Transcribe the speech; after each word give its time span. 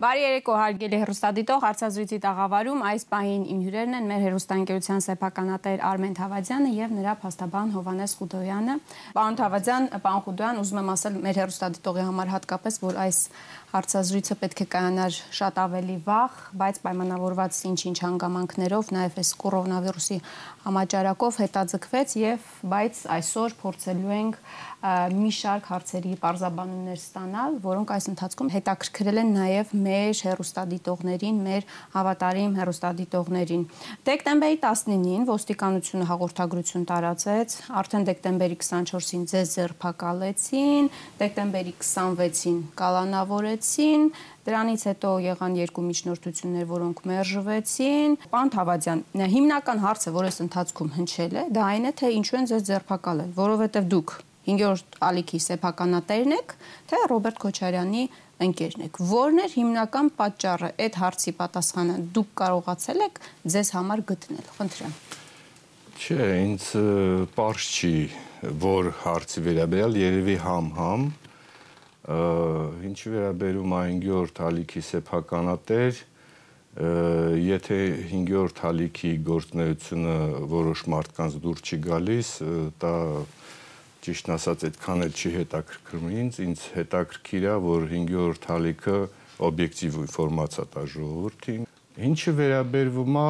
Բարի 0.00 0.22
երեկո 0.24 0.54
հարգելի 0.56 0.98
հերոստադիտող, 1.02 1.58
հարցազրույցի 1.60 2.18
տաղավարում 2.24 2.84
այս 2.88 3.02
պահին 3.10 3.42
իմ 3.52 3.58
հյուրերն 3.66 3.96
են 3.98 4.06
մեր 4.08 4.22
հերոստանգերության 4.24 5.02
սեփականատեր 5.04 5.82
Արմեն 5.90 6.16
Թավադյանը 6.16 6.70
եւ 6.72 6.94
նրա 6.96 7.14
փաստաբան 7.20 7.74
Հովանես 7.76 8.14
Խուդոյանը։ 8.16 8.76
Պարոն 9.18 9.36
Թավադյան, 9.44 9.88
պարոն 10.00 10.24
Խուդոյան, 10.24 10.60
ուզում 10.64 10.80
եմ 10.80 10.88
ասել 10.96 11.18
մեր 11.20 11.40
հերոստադիտողի 11.44 12.06
համար 12.08 12.32
հատկապես, 12.32 12.80
որ 12.80 13.00
այս 13.04 13.18
հարցազրույցը 13.70 14.36
պետք 14.40 14.60
է 14.64 14.66
կայանար 14.72 15.18
շատ 15.36 15.58
ավելի 15.62 15.96
վաղ, 16.08 16.40
բայց 16.64 16.80
պայմանավորված 16.86 17.58
ինչ-ինչ 17.70 17.98
հանգամանքներով, 18.00 18.88
նաև 18.96 19.20
այս 19.20 19.30
կորոնավիրուսի 19.44 20.18
համաճարակով 20.64 21.38
հետաձգվեց 21.44 22.16
եւ 22.24 22.48
բայց 22.72 23.04
այսօր 23.20 23.54
փորձելու 23.60 24.16
ենք 24.16 24.40
մի 24.80 25.30
շարք 25.36 25.66
հարցերի 25.68 26.14
parzabanunներ 26.22 26.96
ստանալ, 26.96 27.58
որոնք 27.60 27.90
այս 27.92 28.06
ընթացքում 28.14 28.52
հետաքրքրել 28.54 29.20
են 29.20 29.32
նաև 29.36 29.74
մեր 29.76 30.22
հերոստադիտողներին, 30.24 31.42
մեր 31.44 31.66
հավատարիմ 31.96 32.54
հերոստադիտողներին։ 32.60 33.66
Դեկտեմբերի 34.08 34.58
19-ին 34.64 35.28
ոստիկանությունը 35.28 36.08
հաղորդագրություն 36.10 36.88
տարածեց, 36.88 37.56
արդեն 37.80 38.08
դեկտեմբերի 38.08 38.58
24-ին 38.64 39.24
ձեզ 39.34 39.54
ձերբակալեցին, 39.60 40.90
դեկտեմբերի 41.20 41.74
26-ին 41.84 42.60
կալանավորեցին, 42.80 44.12
Դրանից 44.40 44.82
հետո 44.88 45.08
եղան 45.20 45.56
երկու 45.58 45.82
միջնորդություններ, 45.84 46.64
որոնք 46.70 47.02
մերժվեցին։ 47.10 48.16
Պարոն 48.32 48.52
Թավադյան, 48.54 49.02
հիմնական 49.34 49.84
հարցը, 49.84 50.14
որ 50.16 50.30
այս 50.30 50.42
ընթացքում 50.46 50.90
հնչել 50.96 51.36
է, 51.36 51.44
դա 51.60 51.68
այն 51.76 51.92
է, 51.92 51.94
թե 52.00 52.12
ինչու 52.16 52.40
են 52.40 52.50
ձեզ 52.54 52.66
ձերբակալել, 52.72 53.30
որովհետև 53.36 53.92
դուք 53.92 54.16
5-րդ 54.50 54.98
ալիքի 55.10 55.40
սեփականատերն 55.46 56.36
եք, 56.36 56.54
թե 56.90 57.00
Ռոբերտ 57.14 57.40
Քոչարյանի 57.46 58.04
ընկերն 58.40 58.84
եք։ 58.88 59.00
Որն 59.10 59.40
էր 59.44 59.54
հիմնական 59.60 60.10
պատճառը 60.20 60.70
այդ 60.80 61.00
հարցի 61.00 61.32
պատասխանը 61.40 61.96
դուք 62.16 62.30
կարողացել 62.40 63.06
եք 63.06 63.22
ձեզ 63.54 63.72
համար 63.76 64.04
գտնել։ 64.10 64.52
Խնդրեմ։ 64.58 64.94
Չէ, 66.00 66.28
ինձ 66.40 66.68
པարզ 67.36 67.66
չի, 67.76 67.96
որ 68.64 68.86
հարցի 69.04 69.42
վերաբերյալ 69.44 69.98
երևի 70.00 70.36
համ-համ 70.46 71.10
ինչի 72.10 73.10
վերաբերում 73.12 73.74
է 73.76 73.80
5-րդ 73.90 74.40
ալիքի 74.48 74.80
սեփականատեր, 74.86 76.00
եթե 77.44 77.78
5-րդ 78.10 78.62
ալիքի 78.70 79.12
գործնեությունը 79.26 80.16
որոշ 80.54 80.84
մարդկանց 80.94 81.36
դուր 81.44 81.60
չի 81.60 81.78
գալիս, 81.86 82.30
դա 82.80 82.94
ճիշտն 84.04 84.34
ասած 84.36 84.62
այդքան 84.70 85.04
էլ 85.06 85.16
չի 85.20 85.30
հետաքրքրում 85.34 86.06
ինձ, 86.20 86.38
ինձ 86.46 86.60
հետաքրքիր 86.76 87.44
է, 87.50 87.56
որ 87.64 87.82
5-րդ 87.90 88.46
հալիքը 88.50 88.96
օբյեկտիվ 89.50 89.98
ինֆորմացիա 90.00 90.64
տա 90.74 90.84
ժողովրդին։ 90.94 91.66
Ինչը 92.10 92.32
վերաբերվում 92.40 93.18
է 93.20 93.28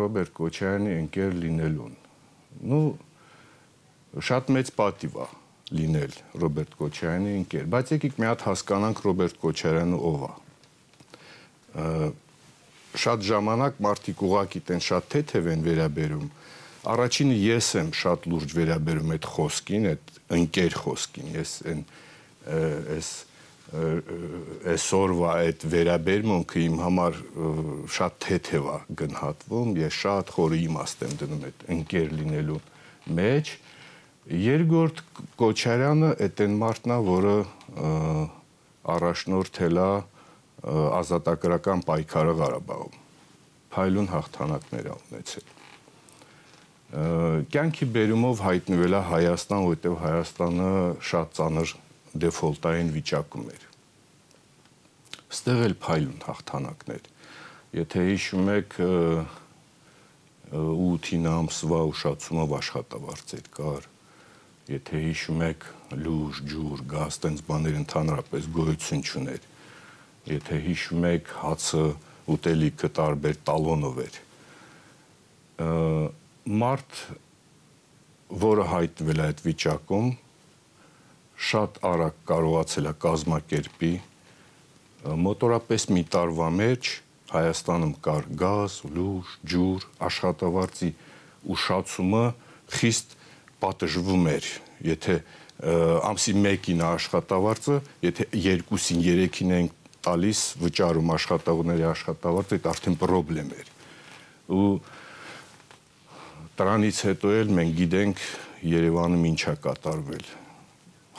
Ռոբերտ 0.00 0.32
Կոչարյանի 0.40 0.92
ընկեր 1.00 1.36
լինելուն։ 1.44 1.94
Ну 2.70 2.80
շատ 4.30 4.50
մեծ 4.56 4.72
պատիվ 4.80 5.18
է 5.20 5.26
լինել 5.80 6.16
Ռոբերտ 6.42 6.72
Կոչարյանի 6.80 7.34
ընկեր, 7.40 7.66
բայց 7.70 7.92
եկեք 7.94 8.18
մի 8.18 8.26
հատ 8.30 8.44
հասկանանք 8.48 9.02
Ռոբերտ 9.06 9.36
Կոչարյանը 9.44 10.00
ով 10.10 10.24
է։ 10.26 10.32
Շատ 13.00 13.26
ժամանակ 13.30 13.78
մարդիկ 13.86 14.24
ուղակի 14.26 14.60
տեն 14.66 14.82
շատ 14.90 15.10
թեթև 15.14 15.50
են 15.54 15.60
վերաբերում 15.68 16.26
Առաջինը 16.80 17.34
ես 17.36 17.66
եմ 17.76 17.88
շատ 17.92 18.26
լուրջ 18.32 18.52
վերաբերում 18.56 19.10
այդ 19.12 19.26
խոսքին, 19.28 19.88
այդ 19.90 20.12
ընկեր 20.36 20.76
խոսքին։ 20.80 21.34
Ես 21.34 21.50
այն 21.68 21.82
այս 22.96 23.10
այսօրվա 23.70 25.34
այդ 25.44 25.66
վերաբերմունքը 25.74 26.62
իմ 26.64 26.78
համար 26.82 27.18
շատ 27.96 28.16
թեթև 28.24 28.70
է 28.70 28.78
գնահատվում, 29.02 29.74
ես 29.78 29.98
շատ 30.00 30.32
խորը 30.36 30.58
իմաստ 30.64 31.04
եմ 31.06 31.14
դնում 31.20 31.44
այդ 31.50 31.62
ընկեր 31.76 32.16
լինելու 32.16 32.58
մեջ։ 33.20 33.52
Երկրորդ 34.40 35.04
Կոչարյանը 35.44 36.10
այդ 36.26 36.44
այն 36.46 36.58
մարդն 36.64 36.96
է, 36.96 36.98
որը 37.10 37.36
առաջնորդել 38.96 39.80
է 39.84 39.92
ազատագրական 40.98 41.86
պայքարը 41.92 42.36
Ղարաբաղում։ 42.42 43.00
Փայլուն 43.70 44.12
հաղթանակներ 44.16 44.94
ունեցել 44.96 45.59
կյանքի 46.90 47.86
բերումով 47.94 48.40
հայտնվել 48.42 48.96
է 48.98 49.00
Հայաստան, 49.06 49.64
որտեղ 49.70 49.92
Հայաստանը 50.00 50.70
շատ 51.06 51.28
ծանր 51.38 51.74
դեֆոլտային 52.24 52.88
վիճակում 52.96 53.44
էր։ 53.54 53.66
Ստեղ 55.30 55.60
էլ 55.66 55.74
փայլուն 55.84 56.24
հաղթանակներ։ 56.26 57.04
Եթե 57.78 58.02
հիշում 58.08 58.50
եք 58.56 58.74
8-ին 60.50 61.28
ամսվա 61.30 61.80
ուշացումով 61.92 62.54
աշխատավարձեր 62.58 63.46
կար, 63.54 63.86
եթե 64.74 65.02
հիշում 65.04 65.44
եք 65.46 65.68
լուր, 66.00 66.40
ջուր, 66.50 66.82
գազ, 66.90 67.20
տենց 67.22 67.44
բաներ 67.46 67.78
ընդհանրապես 67.84 68.50
գոյություն 68.58 69.06
չուներ։ 69.06 69.46
Եթե 70.30 70.58
հիշում 70.66 71.06
եք 71.14 71.30
հացը 71.44 71.84
ուտելիքը 72.34 72.90
տարբեր 72.98 73.40
տալոնով 73.46 74.02
էր 74.08 74.18
մարդ, 76.50 77.00
որը 78.42 78.66
հայտնվել 78.70 79.20
է 79.20 79.26
այդ 79.30 79.42
վիճակում, 79.46 80.08
շատ 81.50 81.78
արագ 81.90 82.16
կարողացել 82.30 82.90
է 82.90 82.94
կազմակերպի 83.04 83.92
մոտորապես 85.24 85.86
մի 85.94 86.02
տարվա 86.12 86.48
մեջ 86.60 86.90
Հայաստանում 87.30 87.92
կար 88.02 88.24
գազ, 88.40 88.76
լուր, 88.90 89.34
ջուր, 89.46 89.84
աշխատավարձի 90.02 90.88
ուշացումը 91.54 92.22
խիստ 92.74 93.14
պատժվում 93.62 94.24
էր, 94.34 94.48
եթե 94.90 95.16
ամսի 96.10 96.34
1-ին 96.40 96.82
աշխատավարձը, 96.88 97.76
եթե 98.02 98.26
2-ին 98.34 99.04
3-ին 99.06 99.54
են 99.60 99.70
տալիս 100.02 100.40
վճարում 100.60 101.12
աշխատողների 101.14 101.86
աշխատավարձը, 101.90 102.58
դա 102.64 102.72
արդեն 102.74 102.98
խնդրեմ 103.00 103.54
էր։ 103.60 103.70
Ու 104.50 104.66
Դրանից 106.60 106.98
հետո 107.08 107.28
էլ 107.40 107.52
մենք 107.56 107.70
գիտենք 107.72 108.18
Երևանում 108.68 109.22
ինչա 109.30 109.52
կատարվել։ 109.64 110.26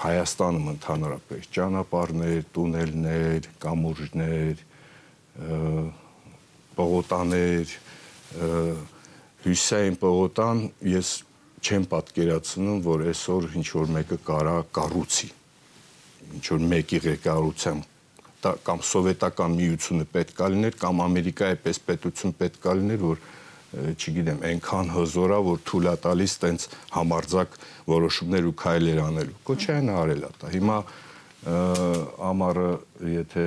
Հայաստանում 0.02 0.68
ընդհանրապես 0.76 1.48
ճանապարհներ, 1.56 2.44
տունելներ, 2.58 3.48
կամուրջներ, 3.64 4.62
պողոտաներ, 6.78 7.74
հյուսային 9.48 10.00
պողոտան 10.06 10.64
ես 10.92 11.16
չեմ 11.66 11.90
պատկերացնում, 11.96 12.86
որ 12.92 13.08
այսօր 13.10 13.50
ինչ 13.64 13.68
որ 13.82 13.92
մեկը 13.98 14.22
կարա 14.30 14.56
կառուցի։ 14.78 15.34
Ինչ 16.38 16.46
որ 16.54 16.66
մեկի 16.78 17.04
ղեկավարությամբ 17.10 17.92
կամ 18.70 18.88
սովետական 18.94 19.58
միությունը 19.58 20.10
պետք 20.14 20.46
է 20.46 20.54
լիներ 20.54 20.82
կամ 20.86 21.06
Ամերիկայի 21.10 21.64
պես 21.66 21.86
պետություն 21.90 22.40
պետք 22.46 22.66
է 22.70 22.82
լիներ, 22.82 23.08
որ 23.10 23.30
չգիտեմ, 23.72 24.42
այնքան 24.52 24.90
հզորա, 24.96 25.38
որ 25.48 25.62
թույլ 25.70 25.88
է 25.92 25.96
տալիս 26.04 26.34
տենց 26.42 26.66
համարձակ 26.96 27.54
որոշումներ 27.92 28.48
ու 28.52 28.56
քայլեր 28.62 29.00
անելու։ 29.06 29.38
Կոչայանը 29.48 29.94
արել 30.02 30.26
է 30.28 30.32
դա։ 30.42 30.52
Հիմա 30.56 30.78
ամառը 32.32 32.72
եթե 33.12 33.46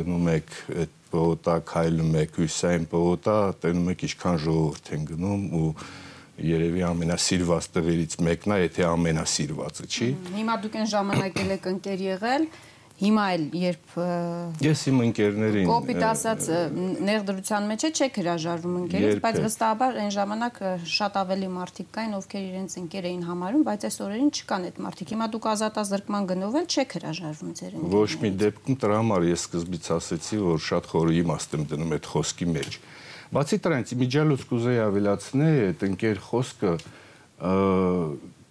գնում 0.00 0.30
եք 0.34 0.54
այդ 0.80 0.94
պողոտա 1.10 1.54
քայլում 1.68 2.16
եք 2.20 2.38
հյուսային 2.40 2.86
պողոտա, 2.90 3.36
տենում 3.62 3.90
եք 3.92 4.04
ինչքան 4.08 4.40
ժողովուրդ 4.46 4.90
են 4.96 5.04
գնում 5.10 5.44
ու 5.60 5.68
երևի 6.40 6.82
ամենասիրված 6.88 7.68
տղերից 7.76 8.16
մեկն 8.26 8.54
է, 8.56 8.58
եթե 8.64 8.84
ամենասիրվածը 8.88 9.86
չի։ 9.90 10.08
Հիմա 10.40 10.56
դուք 10.64 10.78
այն 10.80 10.90
ժամանակել 10.94 11.54
եք 11.56 11.66
ընկեր 11.70 12.04
եղել, 12.06 12.46
Հիմա 13.00 13.22
էլ 13.32 13.44
երբ 13.56 13.94
Ես 14.60 14.80
իմ 14.90 14.98
ընկերներին 15.06 15.68
կոպիտ 15.70 16.02
ասած 16.04 16.48
ներդրության 17.06 17.68
մեջ 17.70 17.84
չեք 17.90 18.18
հրաժարվում 18.20 18.74
ընկերից, 18.80 19.20
բայց 19.24 19.38
վստահաբար 19.44 20.00
այն 20.02 20.12
ժամանակ 20.16 20.60
շատ 20.94 21.16
ավելի 21.20 21.48
մարդիկ 21.54 21.88
կային, 21.96 22.16
ովքեր 22.20 22.44
իրենց 22.50 22.76
ընկեր 22.80 23.08
էին 23.10 23.22
համարում, 23.30 23.64
բայց 23.70 23.86
այս 23.88 23.96
օրերին 24.04 24.30
չկան 24.36 24.66
այդ 24.68 24.80
մարդիկ։ 24.84 25.14
Հիմա 25.16 25.28
դուք 25.32 25.48
ազատազրկման 25.50 26.28
գնով 26.30 26.58
էլ 26.60 26.66
չեք 26.68 26.96
հրաժարվում 27.00 27.54
ձեր 27.60 27.72
ընկերներից։ 27.80 27.96
Ոչ 27.96 28.12
մի 28.20 28.30
դեպքում 28.40 28.80
դրա 28.84 28.98
համար 29.00 29.26
ես 29.30 29.44
սկզբից 29.48 29.88
ասացի, 29.96 30.40
որ 30.44 30.60
շատ 30.68 30.90
խորը 30.90 31.14
իմաստ 31.20 31.56
եմ 31.56 31.64
դնում 31.70 31.94
այդ 31.96 32.10
խոսքի 32.10 32.50
մեջ։ 32.60 32.78
Բացի 33.30 33.56
դրանից 33.64 33.94
իմիջիալոց 33.94 34.44
կուզեի 34.50 34.80
ավելացնել 34.90 35.58
այդ 35.70 35.84
ընկեր 35.86 36.22
խոսքը 36.26 36.72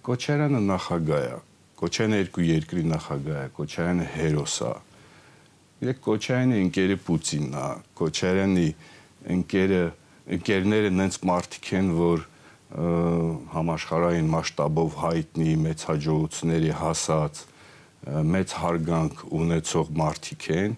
Կոչարյանը 0.10 0.62
նախագահ 0.69 1.25
է 1.30 1.49
Կոչյանը 1.79 2.19
երկու 2.19 2.45
երկրի 2.47 2.83
նախագահ 2.93 3.39
է, 3.39 3.51
Կոչյանը 3.59 4.07
հերոս 4.15 4.55
է։ 4.69 4.73
Երեք 5.79 6.01
Կոչյանը 6.09 6.59
ընկերը 6.65 6.97
Պուտինն 7.07 7.55
է, 7.59 7.69
Կոչյանի 7.99 8.67
ընկերը 9.35 9.83
ընկերները 10.39 10.91
նենց 10.99 11.19
մարդիկ 11.29 11.71
են, 11.79 11.93
որ 11.99 12.27
համաշխարհային 13.55 14.27
մասշտաբով 14.29 14.99
հայտնի 15.03 15.53
մեծ 15.63 15.85
հաջողությունների 15.89 16.75
հասած 16.83 17.39
մեծ 18.35 18.53
հարգանք 18.59 19.23
ունեցող 19.39 19.89
մարդիկ 20.03 20.45
են 20.59 20.77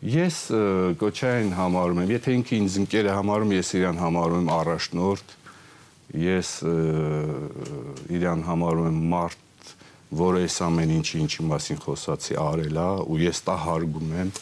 Ես 0.00 0.36
Կոչային 0.96 1.50
համարում 1.52 1.98
եմ, 2.00 2.10
եթե 2.14 2.34
ինքը 2.38 2.54
ինձ 2.56 2.76
ընկերը 2.80 3.16
համարում, 3.18 3.50
ես 3.52 3.72
իրան 3.76 3.98
համարում 4.00 4.38
եմ 4.40 4.46
առաջնորդ, 4.54 5.34
ես 6.24 6.52
իրան 8.16 8.44
համարում 8.46 8.86
եմ 8.88 9.02
մարդ, 9.12 9.42
որը 10.10 10.44
այս 10.46 10.56
ամեն 10.66 10.94
ինչի 10.98 11.20
ինչի 11.24 11.44
մասին 11.50 11.82
խոսացի 11.84 12.38
արել 12.42 12.80
է 12.82 12.88
ու 13.06 13.18
ես 13.22 13.42
դա 13.46 13.56
հարգում 13.64 14.14
եմ 14.20 14.32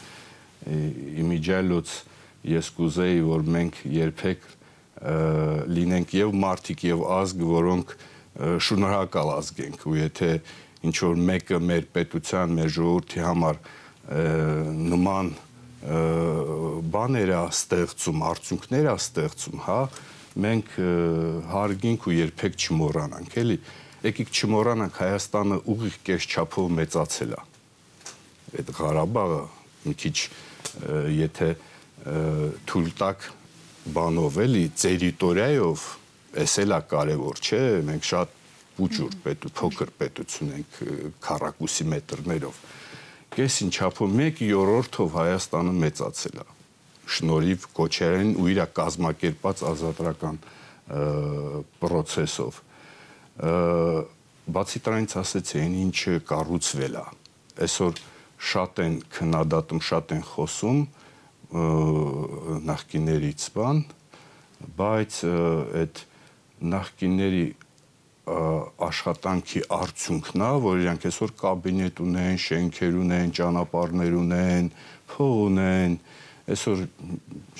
իմիջիալոց 1.25 1.97
ես 2.49 2.71
կուզեի 2.79 3.21
որ 3.29 3.45
մենք 3.57 3.83
երբեք 3.99 4.47
լինենք 4.99 6.15
եւ 6.19 6.33
մարդիկ 6.35 6.85
եւ 6.89 7.03
ազգ, 7.19 7.43
որոնք 7.49 7.93
շնորհակալ 8.39 9.31
ազգ 9.35 9.61
ենք 9.67 9.85
ու 9.87 9.99
եթե 9.99 10.31
ինչ 10.89 10.97
որ 11.05 11.21
մեկը 11.29 11.61
մեր 11.69 11.87
պետության, 11.95 12.55
մեր 12.59 12.73
ժողովրդի 12.79 13.23
համար 13.27 13.61
նման 14.89 15.33
բաներ 16.93 17.33
է 17.35 17.41
ստեղծում, 17.49 18.23
արդյունքներ 18.29 18.89
է 18.89 18.95
ստեղծում, 18.99 19.61
հա, 19.67 19.81
մենք 20.45 20.73
հարգենք 21.53 22.09
ու 22.09 22.17
երբեք 22.19 22.59
չմոռանանք, 22.59 23.37
էլի։ 23.43 23.59
Եկեք 23.99 24.29
չմոռանանք 24.31 24.99
Հայաստանը 25.03 25.57
ուղիղ 25.73 25.95
կես 26.07 26.27
չափով 26.31 26.67
մեծացել 26.79 27.33
է։ 27.35 27.41
Այդ 28.59 28.69
Ղարաբաղը 28.79 29.41
մի 29.89 29.95
քիչ 29.99 30.19
եթե 31.19 31.49
թույլ 32.69 32.91
տակ 33.01 33.27
բանով 33.97 34.39
էլի 34.45 34.65
տերիտորիայով 34.79 35.87
էս 36.45 36.55
էլա 36.63 36.79
կարևոր 36.93 37.43
չէ 37.43 37.63
մենք 37.89 38.07
շատ 38.09 38.37
ուջուր 38.87 39.17
պետ 39.25 39.49
փոքր 39.59 39.93
պետություն 39.99 40.53
ենք 40.59 40.79
քառակուսի 41.25 41.87
մետրներով 41.95 42.63
կեսին 43.35 43.75
չափով 43.75 44.15
1/3-ով 44.29 45.19
Հայաստանը 45.19 45.75
մեծացել 45.83 46.39
է 46.39 46.47
շնորհիվ 47.19 47.67
Կոչարյանին 47.79 48.33
ու 48.39 48.49
իր 48.53 48.63
կազմակերպած 48.79 49.67
ազատական 49.73 50.41
process-ով 51.83 52.63
բացի 53.39 54.83
դրանից 54.89 55.15
ասեցի 55.23 55.61
այն 55.63 55.75
ինչը 55.85 56.15
կառուցվել 56.29 56.99
է 56.99 57.05
այսօր 57.67 58.03
շատ 58.49 58.83
են 58.85 58.99
քննադատում 59.15 59.83
շատ 59.89 60.15
են 60.17 60.25
խոսում 60.33 60.83
նախկիներից 62.69 63.49
բան 63.55 63.83
բայց 64.79 65.23
այդ 65.83 66.05
նախկիների 66.75 67.47
աշխատանքի 68.29 69.63
արդյունքն 69.73 70.43
է, 70.45 70.49
որ 70.65 70.81
իրանք 70.83 71.05
այսօր 71.09 71.33
կաբինետ 71.41 72.01
ունեն, 72.05 72.37
շենքեր 72.45 72.99
ունեն, 73.03 73.33
ճանապարհներ 73.39 74.17
ունեն, 74.19 74.69
փող 75.13 75.37
ունեն, 75.47 75.97
այսօր 76.53 76.83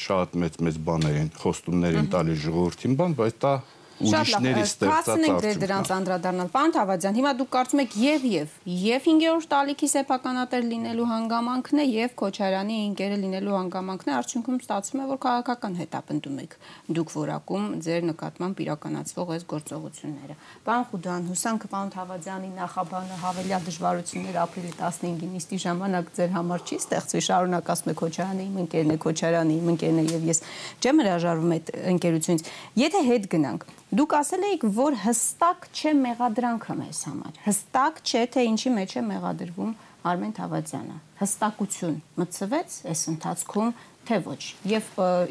շատ 0.05 0.37
մեծ 0.43 0.59
մեծ 0.67 0.81
բաներ 0.89 1.19
են, 1.23 1.31
խոստումներ 1.41 1.99
են 2.03 2.11
տալի 2.13 2.37
ժողովրդին, 2.45 2.99
բան, 3.01 3.17
բայց 3.23 3.41
դա 3.45 3.55
ուրիշների 3.99 4.63
ստեղծած 4.69 5.09
արդյունք։ 5.13 5.41
Դե 5.43 5.53
դրանց 5.63 5.91
անդրադառնալ։ 5.99 6.51
Պարոն 6.55 6.75
Թավադյան, 6.79 7.17
հիմա 7.19 7.33
դուք 7.39 7.51
կարծում 7.55 7.83
եք 7.83 7.95
եւ 7.99 8.27
եւ 8.29 8.53
եւ 8.69 9.07
5-րդ 9.09 9.49
տալիքի 9.53 9.89
սեփականատեր 9.93 10.67
լինելու 10.69 11.07
հանգամանքն 11.09 11.83
է 11.83 11.87
եւ 11.89 12.15
Քոչարյանի 12.23 12.77
ինկերը 12.89 13.19
լինելու 13.25 13.57
հանգամանքն 13.59 14.09
է, 14.09 14.15
արդյունքում 14.19 14.59
ստացվում 14.63 15.03
է 15.03 15.07
որ 15.09 15.19
քաղաքական 15.25 15.79
հետապնդում 15.79 16.39
եք 16.45 16.57
դուք 16.99 17.13
որակում 17.19 17.65
ձեր 17.89 18.07
նկատմամբ 18.09 18.63
իրականացվող 18.69 19.33
այս 19.39 19.47
գործողությունները։ 19.53 20.37
Պարոն 20.69 20.87
Խուդան, 20.89 21.29
հուսանք 21.29 21.67
պարոն 21.73 21.93
Թավադյանի 21.99 22.51
նախաբանը 22.59 23.19
հավելյալ 23.25 23.67
դժվարություններ 23.69 24.39
ապրիլի 24.45 24.73
15-ի 24.79 25.29
նիստի 25.35 25.59
ժամանակ 25.65 26.13
ձեր 26.19 26.33
համար 26.39 26.65
չի 26.69 26.79
ստեղծվի, 26.79 27.23
շարունակ 27.29 27.73
ասում 27.75 27.93
եք 27.93 27.99
Քոչարյանի 27.99 28.47
իմ 28.49 28.59
ընկերն 28.63 28.95
է, 28.95 28.99
Քոչարյանի 29.09 29.59
իմ 29.59 29.73
ընկերն 29.75 29.99
է 29.99 30.07
եւ 30.09 30.29
ես 30.29 30.43
չեմ 30.79 31.03
հրաժարվում 31.03 31.55
այդ 31.59 31.73
ընկերությունից։ 31.95 32.53
Եթե 32.79 33.03
հետ 33.09 33.29
գնանք, 33.35 33.69
Դուք 33.89 34.15
ասել 34.19 34.43
էիք, 34.45 34.65
որ 34.77 34.95
հստակ 35.01 35.67
չէ 35.73 35.91
մեղադրանքը 35.97 36.75
մեզ 36.77 36.99
համար։ 37.09 37.39
Հստակ 37.47 38.01
չէ, 38.05 38.21
թե 38.35 38.43
ինչի 38.49 38.73
մեջ 38.75 38.91
է 39.01 39.03
մեղադրվում 39.09 39.71
Արմեն 40.09 40.35
Թավադյանը։ 40.37 40.97
Հստակություն 41.23 41.97
մցվեց 42.21 42.77
այս 42.93 43.05
ընթացքում, 43.15 43.73
թե 44.09 44.19
ոչ։ 44.29 44.43
Եվ 44.69 44.91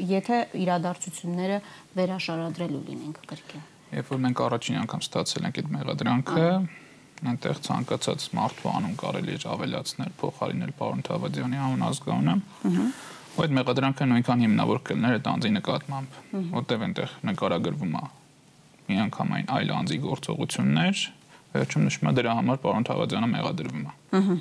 եթե 0.09 0.39
իրադարձությունները 0.57 1.59
վերաշարադրելու 2.01 2.81
լինենք 2.89 3.21
կրկին։ 3.30 3.63
Երբ 3.94 4.12
որ 4.18 4.21
մենք 4.25 4.44
առաջին 4.48 4.81
անգամ 4.81 5.06
ստացել 5.06 5.48
ենք 5.48 5.62
այդ 5.62 5.71
մեղադրանքը, 5.77 6.50
այնտեղ 7.27 7.62
ցանկացած 7.68 8.27
մարդու 8.42 8.71
անուն 8.74 8.98
կարելի 9.06 9.38
էր 9.38 9.45
ավելացնել, 9.54 10.12
փոխարինել 10.18 10.74
պարոն 10.81 11.06
Թավադյանի 11.07 11.62
անուն 11.68 11.86
ազգանունը։ 11.88 12.36
Ահա 12.68 12.88
ու 13.38 13.44
այդ 13.45 13.51
մեղադրանքը 13.54 14.06
նույնքան 14.12 14.44
հիմնավոր 14.44 14.80
կլներ 14.88 15.15
այդ 15.18 15.27
անձի 15.30 15.50
նկատմամբ, 15.57 16.15
որտեղ 16.57 16.86
այնտեղ 16.88 17.12
նկարագրվում 17.27 17.98
է 17.98 18.07
միանգամայն 18.88 19.50
այլ 19.57 19.74
անձի 19.78 19.98
գործողություններ, 20.07 21.01
վերջում 21.57 21.88
նշվում 21.88 22.12
է 22.12 22.13
դրա 22.18 22.38
համար 22.38 22.62
պարոն 22.68 22.88
Թավադյանը 22.88 23.34
մեղադրվում 23.38 23.84
է։ 23.88 23.98
Ահա 24.18 24.38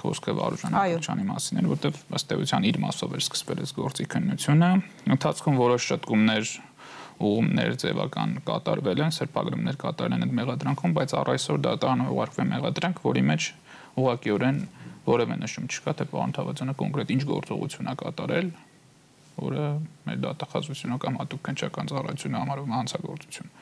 Խոսքը 0.00 0.32
Վարուժան 0.38 0.76
Ալեքսյանի 0.80 1.24
մասին 1.28 1.60
էր, 1.60 1.66
որտեղ 1.70 1.96
ըստ 2.16 2.30
էության 2.36 2.66
իր 2.70 2.76
մասով 2.84 3.14
էր 3.16 3.22
սկսվել 3.26 3.58
այս 3.60 3.72
գործի 3.76 4.06
քննությունը։ 4.14 4.70
Ընթացքում 5.14 5.58
որոշ 5.60 5.88
շտկումներ 5.90 6.52
ուղումներ 7.20 7.74
ձևական 7.82 8.30
կատարվել 8.48 9.02
են, 9.04 9.12
սրբագրումներ 9.12 9.76
կատարել 9.80 10.14
են 10.16 10.24
այդ 10.24 10.32
մեղադրանքում, 10.40 10.94
բայց 10.96 11.14
առ 11.20 11.30
այսօր 11.34 11.58
դատարանը 11.66 12.06
ուղարկվել 12.16 12.48
մեղադրանք, 12.54 13.02
որի 13.04 13.24
մեջ 13.28 13.48
ուղղակիորեն 14.00 14.60
որևէ 15.10 15.36
նշում 15.40 15.68
չկա, 15.68 15.94
թե 16.00 16.06
պարոն 16.14 16.32
Թավադյանը 16.40 16.74
կոնկրետ 16.80 17.12
ինչ 17.16 17.22
գործողություն 17.28 17.90
է 17.90 17.94
կատարել, 18.00 18.48
որը 19.40 19.66
մեր 20.06 20.22
դատախազությունը 20.24 20.96
կամ 21.04 21.18
հատուկ 21.20 21.42
քնչական 21.48 21.90
ծառայությունը 21.90 22.40
համարվում 22.40 22.74
հանցագործություն։ 22.76 23.52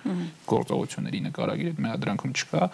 Գործողությունների 0.52 1.20
նկարագիրը 1.28 1.84
մեղադրանքում 1.86 2.32
չկա, 2.38 2.69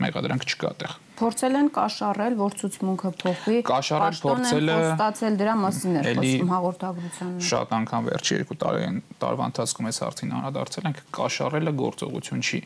մեղադրանք 0.00 0.44
չկա 0.48 0.68
այդտեղ։ 0.70 0.94
Փորձել 1.20 1.56
են 1.60 1.68
կաշառել, 1.76 2.36
որ 2.40 2.54
ցուցմունքը 2.60 3.10
փոխվի։ 3.20 3.56
Կաշառել 3.68 4.20
փորձել 4.24 4.70
է 4.70 4.76
ստացել 4.90 5.34
դրա 5.40 5.56
մասին 5.60 5.98
էր 6.00 6.08
խոսում 6.20 6.52
հաղորդագրությանը։ 6.54 7.44
Շատ 7.50 7.74
անգամ 7.80 8.08
վերջի 8.08 8.38
երկու 8.40 8.58
տարին 8.64 9.00
տարվա 9.20 9.48
ընթացքում 9.50 9.90
այս 9.90 10.00
հարցին 10.00 10.32
անդրադարձել 10.40 10.88
ենք, 10.90 11.02
կաշառելը 11.20 11.74
գործողություն 11.80 12.44
չի։ 12.48 12.60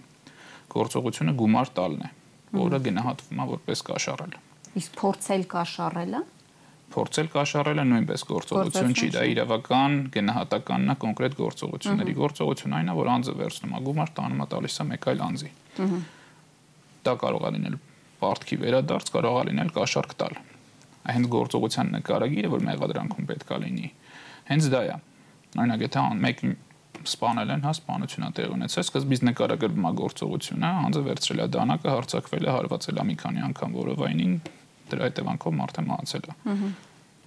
Գործողությունը 0.75 1.35
գումար 1.43 1.75
տալն 1.75 2.05
է, 2.05 2.13
որը 2.55 2.81
գնահատվում 2.87 3.43
է 3.43 3.49
որպես 3.55 3.85
կաշառել։ 3.91 4.39
Իսկ 4.75 4.97
փորձել 5.03 5.43
կաշառելը 5.55 6.23
փորձել 6.95 7.29
կաշառելը 7.35 7.85
նույնպես 7.91 8.25
գործողություն 8.31 8.93
չի, 8.95 9.09
դա 9.15 9.23
իրավական 9.33 9.97
գնահատականն 10.15 10.93
է 10.95 10.97
կոնկրետ 11.05 11.37
գործողությունների։ 11.41 12.15
Գործողություն 12.21 12.77
այն 12.79 12.91
է, 12.91 12.95
որ 12.99 13.11
անձը 13.15 13.35
վերցնում 13.41 13.75
է 13.75 13.81
գումար, 13.89 14.13
տանում 14.19 14.45
է 14.45 14.47
տալիս 14.55 14.77
է 14.79 14.87
մեկ 14.91 15.09
այլ 15.15 15.25
անձի։ 15.29 15.51
Դա 17.05 17.15
կարող 17.25 17.45
է 17.45 17.51
լինել 17.55 17.79
պարտքի 18.25 18.57
վերադարձ, 18.65 19.11
կարող 19.15 19.41
է 19.41 19.47
լինել 19.51 19.73
կաշառք 19.75 20.15
տալ։ 20.23 20.39
Հենց 21.05 21.27
գործողության 21.35 21.91
նկարագիրը, 21.99 22.51
որ 22.55 22.63
մեղադրանքում 22.65 23.27
պետքա 23.29 23.57
լինի, 23.65 23.89
հենց 24.49 24.69
դա 24.73 24.81
է։ 24.85 24.95
Օրինակ, 25.55 25.83
եթե 25.85 26.05
մեկ 26.25 26.41
սպանել 27.05 27.51
են, 27.55 27.65
հա, 27.67 27.73
սպանությունա 27.75 28.29
տեղ 28.39 28.53
ունեցել, 28.55 28.85
սկզբից 28.87 29.23
նկարագրվում 29.29 29.87
է 29.89 29.93
գործողությունը, 29.99 30.71
անձը 30.89 31.03
վերցրել 31.09 31.43
է 31.45 31.47
դանակը, 31.55 31.89
հարցակվել 31.95 32.45
է, 32.45 32.51
հարվածել 32.55 33.01
է 33.03 33.05
մի 33.11 33.17
քանի 33.21 33.45
անգամ 33.49 33.75
որովայնին, 33.75 34.35
դրա 34.93 35.09
հետևանքով 35.09 35.57
մարդը 35.61 35.87
մահացել 35.89 36.29
է։ 36.29 36.37
Ահա 36.55 36.73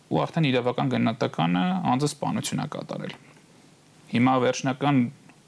ու 0.07 0.19
արդեն 0.23 0.45
իրավական 0.47 0.91
գնահատականը 0.93 1.63
անձը 1.91 2.09
սպանություն 2.13 2.61
է 2.63 2.67
կատարել։ 2.75 3.15
Հիմա 4.13 4.35
վերջնական 4.43 4.99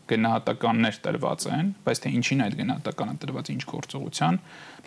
գնահատականներ 0.09 0.97
տրված 1.05 1.45
են, 1.55 1.69
բայց 1.85 2.01
թե 2.03 2.11
ինչին 2.19 2.41
այդ 2.45 2.57
գնահատականը 2.59 3.13
տրված 3.23 3.51
ինչ 3.53 3.61
գործողության, 3.69 4.39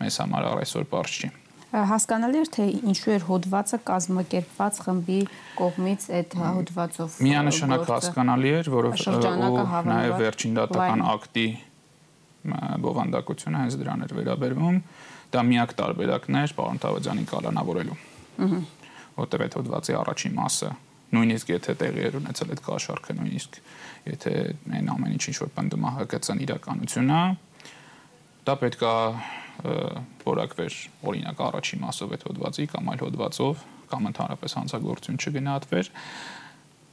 մեզ 0.02 0.18
համար 0.22 0.48
այսօր 0.52 0.88
բարձ 0.92 1.14
չի 1.22 1.30
հասկանալի 1.72 2.40
էր 2.42 2.48
թե 2.52 2.64
ինչու 2.92 3.12
էր 3.14 3.22
հոդվածը 3.30 3.78
կազմակերպված 3.88 4.80
խմբի 4.84 5.20
կողմից 5.56 6.02
այդ 6.18 6.34
հոդվածով 6.42 7.14
միանշանակ 7.24 7.84
հասկանալի 7.88 8.50
էր 8.58 8.68
որովհետեւ 8.74 9.88
նաև 9.88 10.12
վերջին 10.20 10.58
դատական 10.58 11.04
ակտի 11.14 11.46
բովանդակությունը 12.84 13.62
հենց 13.62 13.78
դրան 13.80 14.04
էր 14.04 14.14
վերաբերվում 14.20 14.76
դա 15.32 15.42
միակ 15.48 15.74
տարբերակն 15.80 16.38
էր 16.42 16.54
պարոն 16.58 16.80
Թավադյանին 16.82 17.28
կալանավորելու 17.32 17.98
որտեղ 19.22 19.44
այդ 19.46 19.56
հոդվածի 19.58 19.96
առաջին 20.02 20.34
մասը 20.38 20.70
նույնիսկ 21.12 21.50
եթե 21.52 21.74
տեղի 21.82 22.04
էր 22.08 22.14
ունեցել 22.22 22.52
այդ 22.52 22.60
կաշառքը 22.66 23.16
նույնիսկ 23.18 23.58
եթե 24.08 24.32
այն 24.78 24.90
ամեն 24.92 25.16
ինչ 25.16 25.24
ինչ 25.32 25.36
որ 25.42 25.50
պնդում 25.56 25.84
է 25.84 25.92
ՀԿՑ-ն 26.02 26.42
իրականությունն 26.46 27.12
է 27.12 27.22
դա 28.48 28.54
պետքա 28.62 28.94
որակվեր 29.62 30.78
օրինակ 31.12 31.42
առաջին 31.46 31.82
մասով 31.84 32.14
այդ 32.16 32.24
հոդվածի 32.28 32.66
կամ 32.72 32.88
այլ 32.92 33.02
հոդվածով 33.04 33.66
կամ 33.92 34.08
ընդհանրապես 34.12 34.56
հանցագործություն 34.58 35.20
չգնահատվեր 35.22 35.90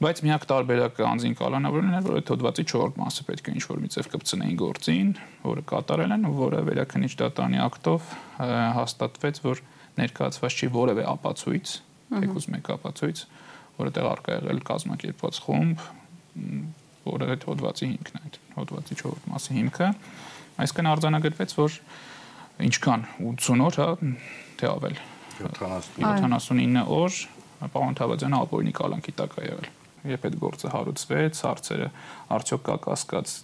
բայց 0.00 0.22
միակ 0.24 0.46
տարբերակը 0.50 1.04
անձին 1.10 1.34
կալանավորն 1.36 1.96
էր 1.98 2.06
որ 2.06 2.14
այդ 2.20 2.30
հոդվածի 2.32 2.64
4 2.72 2.94
մասը 3.00 3.26
պետք 3.28 3.50
է 3.50 3.54
ինչ-որ 3.58 3.82
մի 3.84 3.90
ձև 3.94 4.08
կպցնեին 4.14 4.56
գործին 4.62 5.10
որը 5.44 5.64
կատարել 5.74 6.14
են 6.16 6.24
որը 6.40 6.62
վերաքնիչ 6.70 7.12
դատանի 7.20 7.60
ակտով 7.66 8.08
հաստատվեց 8.80 9.42
որ 9.44 9.62
ներկայացված 10.00 10.56
չի 10.56 10.70
որևէ 10.80 11.04
ապացույց 11.10 11.74
թեկուզ 12.10 12.46
մեկ 12.50 12.70
ապացույց, 12.74 13.22
որը 13.78 13.92
տեղ 13.96 14.06
արկա 14.10 14.36
եղել 14.36 14.60
կազմակերպված 14.66 15.40
խումբ, 15.46 15.84
որը 17.06 17.28
այդ 17.34 17.46
հոդվածի 17.50 17.88
հիմքն 17.90 18.18
է, 18.18 18.22
այդ 18.24 18.38
հոդվածի 18.56 18.98
4 19.00 19.28
մասի 19.30 19.56
հիմքը, 19.58 19.90
այսինքն 20.64 20.90
արձանագրվեց, 20.90 21.54
որ 21.60 21.76
ինչքան 22.66 23.06
80 23.30 23.66
օր, 23.68 23.78
հա, 23.80 23.90
թե 24.60 24.70
ավել 24.74 24.98
79 25.40 26.82
օր 27.00 27.20
պարոն 27.70 28.00
Թավադյանը 28.00 28.40
ապօրինի 28.44 28.74
կալանքի 28.80 29.14
տակ 29.20 29.38
է 29.40 29.46
եղել։ 29.46 29.70
Երբ 30.08 30.26
այդ 30.30 30.36
գործը 30.40 30.72
հարուցվեց, 30.74 31.40
հարցերը 31.44 31.88
արդյոք 32.36 32.62
կա 32.70 32.76
կասկած 32.86 33.34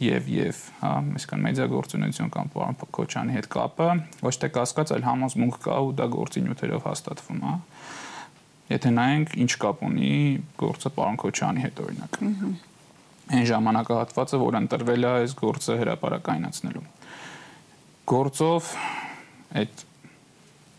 եւ 0.00 0.28
եւ 0.32 0.60
հա 0.80 0.90
այսինքն 1.00 1.42
մեդիագործունեություն 1.44 2.30
կամ 2.32 2.52
պարոն 2.54 2.78
Քոչյանի 2.96 3.34
հետ 3.36 3.48
կապը 3.52 3.88
ոչ 4.24 4.32
թե 4.40 4.48
կասկած, 4.54 4.92
այլ 4.96 5.04
համոզմունք 5.08 5.58
կա 5.66 5.76
ու 5.84 5.90
դա 5.98 6.06
գործի 6.14 6.42
նյութերով 6.46 6.86
հաստատվում 6.88 7.42
է։ 7.50 7.54
Եթե 8.70 8.92
նայենք 8.96 9.34
ինչ 9.44 9.52
կապ 9.60 9.82
ունի 9.90 10.14
գործը 10.62 10.92
պարոն 10.96 11.20
Քոչյանի 11.20 11.64
հետ 11.66 11.82
օրինակ։ 11.84 12.18
Այն 13.30 13.44
ժամանակահատվածը, 13.50 14.38
որ 14.40 14.56
ընտրվել 14.60 15.04
է 15.06 15.10
այս 15.20 15.34
գործը 15.38 15.76
հրաապարակայնացնելու։ 15.80 16.86
Գործով 18.10 18.70
այդ 19.60 19.84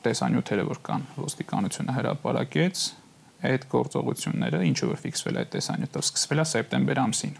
տեսանյութերը, 0.01 0.65
որ 0.71 0.79
կան 0.87 1.05
ոստիկանությունը 1.21 1.95
հրապարակեց, 1.99 2.83
այդ 3.49 3.69
գործողությունները, 3.71 4.59
ինչը 4.71 4.91
որ 4.91 5.01
ֆիքսվել 5.05 5.37
է 5.37 5.41
այդ 5.41 5.51
տեսանյութով, 5.55 6.05
սկսվել 6.11 6.41
է 6.41 6.45
սեպտեմբեր 6.51 7.01
ամսին 7.01 7.39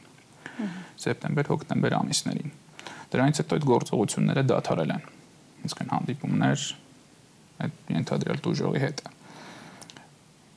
սեպտեմբեր-հոկտեմբեր 1.02 1.96
ամիսներին։ 1.98 2.52
Դրանից 3.12 3.42
հետո 3.42 3.58
այդ 3.58 3.66
գործողությունները 3.72 4.44
դադարել 4.52 4.94
են։ 4.96 5.08
Իսկն 5.68 5.90
հանդիպումներ 5.94 6.68
այդ 7.66 7.92
ենթադրյալ 7.96 8.44
դուժողի 8.46 8.82
հետ։ 8.86 9.04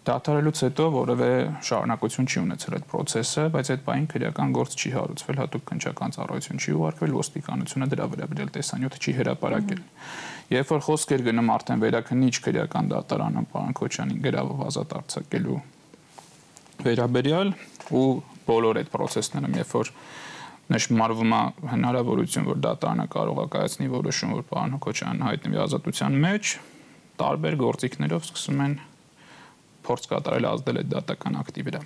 Դադարելուց 0.05 0.61
հետո 0.65 0.87
որևէ 0.95 1.29
շարունակություն 1.65 2.27
չի 2.29 2.39
ունեցել 2.45 2.75
այդ 2.77 2.87
process-ը, 2.91 3.45
բայց 3.55 3.71
այդ 3.75 3.85
բային 3.87 4.09
քրեական 4.13 4.51
գործ 4.53 4.75
չի 4.77 4.91
հարուցվել, 4.95 5.39
հատուկ 5.41 5.65
քնչական 5.71 6.15
ծառայություն 6.17 6.61
չի 6.61 6.75
ուղարկվել, 6.77 7.15
ոստիկանությունը 7.25 7.89
դրա 7.95 8.09
վերաբերյալ 8.13 8.53
տեսանյութը 8.59 9.01
չի 9.01 9.15
հրապարակել։ 9.25 9.81
Երբ 10.53 10.71
որ 10.75 10.83
խոսք 10.85 11.15
էր 11.15 11.23
գնում 11.25 11.51
արդեն 11.55 11.83
վերակնիչ 11.85 12.35
քրեական 12.45 12.91
դատարանում 12.93 13.47
պարոն 13.55 13.77
Քոչյանին 13.79 14.21
գրավով 14.27 14.61
ազատ 14.69 14.95
արձակելու 14.99 15.61
վերաբերյալ 16.85 17.53
ու 17.95 18.09
բոլոր 18.45 18.81
այդ 18.83 18.91
process-ներում, 18.93 19.57
երբ 19.63 19.73
որ 19.79 19.91
նշмарվում 20.75 21.33
է 21.37 21.41
հնարավորություն, 21.73 22.49
որ 22.49 22.61
դատարանը 22.65 23.07
կարող 23.15 23.41
է 23.41 23.47
կայացնի 23.55 23.89
որոշում, 23.95 24.35
որ 24.35 24.45
պարոն 24.53 24.77
Քոչյանն 24.85 25.25
հայտնվի 25.29 25.61
ազատության 25.65 26.19
մեջ, 26.25 26.53
տարբեր 27.25 27.57
գործիքներով 27.65 28.29
սկսում 28.29 28.63
են 28.65 28.77
փորձ 29.85 30.07
կատարել 30.13 30.47
ազդել 30.49 30.79
այդ 30.81 30.89
դատական 30.95 31.35
ակտի 31.41 31.65
վրա։ 31.69 31.81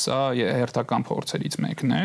Սա 0.00 0.20
հերթական 0.36 1.04
փորձերից 1.10 1.58
մեկն 1.66 1.92
է, 1.96 2.04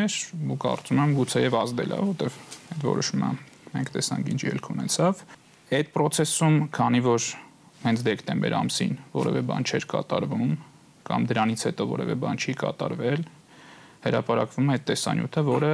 ու 0.52 0.58
կարծում 0.62 1.00
եմ 1.02 1.14
գուցեև 1.16 1.56
ազդել 1.62 1.94
է, 1.96 2.00
որտեղ 2.12 2.36
այդ 2.74 2.84
որոշումը 2.92 3.30
մենք 3.72 3.92
տեսանք 3.96 4.28
ինչ 4.32 4.40
ելք 4.52 4.68
ունեցավ։ 4.76 5.24
Այդ 5.72 5.88
process-ում, 5.94 6.56
քանի 6.74 7.00
որ 7.06 7.26
հենց 7.82 8.02
դեկտեմբեր 8.04 8.54
ամսին 8.58 8.96
որևէ 9.14 9.40
բան 9.48 9.64
չէր 9.64 9.86
կատարվում 9.92 10.50
կամ 11.08 11.24
դրանից 11.30 11.64
հետո 11.68 11.86
որևէ 11.92 12.16
բան 12.22 12.42
չի 12.42 12.54
կատարվել, 12.60 13.22
հրապարակվում 14.04 14.68
է 14.68 14.76
այդ 14.76 14.84
տեսանյութը, 14.90 15.44
որը 15.48 15.72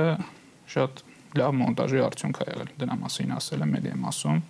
շատ 0.74 1.02
լավ 1.38 1.52
մոնտաժի 1.58 2.00
արդյունք 2.06 2.38
է 2.38 2.46
եղել։ 2.48 2.70
Դրա 2.78 2.96
մասին 3.02 3.34
ասել 3.38 3.64
եմ 3.66 3.74
Մեդիա 3.74 3.98
մասում։ 4.04 4.40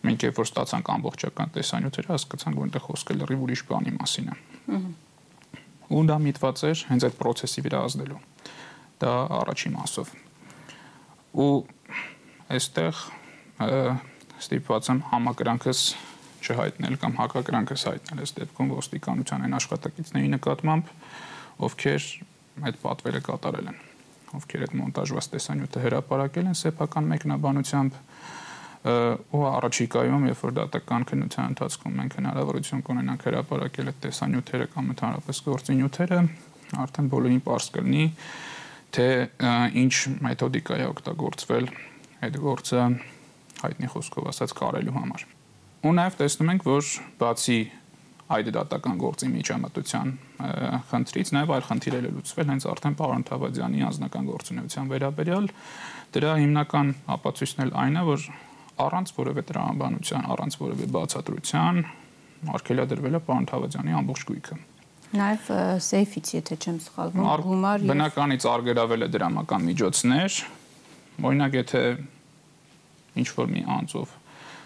Մենք 0.00 0.26
երբ 0.26 0.38
որ 0.40 0.48
ստացանք 0.50 0.90
ամբողջական 0.96 1.54
տեսանյութերը, 1.56 2.10
հասկացանք, 2.10 2.60
որ 2.60 2.68
այնտեղ 2.70 2.84
խոսքը 2.90 3.16
լրիվ 3.20 3.42
ուրիշ 3.46 3.62
բանի 3.70 3.92
մասին 4.00 4.30
է։ 4.30 4.36
Ու 5.90 6.04
դա 6.10 6.16
միտված 6.26 6.62
էր 6.70 6.84
հենց 6.90 7.06
այդ 7.08 7.18
process-ի 7.20 7.64
վրա 7.66 7.80
ազդելու։ 7.90 8.20
Դա 9.00 9.12
առաջին 9.40 9.74
մասով։ 9.76 10.14
Ու 11.40 11.50
այստեղ 12.56 13.02
ստիպված 14.40 14.90
եմ 14.90 15.04
համակրանքս 15.10 15.84
չհայտնել 16.40 16.96
կամ 17.04 17.16
հակակրանքս 17.20 17.86
հայտնել 17.90 18.24
այս 18.24 18.34
դեպքում 18.40 18.74
ոստիկանության 18.80 19.46
այն 19.46 19.56
աշխատակիցների 19.60 20.30
նկատմամբ, 20.34 20.92
ովքեր 21.68 22.06
այդ 22.70 22.78
պատվերը 22.80 23.20
կատարել 23.28 23.70
են 23.70 23.80
ովքեր 24.40 24.64
այդ 24.66 24.74
մոնտաժված 24.80 25.28
տեսանյութը 25.34 25.82
հրապարակել 25.84 26.50
են 26.50 26.58
սեփական 26.60 27.08
մեկնաբանությամբ 27.10 27.98
ու 28.80 29.42
առաջիկայում 29.50 30.26
երբ 30.30 30.42
որ 30.46 30.52
դատական 30.56 31.02
քննության 31.10 31.50
ընթացքում 31.52 31.96
մենք 32.00 32.14
հնարավորություն 32.20 32.84
կունենանք 32.86 33.26
հրապարակել 33.28 33.90
այդ 33.90 33.98
տեսանյութերը 34.06 34.68
կամ 34.74 34.92
ընդհանրապես 34.94 35.42
գործի 35.50 35.76
նյութերը 35.80 36.20
արդեն 36.80 37.10
բոլորին 37.12 37.42
པարզ 37.44 37.66
կլինի 37.76 38.06
թե 38.96 39.08
ինչ 39.84 39.94
մեթոդիկա 40.24 40.78
է 40.80 40.86
օգտագործվել 40.94 41.68
այդ 42.24 42.40
գործը 42.46 42.84
հայտնի 43.64 43.90
խոսքով 43.94 44.30
ասած 44.32 44.54
կարելու 44.60 44.96
համար 44.96 45.26
ու 45.80 45.94
նաև 45.96 46.18
տեսնում 46.20 46.50
ենք 46.54 46.66
որ 46.70 46.90
բացի 47.20 47.60
այդ 48.30 48.48
դատական 48.54 48.98
գործի 49.00 49.28
միջամտության 49.30 50.10
խնդրից 50.90 51.32
նաև 51.34 51.52
այլ 51.56 51.64
խնդիրեր 51.66 52.04
է 52.06 52.12
լուծվել 52.14 52.50
հենց 52.50 52.66
արդեն 52.70 52.96
պարոն 53.00 53.24
Թավադյանի 53.30 53.84
անձնական 53.90 54.28
գործունեության 54.30 54.90
վերաբերյալ 54.92 55.48
դրա 56.14 56.34
հիմնական 56.40 56.92
ապացույցն 57.16 57.64
էլ 57.66 57.72
այն 57.84 58.00
է 58.00 58.04
որ 58.10 58.28
առանց 58.80 59.12
որևէ 59.18 59.42
տրամաբանության, 59.50 60.28
առանց 60.34 60.58
որևէ 60.60 60.86
բացատրության 60.94 61.82
արկելադրվել 62.54 63.18
է 63.18 63.22
պարոն 63.26 63.48
Թավադյանի 63.50 63.96
ամբողջ 64.00 64.28
գույքը 64.30 64.60
Նաև 65.10 65.46
սեյֆից, 65.82 66.28
եթե 66.36 66.56
չեմ 66.62 66.76
սխալվում, 66.84 67.24
գումար 67.42 67.84
բնականից 67.90 68.44
արգելավել 68.46 69.02
է 69.02 69.08
դրամական 69.10 69.64
միջոցներ։ 69.66 70.36
Օրինակ, 71.26 71.56
եթե 71.58 71.80
ինչ 73.18 73.28
որ 73.40 73.50
մի 73.50 73.62
անձով 73.76 74.16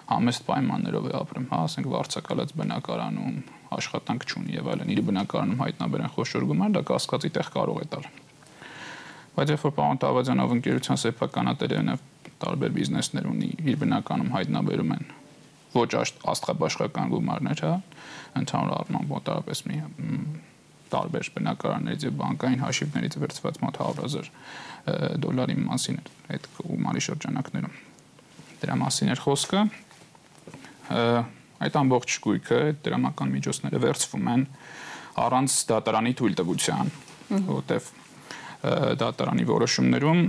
համեստ 0.05 0.45
պայմաններով 0.45 1.07
է 1.09 1.13
ապրում, 1.17 1.47
հա, 1.49 1.59
ասենք 1.65 1.87
վարձակալած 1.95 2.51
բնակարանում 2.61 3.37
աշխատանք 3.75 4.27
չունի 4.29 4.57
եւ 4.59 4.69
այլն, 4.75 4.91
իր 4.95 5.01
բնակարանում 5.09 5.63
հայտնաբերեն 5.65 6.13
խոշոր 6.15 6.47
գումար, 6.51 6.75
դա 6.75 6.83
կասկածի 6.91 7.31
տեղ 7.35 7.49
կարող 7.55 7.81
է 7.81 7.87
տալ։ 7.95 8.09
Բայց 9.35 9.53
երբ 9.55 9.65
որ 9.65 9.73
պարոն 9.79 10.01
Տավազյանով 10.05 10.53
ընկերության 10.55 11.01
սեփականատերերը 11.05 11.97
տարբեր 12.45 12.75
բիզնեսներ 12.75 13.29
ունի, 13.33 13.49
իր 13.65 13.79
բնականում 13.81 14.35
հայտնաբերում 14.35 14.93
են 14.95 15.09
ոչ 15.75 15.89
աստղաբաշխական 16.35 17.15
գումարներ, 17.15 17.63
հա, 17.65 17.73
ընդհանուր 18.45 18.75
առմամբ 18.79 19.11
մոտավորապես 19.15 19.65
մի 19.71 19.81
տարբեր 20.95 21.31
բնակարաններից 21.35 22.07
եւ 22.07 22.15
բանկային 22.21 22.63
հաշիվներից 22.63 23.17
վերցված 23.25 23.59
մոտ 23.65 23.81
100.000 23.89 24.31
դոլարի 25.25 25.57
մասին 25.65 26.01
այդ 26.35 26.49
գումարի 26.61 27.05
շրջանակներում 27.09 27.94
դրա 28.64 28.76
մասին 28.80 29.14
էր 29.14 29.23
խոսքը 29.25 29.64
այդ 31.64 31.76
ամբողջ 31.80 32.16
գույքը 32.25 32.61
դրամական 32.85 33.30
միջոցները 33.35 33.80
վերցվում 33.85 34.30
են 34.35 34.42
առանց 35.25 35.56
դատարանի 35.71 36.12
թույլտվության, 36.18 36.92
որտեվ 37.49 37.88
դատարանի 39.04 39.47
որոշումներում 39.52 40.23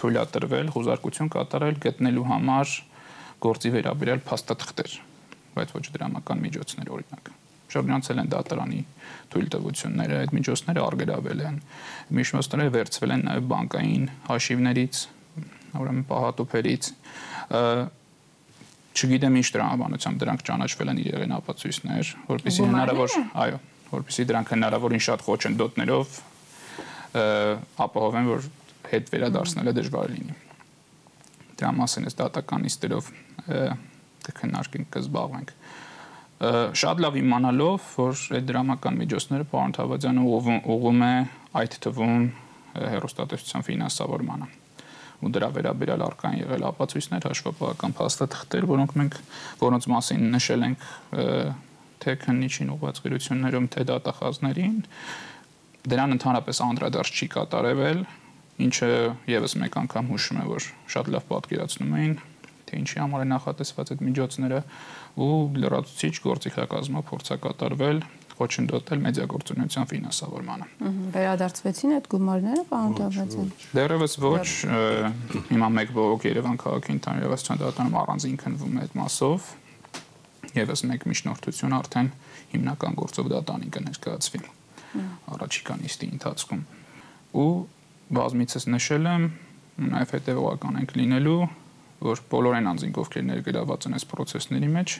թույլատրվել 0.00 0.74
հուզարկություն 0.74 1.32
կատարել 1.34 1.80
գտնելու 1.84 2.26
համար 2.32 2.74
գործի 3.44 3.72
վերաբերյալ 3.78 4.26
փաստաթղթեր, 4.28 4.98
բայց 5.54 5.74
ոչ 5.78 5.84
դրամական 5.94 6.44
միջոցներ 6.48 6.94
օրինակ 6.98 7.34
շրջանցել 7.74 8.20
են 8.22 8.30
դատարանի 8.30 8.80
թույլտվությունները, 9.34 10.18
այդ 10.24 10.32
միջոցները 10.36 10.82
արգելավել 10.84 11.40
են։ 11.48 11.56
Միջոցները 12.18 12.72
վերցվել 12.74 13.14
են 13.14 13.24
նաև 13.28 13.48
բանկային 13.50 14.04
հաշիվներից, 14.28 15.00
ուրեմն 15.80 16.06
պահատոփերից 16.08 16.90
չգիտեմ 18.94 19.38
ինչ 19.40 19.48
տրամաբանությամբ 19.54 20.20
դրանք 20.22 20.44
ճանաչվել 20.46 20.90
են 20.92 21.00
իրեղեն 21.02 21.34
ապացույցներ, 21.34 22.10
որpիսի 22.30 22.66
հնարավոր, 22.68 23.16
այո, 23.44 23.58
որpիսի 23.90 24.26
դրանք 24.30 24.52
հնարավորին 24.54 25.02
շատ 25.06 25.24
խոչընդոտներով 25.26 26.18
ապահովեն, 27.84 28.30
որ 28.30 28.46
հետ 28.92 29.10
վերադարձնելը 29.14 29.74
դժվար 29.80 30.14
լինի։ 30.14 30.38
Դրա 31.58 31.70
մասին 31.80 32.08
էս 32.10 32.18
դատականիստերով 32.22 33.10
կքննարկենք, 34.24 34.90
կզբաղվենք 34.94 35.54
շատ 36.74 37.00
լավ 37.04 37.18
իմանալով, 37.20 37.84
որ 37.94 38.24
այդ 38.38 38.48
դրամական 38.50 38.98
միջոցները 39.04 39.46
պարոն 39.54 39.74
Թավադյանը 39.78 40.24
ուղում 40.74 41.04
է 41.06 41.14
այդ 41.62 41.78
թվում 41.86 42.26
հերոստատեսության 42.74 43.66
ֆինանսավորմանը 43.70 44.50
ու 44.50 44.63
դրա 45.34 45.48
վերաբերյալ 45.54 46.04
արկան 46.04 46.34
եղել 46.40 46.66
ապացույցներ, 46.68 47.26
հաշվապահական 47.28 47.94
փաստաթղթեր, 48.00 48.66
որոնք 48.74 48.94
մենք 49.00 49.16
որոնց 49.64 49.88
մասին 49.94 50.26
նշել 50.34 50.66
ենք 50.68 50.84
թե 52.04 52.16
քննիչին 52.24 52.74
ուղղված 52.74 53.00
գրություններում, 53.04 53.68
թե 53.74 53.86
դատախազներին, 53.94 54.76
դրան 55.94 56.14
ընդհանրապես 56.18 56.60
անդրադարձ 56.68 57.14
չի 57.14 57.26
կատարվել, 57.34 58.04
ինչը 58.64 58.90
եւս 59.34 59.56
մեկ 59.64 59.80
անգամ 59.84 60.12
հուշում 60.14 60.40
է, 60.44 60.46
որ 60.52 60.68
շատ 60.94 61.10
լավ 61.14 61.24
պատկերացնում 61.32 61.96
էին 61.98 62.14
թե 62.64 62.80
ինչի 62.80 63.00
համար 63.02 63.24
է 63.24 63.26
նախատեսված 63.30 63.90
այդ 63.94 64.02
միջոցները 64.08 64.60
ու 65.24 65.34
լրացուցիչ 65.62 66.14
գործիքակազմով 66.24 67.04
փորձա 67.10 67.36
կատարվել 67.44 68.00
խոչընդոտել 68.34 69.02
մեդիագործունեության 69.04 69.88
ֆինանսավորմանը։ 69.90 70.66
Վերադարձվեցին 71.14 71.94
այդ 71.94 72.08
գումարները, 72.14 72.64
պարոն 72.70 72.96
Դավթյան։ 72.98 73.52
Դեռևս 73.78 74.16
ոչ, 74.24 74.48
հիմա 75.54 75.68
մեկ 75.78 75.94
բողոք 75.94 76.26
Երևան 76.30 76.58
քաղաքի 76.64 76.94
ընդհանրապես 76.94 77.46
չանդրադառնում 77.46 77.98
առանձին 78.02 78.36
քնվում 78.42 78.74
է 78.74 78.84
այդ 78.84 78.98
մասով։ 79.04 79.48
Եվս 80.54 80.84
մեկ 80.90 81.06
միջնորդություն 81.14 81.78
արդեն 81.78 82.10
հիմնական 82.54 82.98
գործով 83.00 83.30
դատանին 83.34 83.74
կներկայացվի 83.74 84.42
առաջիկա 85.34 85.74
նիստի 85.80 86.08
ընթացքում։ 86.14 86.62
Ու 87.34 87.50
բազմիցս 88.14 88.66
նշել 88.70 89.08
եմ, 89.10 89.24
նաև 89.94 90.14
հետևողական 90.14 90.78
ենք 90.84 90.94
լինելու, 91.00 91.40
որ 92.04 92.22
բոլոր 92.30 92.56
այն 92.60 92.68
անձինք, 92.74 93.00
ովքեր 93.02 93.24
ներգրաված 93.30 93.88
են 93.88 93.96
այս 93.98 94.06
process-ների 94.12 94.70
մեջ, 94.74 94.96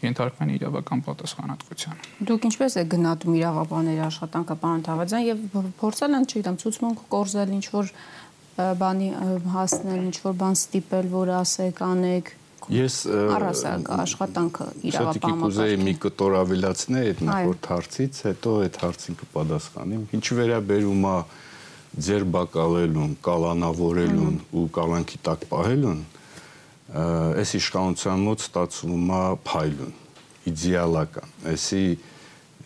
ենթարկվեն 0.00 0.50
իրավական 0.56 1.02
պատասխանատվության։ 1.06 2.02
Դուք 2.30 2.46
ինչպես 2.50 2.76
եք 2.80 2.90
գնահատում 2.94 3.38
իրավաբանների 3.40 4.02
աշխատանքը, 4.06 4.56
պարոն 4.64 4.84
Թավադյան, 4.88 5.24
եւ 5.28 5.38
փորձել 5.80 6.16
են, 6.20 6.26
չգիտեմ, 6.30 6.58
ցուցմունք 6.64 7.02
կորզել, 7.14 7.54
ինչ 7.60 7.66
որ 7.74 7.92
բանի 8.80 9.08
հասնել, 9.54 10.00
ինչ 10.10 10.16
որ 10.24 10.38
բան 10.40 10.56
ստիպել, 10.60 11.10
որ 11.14 11.34
ասեք, 11.40 11.82
անեք, 11.90 12.36
Ես 12.70 12.96
առասարակ 13.08 13.88
աշխատանքը 13.96 14.64
իրավապահ 14.90 15.32
կուզեի 15.40 15.78
մի 15.80 15.94
կտոր 16.04 16.34
ավելացնել 16.38 17.06
այդ 17.10 17.22
նախորդ 17.26 17.68
հարցից, 17.70 18.20
հետո 18.28 18.52
այդ 18.66 18.76
հարցին 18.84 19.16
կպատասխանեմ։ 19.22 20.02
Ինչ 20.18 20.26
վերաբերում 20.38 21.06
է 21.10 21.14
ձեր 22.06 22.26
բակալելուն, 22.36 23.14
կալանավորելուն 23.26 24.36
ու 24.60 24.66
կալանքի 24.76 25.18
տակ 25.26 25.46
պահելուն, 25.50 26.04
այս 26.90 27.52
իշխանության 27.60 28.22
մոտ 28.26 28.44
ստացվում 28.46 29.10
է 29.14 29.24
փայլուն, 29.46 29.92
իդեալական։ 30.50 31.34
Այսի 31.50 31.84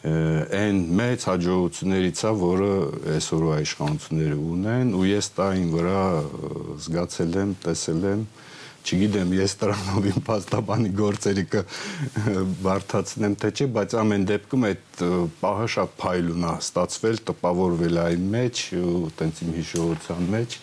այն 0.04 0.80
մեծ 1.00 1.26
հաջողություններից 1.30 2.22
է, 2.24 2.32
որը 2.40 2.72
այսօրվա 3.14 3.58
իշխանությունները 3.64 4.38
ունեն, 4.54 4.90
ու 4.96 5.04
ես 5.08 5.28
տային 5.36 5.70
վրա 5.72 6.02
զգացել 6.84 7.38
եմ, 7.40 7.54
տեսել 7.64 8.04
եմ, 8.10 8.24
չգիտեմ, 8.84 9.32
ես 9.38 9.54
դրանով 9.62 10.08
իմ 10.10 10.18
փաստաբանի 10.28 10.90
գործերի 10.98 11.44
կը 11.54 11.62
բարթացնեմ 12.64 13.36
թե 13.40 13.50
չէ, 13.54 13.68
բայց 13.78 13.96
ամեն 14.02 14.26
դեպքում 14.28 14.66
այդ 14.68 15.04
պահը 15.40 15.68
շատ 15.74 15.94
փայլուն 16.04 16.44
է 16.44 16.52
ստացվել, 16.64 17.20
տպավորվել 17.32 18.00
այն 18.04 18.26
մեջ 18.34 18.64
ու 18.84 19.12
տենց 19.20 19.40
իմ 19.44 19.54
հիշողության 19.56 20.28
մեջ 20.36 20.58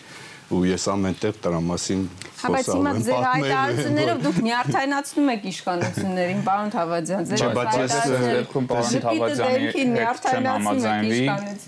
ու 0.52 0.62
ես 0.68 0.86
ամենտեղ 0.92 1.42
դրա 1.42 1.60
մասին 1.66 2.06
Բայց 2.42 2.68
հիմա 2.72 2.92
ձեր 3.06 3.24
հայտարարություններով 3.26 4.18
դուք 4.26 4.38
նյարդայնացնում 4.46 5.28
եք 5.32 5.42
իշխանություններին, 5.52 6.40
պարոն 6.48 6.72
Թավադյան, 6.74 7.26
ձեր 7.30 7.44
հայտարարություններում 7.46 8.66
պարոն 8.72 8.92
Թավադյանի 9.06 9.60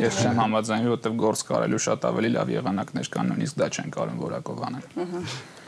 ես 0.05 0.15
չեմ 0.25 0.39
համաձայնվի, 0.45 0.95
որովհետև 0.95 1.19
գործ 1.25 1.45
կարելու 1.55 1.83
շատ 1.85 2.09
ավելի 2.11 2.31
լավ 2.35 2.55
եղանակներ 2.59 3.13
կան, 3.15 3.35
նույնիսկ 3.35 3.61
դա 3.63 3.67
չեն 3.75 3.95
կարող 3.95 4.17
որակով 4.25 4.65
անել։ 4.69 4.85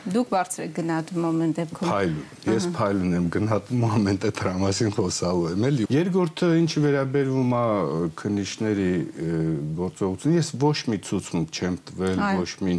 Դուք 0.07 0.29
բարձր 0.31 0.61
եք 0.63 0.71
գնահատում 0.77 1.23
ամեն 1.27 1.53
դեպքում։ 1.57 1.89
Փայլուն։ 1.91 2.51
Ես 2.53 2.67
փայլուն 2.77 3.15
եմ 3.17 3.25
գնահատում 3.33 3.81
ամեն 3.87 4.19
դե 4.23 4.29
դրա 4.37 4.53
մասին 4.61 4.93
խոսալու 4.95 5.49
եմ, 5.51 5.65
էլի։ 5.67 5.87
Երկրորդը 5.91 6.47
ինչի 6.61 6.83
վերաբերվում 6.85 7.51
է 7.57 7.63
քննիչների 8.21 8.87
գործողություն, 9.81 10.37
ես 10.37 10.53
ոչ 10.63 10.77
մի 10.93 11.01
ցուցմունք 11.09 11.59
չեմ 11.59 11.75
տվել, 11.91 12.23
ոչ 12.39 12.51
մի 12.63 12.77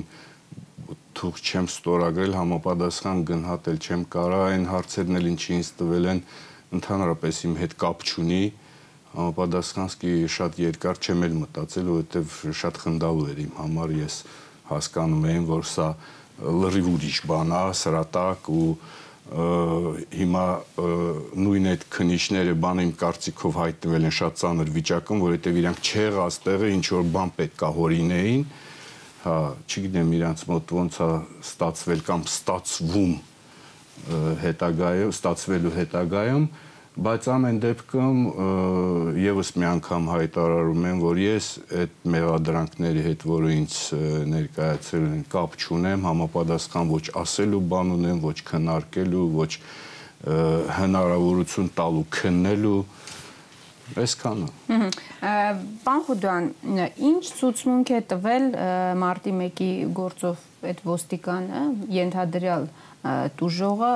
թուղթ 1.18 1.48
չեմ 1.48 1.66
ստորագրել, 1.68 2.36
համապատասխան 2.38 3.22
գնահատել 3.28 3.78
չեմ 3.84 4.02
կարա 4.14 4.40
այն 4.52 4.64
հարցերն 4.72 5.18
էլ 5.18 5.26
ինչի 5.32 5.52
ինձ 5.58 5.70
տվել 5.78 6.08
են 6.12 6.20
ընդհանրապես 6.78 7.40
իմ 7.48 7.56
հետ 7.62 7.74
կապ 7.82 8.04
չունի 8.08 8.42
համապատասխանսկի 9.18 10.12
շատ 10.36 10.60
երկար 10.62 11.02
չեմ 11.02 11.26
էլ 11.28 11.34
մտածել, 11.42 11.90
որովհետև 11.92 12.38
շատ 12.60 12.80
խնդալու 12.84 13.28
էր 13.32 13.42
իմ 13.44 13.52
համար 13.58 13.94
ես 13.98 14.16
հասկանում 14.68 15.28
եմ, 15.32 15.46
որ 15.48 15.68
սա 15.68 15.88
լրիվ 16.38 16.88
ուրիշ 16.92 17.20
բան 17.28 17.54
է, 17.58 17.62
սրատակ 17.82 18.50
ու 18.54 18.68
հիմա 19.28 20.44
նույն 21.36 21.66
այդ 21.72 21.82
քնիչները 21.92 22.54
բան 22.62 22.78
իմ 22.84 22.92
կարծիքով 23.02 23.58
հայտնվել 23.60 24.06
են 24.08 24.14
շատ 24.18 24.38
ծանր 24.40 24.70
վիճակում, 24.76 25.24
որովհետև 25.24 25.58
իրանք 25.62 25.82
չեղած 25.88 26.38
տեղը 26.46 26.70
ինչ 26.78 26.86
որ 26.94 27.10
բան 27.16 27.32
պետք 27.36 27.64
է 27.68 27.70
հորինեին, 27.78 28.46
հա, 29.24 29.36
չգիտեմ 29.66 30.14
իրանց 30.18 30.46
մոտ 30.48 30.72
ոնց 30.78 30.96
է 31.02 31.10
ստացվել 31.42 32.02
կամ 32.06 32.24
ստացվում 32.28 33.14
հետագայում, 34.42 35.12
ստացվելու 35.14 35.72
հետագայում, 35.74 36.44
բայց 36.98 37.26
ամեն 37.30 37.58
դեպքում 37.62 38.20
եւս 39.22 39.50
մի 39.58 39.66
անգամ 39.68 40.06
հայտարարում 40.10 40.86
եմ, 40.88 41.02
որ 41.02 41.20
ես 41.22 41.48
այդ 41.78 41.98
մեղադրանքների 42.14 43.04
հետ, 43.06 43.26
որը 43.30 43.52
ինձ 43.54 43.76
ներկայացել 44.32 45.04
են, 45.08 45.20
կապ 45.34 45.58
չունեմ, 45.62 46.06
համապատասխան 46.08 46.90
ոչ 46.94 47.04
ասելու 47.22 47.62
բան 47.70 47.92
ունեմ, 47.98 48.22
ոչ 48.24 48.38
քննարկելու, 48.50 49.26
ոչ 49.38 49.52
հնարավորություն 50.78 51.70
տալու 51.78 52.06
քննելու 52.18 52.80
Այսքանը։ 53.96 54.48
Պան 55.84 56.02
Խուդան, 56.08 56.50
ինչ 57.08 57.22
ցուցմունք 57.38 57.92
է 57.96 58.00
տվել 58.12 58.50
մարտի 59.00 59.32
1-ի 59.38 59.70
գործով 59.96 60.44
այդ 60.68 60.82
ոստիկանը, 60.88 61.62
ենթադրյալ 61.94 62.68
տուժողը, 63.38 63.90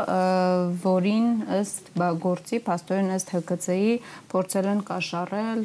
որին 0.85 1.27
ըստ 1.59 1.89
գործի, 2.23 2.61
աստորեն 2.73 3.11
ըստ 3.17 3.33
ՀԿՑ-ի 3.35 3.97
փորձել 4.31 4.69
են 4.73 4.83
կաշառել 4.89 5.65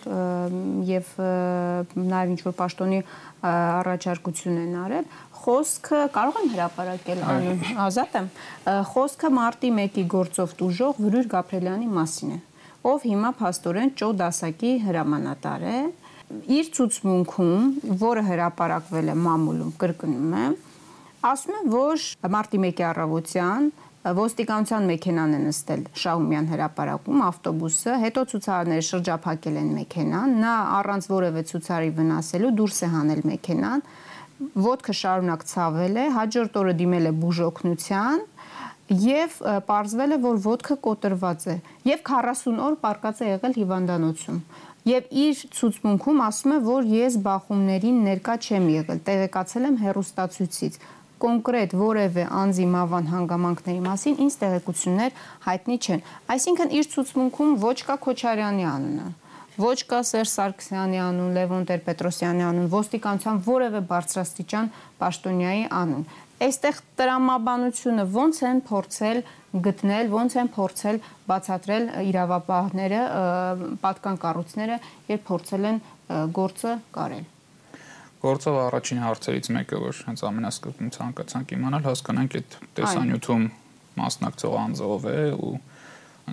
եւ 0.89 1.11
նաեւ 2.01 2.33
ինչ 2.33 2.41
որ 2.47 2.57
պաշտոնի 2.57 2.99
առաջարկություն 3.53 4.57
են 4.65 4.75
արել 4.81 5.05
խոսքը 5.37 6.01
կարող 6.17 6.41
եմ 6.41 6.49
հրապարակել 6.57 7.23
անուն 7.31 7.81
ազատ 7.85 8.17
եմ 8.19 8.27
խոսքը 8.91 9.33
մարտի 9.37 9.73
1-ի 9.85 10.05
գործով 10.17 10.57
տուժող 10.59 11.01
Վրուր 11.05 11.29
Գաբրելյանի 11.37 11.89
մասին 11.93 12.33
է 12.33 12.39
ով 12.87 13.07
հիմա 13.11 13.31
փաստորեն 13.41 13.91
Ճո 13.99 14.11
դասակի 14.21 14.71
հրամանատար 14.85 15.65
է 15.67 15.79
իր 16.57 16.69
ցուցմունքում, 16.75 17.65
որը 18.03 18.23
հրապարակվել 18.27 19.11
է 19.11 19.15
մամուլում, 19.27 19.73
կրկնում 19.81 20.33
եմ, 20.43 20.55
ասում 21.27 21.57
է, 21.57 21.61
որ 21.73 22.07
մարտի 22.35 22.59
1-ի 22.63 22.87
առավոտյան 22.87 23.69
ոստիկանության 24.17 24.85
մեքենան 24.87 25.35
է 25.35 25.39
նստել 25.43 25.81
Շահումյան 25.99 26.45
հրապարակում 26.51 27.23
ավտոբուսը, 27.27 27.95
հետո 28.03 28.23
ցուցարարները 28.31 28.85
շրջափակել 28.87 29.57
են 29.61 29.71
մեքենան, 29.77 30.35
նա 30.43 30.53
առանց 30.77 31.07
որևէ 31.11 31.43
ցուցարի 31.51 31.91
վնասելու 31.97 32.51
դուրս 32.59 32.79
է 32.87 32.89
հանել 32.93 33.21
մեքենան, 33.31 33.83
ոդկը 34.67 34.93
շարունակ 35.01 35.43
ցավել 35.51 35.97
է, 35.97 36.05
հաջորդ 36.17 36.57
օրը 36.61 36.73
դիմել 36.77 37.09
է 37.09 37.13
բուժօգնության, 37.25 38.23
եւ 38.87 39.37
ողջվել 39.67 40.15
է 40.15 40.17
որ 40.23 40.37
ոդկը 40.45 40.75
կոտրված 40.87 41.45
է 41.51 41.55
եւ 41.89 42.03
40 42.07 42.61
օր 42.67 42.77
պարկած 42.83 43.19
է 43.19 43.31
եղել 43.33 43.57
հիվանդանոցում 43.57 44.37
եւ 44.87 45.09
իր 45.23 45.41
ցուցմունքում 45.57 46.21
ասում 46.27 46.53
է 46.55 46.59
որ 46.67 46.87
ես 46.93 47.17
բախումներին 47.27 47.97
ներկա 48.07 48.35
չեմ 48.47 48.69
եղել 48.77 49.01
տեղեկացել 49.09 49.67
եմ 49.67 49.77
հերոստացույցից 49.83 50.79
կոնկրետ 51.17 51.71
որևէ 51.81 52.25
անձի 52.39 52.65
մավան 52.77 53.07
հանգամանքների 53.11 53.79
մասին 53.87 54.19
ինձ 54.23 54.35
տեղեկություններ 54.43 55.21
հայտնի 55.47 55.77
չեն 55.83 56.03
այսինքն 56.37 56.75
իր 56.79 56.91
ցուցմունքում 56.93 57.55
ոչ 57.67 57.77
կա 57.89 57.95
Քոչարյանի 58.07 58.67
անունը 58.71 59.07
ոչ 59.57 59.77
կա 59.89 59.99
Սերժ 60.05 60.29
Սարգսյանի 60.29 60.99
անուն, 61.01 61.29
Լևոն 61.33 61.63
Տեր-Պետրոսյանի 61.65 62.43
անուն, 62.45 62.67
ոստիկանության 62.69 63.39
որևէ 63.47 63.79
բարձրաստիճան 63.89 64.67
պաշտոնյայի 65.01 65.63
անուն 65.79 66.03
այստեղ 66.37 66.79
տրամաբանությունը 66.99 68.03
ոնց 68.13 68.39
են 68.47 68.59
փորձել 68.67 69.19
գտնել, 69.67 70.09
ոնց 70.13 70.35
են 70.37 70.49
փորձել 70.57 70.99
բացատրել 71.31 71.87
իրավապահները, 72.11 72.99
պատկան 73.85 74.19
կառույցները, 74.23 74.77
երբ 75.13 75.23
փորձել 75.29 75.67
են 75.71 75.79
գործը 76.37 76.73
կարել։ 76.97 77.25
Գործով 78.17 78.55
առաջին 78.67 79.01
հարցերից 79.05 79.49
մեկը, 79.57 79.79
որ 79.81 79.97
հենց 80.07 80.23
ամենասկզբում 80.27 80.93
ցանկացանք 80.97 81.51
իմանալ, 81.57 81.83
հասկանանք 81.87 82.37
այդ 82.37 82.55
տեսանյութում 82.77 83.43
մասնակցող 83.97 84.55
անձը 84.61 84.87
ով 84.93 85.05
է 85.11 85.19
ու 85.37 85.51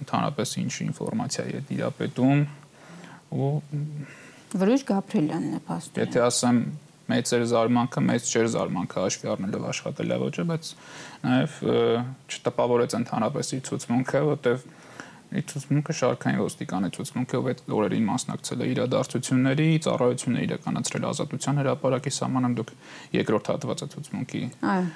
ընդհանրապես 0.00 0.54
ինչ 0.64 0.72
ինֆորմացիա 0.84 1.44
է 1.44 1.60
դիապետում 1.70 2.40
ու 3.34 3.50
Վրուժ 4.54 4.82
Գաբրելյանն 4.88 5.54
է 5.54 5.60
փաստորեն։ 5.68 6.08
Եթե 6.08 6.20
ասեմ 6.24 6.58
մեծ 7.10 7.32
էր 7.36 7.44
զարմանքը, 7.50 8.02
մեծ 8.08 8.30
չէր 8.32 8.46
զարմանքը 8.54 9.02
հաշվի 9.04 9.30
առնելով 9.34 9.66
աշխատելա 9.70 10.16
ոճը, 10.24 10.44
բայց 10.50 10.70
նաև 11.24 11.58
չտպավորեց 12.34 12.96
ընդհանրապես 13.00 13.52
իր 13.54 13.62
ցուցմունքը, 13.68 14.22
որտեվ 14.30 14.64
իր 15.34 15.44
ցուցմունքը 15.50 15.94
շարքային 15.98 16.40
ոստիկան 16.44 16.86
է 16.86 16.90
ցուցմունքը, 16.94 17.38
ով 17.40 17.48
այդ 17.50 17.60
օրերին 17.74 18.08
մասնակցել 18.08 18.60
է 18.64 18.68
իրադարձությունների, 18.74 19.68
ծառայություններ 19.84 20.44
իրականացրել 20.44 21.06
ազատության 21.10 21.60
հրապարակի 21.64 22.12
սահմանում 22.14 22.56
դուք 22.60 22.72
երկրորդ 23.18 23.50
հատվածը 23.54 23.88
ցուցմունքի։ 23.94 24.42
Այո 24.74 24.88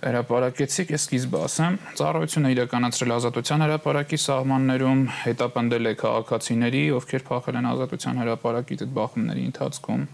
հրապարակեցիք, 0.00 0.92
ես 0.94 1.02
սկիզբը 1.04 1.40
ասեմ, 1.44 1.74
ծառայությունը 1.98 2.52
իրականացրել 2.54 3.12
ազատության 3.16 3.64
հրապարակի 3.66 4.18
սահմաններում, 4.24 5.02
հետապնդել 5.26 5.90
է 5.90 5.92
քաղաքացիների, 6.00 6.82
ովքեր 6.96 7.26
փախել 7.28 7.58
են 7.60 7.68
ազատության 7.74 8.22
հրապարակի 8.24 8.78
այդ 8.80 8.94
բախումների 8.96 9.44
ընթացքում 9.50 10.06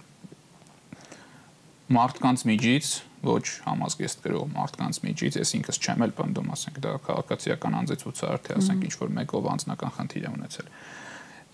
մարդկանց 1.94 2.44
միջից, 2.50 2.92
ոչ 3.26 3.44
համազգեստ 3.66 4.22
գրող 4.26 4.46
մարդկանց 4.56 5.00
միջից, 5.06 5.38
ես 5.40 5.52
ինքս 5.58 5.80
չեմ 5.82 6.04
էլ 6.06 6.12
պնդում, 6.18 6.52
ասենք 6.56 6.78
դա 6.82 6.92
քաղաքացիական 7.06 7.76
անձեցուցար, 7.80 8.40
թե 8.46 8.56
ասենք 8.60 8.86
ինչ 8.86 8.94
որ 9.02 9.12
մեկով 9.16 9.48
անձնական 9.54 9.94
խնդիր 9.96 10.26
է 10.26 10.32
ունեցել 10.36 10.70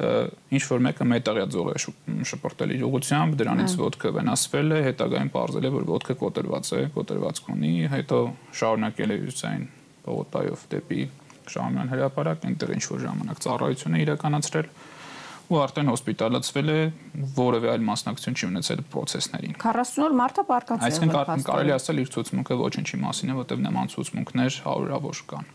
ինչ 0.03 0.63
որ 0.67 0.81
մեկը 0.87 1.07
մետաղյա 1.07 1.45
ձող 1.53 1.69
է 1.73 1.81
շպրտել 2.27 2.73
իր 2.75 2.85
ուղությամբ, 2.89 3.35
դրանից 3.39 3.75
ոդկը 3.79 4.13
վնասվել 4.17 4.73
է, 4.73 4.79
հետագայում 4.89 5.31
ողրել 5.35 5.69
է, 5.69 5.73
որ 5.77 5.85
ոդկը 5.93 6.17
կոտրված 6.23 6.71
է, 6.73 6.81
կոտրվածք 6.97 7.51
ունի, 7.53 7.73
հետո 7.93 8.19
շարունակել 8.63 9.13
է 9.13 9.19
ուսային 9.33 9.67
պողոտայով 10.07 10.65
դեպի 10.73 11.03
Շահումյան 11.53 11.89
հրապարակ, 11.93 12.45
այնտեղ 12.49 12.73
ինչ 12.73 12.85
որ 12.87 13.01
ժամանակ 13.03 13.41
ծառայություն 13.43 13.97
է 13.99 14.03
իրականացրել 14.03 14.69
ու 15.53 15.61
արդեն 15.63 15.93
հոսպիտալացվել 15.93 16.73
է, 16.73 16.79
որևէ 17.37 17.73
այլ 17.73 17.87
մասնակցություն 17.89 18.39
չի 18.39 18.47
ունեցել 18.49 18.85
process-ներին։ 18.93 19.57
40 19.63 20.05
օր 20.07 20.15
մարդը 20.23 20.45
պարկած 20.53 20.83
է։ 20.83 20.91
Այսինքն 20.91 21.49
կարելի 21.49 21.75
ասել 21.77 22.03
իր 22.03 22.13
ցուցմունքը 22.17 22.61
ոչինչի 22.63 23.03
մասին 23.03 23.33
է, 23.33 23.37
որտեղ 23.43 23.67
նման 23.69 23.93
ցուցմունքներ 23.93 24.63
հարյուրավոր 24.67 25.27
կան 25.33 25.53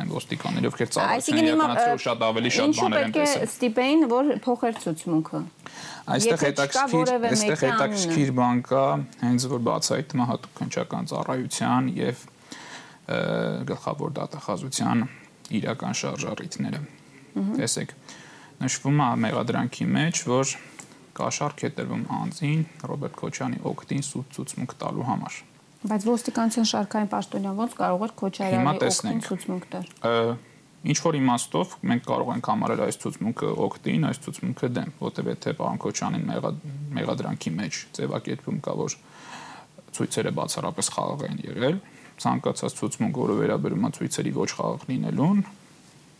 այն 0.00 0.12
ոստիկանները, 0.14 0.68
ովքեր 0.70 0.90
ծառայություն 0.94 1.38
իրականացրել 1.40 1.98
շատ 2.04 2.22
ավելի 2.24 2.50
շատ 2.56 2.76
բաներ 2.80 3.02
են 3.04 3.14
տեսել։ 3.16 3.20
Ինչու 3.20 3.20
պետք 3.20 3.20
է 3.20 3.48
ստիպեին, 3.50 4.04
որ 4.10 4.30
փոխեր 4.46 4.78
ցուցմունքը։ 4.84 5.40
Այստեղ 6.14 6.44
հետաքրքիր, 6.46 7.12
այստեղ 7.30 7.64
հետաքրքիր 7.64 8.32
բան 8.38 8.62
կա, 8.70 8.84
հենց 9.20 9.46
որ 9.50 9.64
բացահայտում 9.68 10.24
հատուկ 10.30 10.54
քնչական 10.60 11.10
ծառայության 11.10 11.90
եւ 12.00 12.24
գլխավոր 13.70 14.16
դատախազության 14.20 15.04
իրական 15.60 15.96
շարժառիթները։ 16.00 16.80
Տեսեք, 17.60 17.94
նշվում 18.60 19.04
է 19.04 19.08
մեղադրանքի 19.26 19.86
մեջ, 20.00 20.24
որ 20.30 20.56
կաշառք 21.20 21.64
է 21.66 21.70
տրվում 21.80 22.04
անձին 22.20 22.66
Ռոբերտ 22.90 23.16
Քոչյանի 23.20 23.62
օկտին 23.70 24.04
սուտ 24.10 24.36
ցուցմունք 24.36 24.76
տալու 24.80 25.06
համար 25.10 25.40
Բայց 25.80 26.04
ոստիկանության 26.04 26.66
շարքային 26.68 27.08
պաշտոնյան 27.08 27.54
ոնց 27.56 27.74
կարող 27.78 28.02
էր 28.04 28.10
Քոչարյանի 28.20 28.72
օգտին 28.84 29.22
ցուցմունք 29.24 29.68
տալ։ 29.72 29.86
Ինչ 30.80 30.96
որ 31.04 31.16
իմաստով 31.20 31.72
մենք 31.88 32.04
կարող 32.08 32.28
ենք 32.34 32.50
համարել 32.50 32.82
այս 32.84 32.98
ցուցմունքը 33.00 33.48
օգտին, 33.64 34.04
այս 34.10 34.20
ցուցմունքը 34.24 34.68
դեմ, 34.76 34.92
որտեղ 35.00 35.30
եթե 35.30 35.54
պարոն 35.56 35.80
Քոչյանին 35.84 36.28
մեղադրանքի 37.00 37.52
մեջ 37.56 37.80
ձևակերպում 37.96 38.60
կա, 38.64 38.76
որ 38.80 38.96
ցույցերը 39.96 40.32
բացառապես 40.40 40.92
խաղաղ 40.96 41.24
են 41.28 41.42
եղել, 41.48 41.80
ցանկացած 42.24 42.76
ցուցմունք, 42.80 43.20
որը 43.24 43.36
վերաբերում 43.40 43.84
է 43.88 43.92
ցույցերի 44.00 44.32
ոչ 44.40 44.50
խաղաղ 44.56 44.86
լինելուն, 44.88 45.44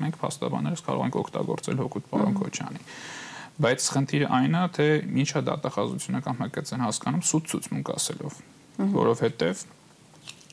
մենք 0.04 0.20
փաստաբաներս 0.20 0.84
կարող 0.86 1.04
ենք 1.06 1.18
օգտագործել 1.20 1.80
հոգուտ 1.80 2.08
պարոն 2.10 2.38
Քոչյանի 2.40 2.86
բայց 3.60 3.90
խնդիրը 3.94 4.30
այն 4.40 4.56
է 4.56 4.62
թե 4.76 4.86
ինչա 5.20 5.40
դատախազությունը 5.50 6.20
կամ 6.26 6.46
են 6.48 6.84
հասկանում 6.86 7.24
սուտ 7.30 7.50
ցուցմունք 7.50 7.92
ասելով 7.96 8.40
որովհետև 8.80 9.64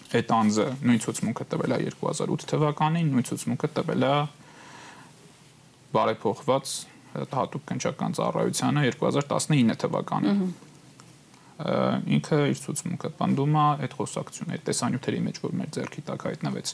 այդ 0.08 0.30
անձը 0.32 0.66
նույն 0.88 1.02
ցուցմունքը 1.04 1.46
տվել 1.52 1.74
է 1.76 1.80
2008 1.88 2.46
թվականին, 2.52 3.10
նույն 3.12 3.26
ցուցմունքը 3.28 3.70
տվել 3.76 4.06
է 4.08 4.12
բարեփոխված 5.98 6.76
հատուկ 7.34 7.66
քնչական 7.72 8.16
ծառայությանը 8.18 8.84
2019 8.88 9.82
թվականին։ 9.84 10.42
Ինքը 12.18 12.40
իր 12.54 12.62
ցուցմունքը 12.64 13.12
պնդում 13.20 13.58
է 13.58 13.66
այդ 13.88 13.96
խոսակցությունը, 13.98 14.58
այդ 14.58 14.66
տեսանյութերի 14.68 15.22
մեջ, 15.28 15.40
որ 15.44 15.56
մեր 15.58 15.72
ձեռքի 15.78 16.04
տակ 16.08 16.26
հայտնվեց։ 16.28 16.74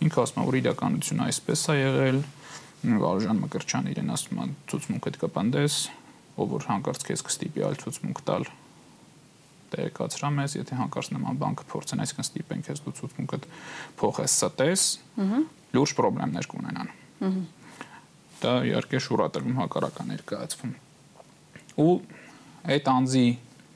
Ինքը 0.00 0.22
ասում 0.24 0.40
է, 0.40 0.46
որ 0.48 0.56
իրականությունը 0.60 1.26
այսպես 1.30 1.62
է 1.70 1.76
եղել, 1.80 2.20
Վարժան 2.80 3.40
Մկրչյան 3.44 3.88
իրեն 3.90 4.12
ասում 4.14 4.38
է 4.40 4.46
ցուցմունքդ 4.72 5.16
կպնդես, 5.20 5.74
ով 6.40 6.54
որ 6.54 6.66
հանկարծ 6.70 7.02
քեզ 7.10 7.24
կստիպի 7.28 7.64
այլ 7.66 7.76
ցուցմունք 7.82 8.22
տալ 8.30 8.46
տեղեկացրա 9.70 10.30
մեզ, 10.38 10.54
եթե 10.56 10.78
հանկարծ 10.80 11.10
նման 11.14 11.40
բան 11.40 11.58
կփորձեն, 11.60 12.02
այսինքն 12.04 12.26
ստիպեն 12.26 12.64
քեզ 12.66 12.80
դու 12.86 12.94
ցուցմունքդ 13.00 13.44
փոխես 14.00 14.36
ստես, 14.48 14.86
լուրջ 15.76 15.92
խնդիրներ 16.00 16.48
կունենան։ 16.50 16.90
Դա 18.40 18.54
իհարկե 18.70 19.00
շուրատրվում 19.04 19.60
հակարական 19.60 20.10
ներկայացվում։ 20.10 20.72
Ու 21.84 21.94
այդ 22.74 22.90
անձի 22.90 23.26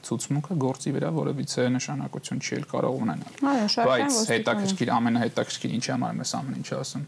ցուցմունքը 0.05 0.57
գործի 0.65 0.91
վրա 0.95 1.09
որևիցե 1.15 1.67
նշանակություն 1.75 2.41
չի 2.45 2.59
կարող 2.71 2.99
ունենալ։ 3.05 3.39
Բայց 3.89 4.19
հետաքրքիր 4.31 4.91
ամենահետաքրքիր 4.95 5.75
ինչի 5.79 5.91
համար 5.95 6.19
ես 6.25 6.33
ամեն 6.39 6.59
ինչ 6.61 6.69
ասում 6.79 7.05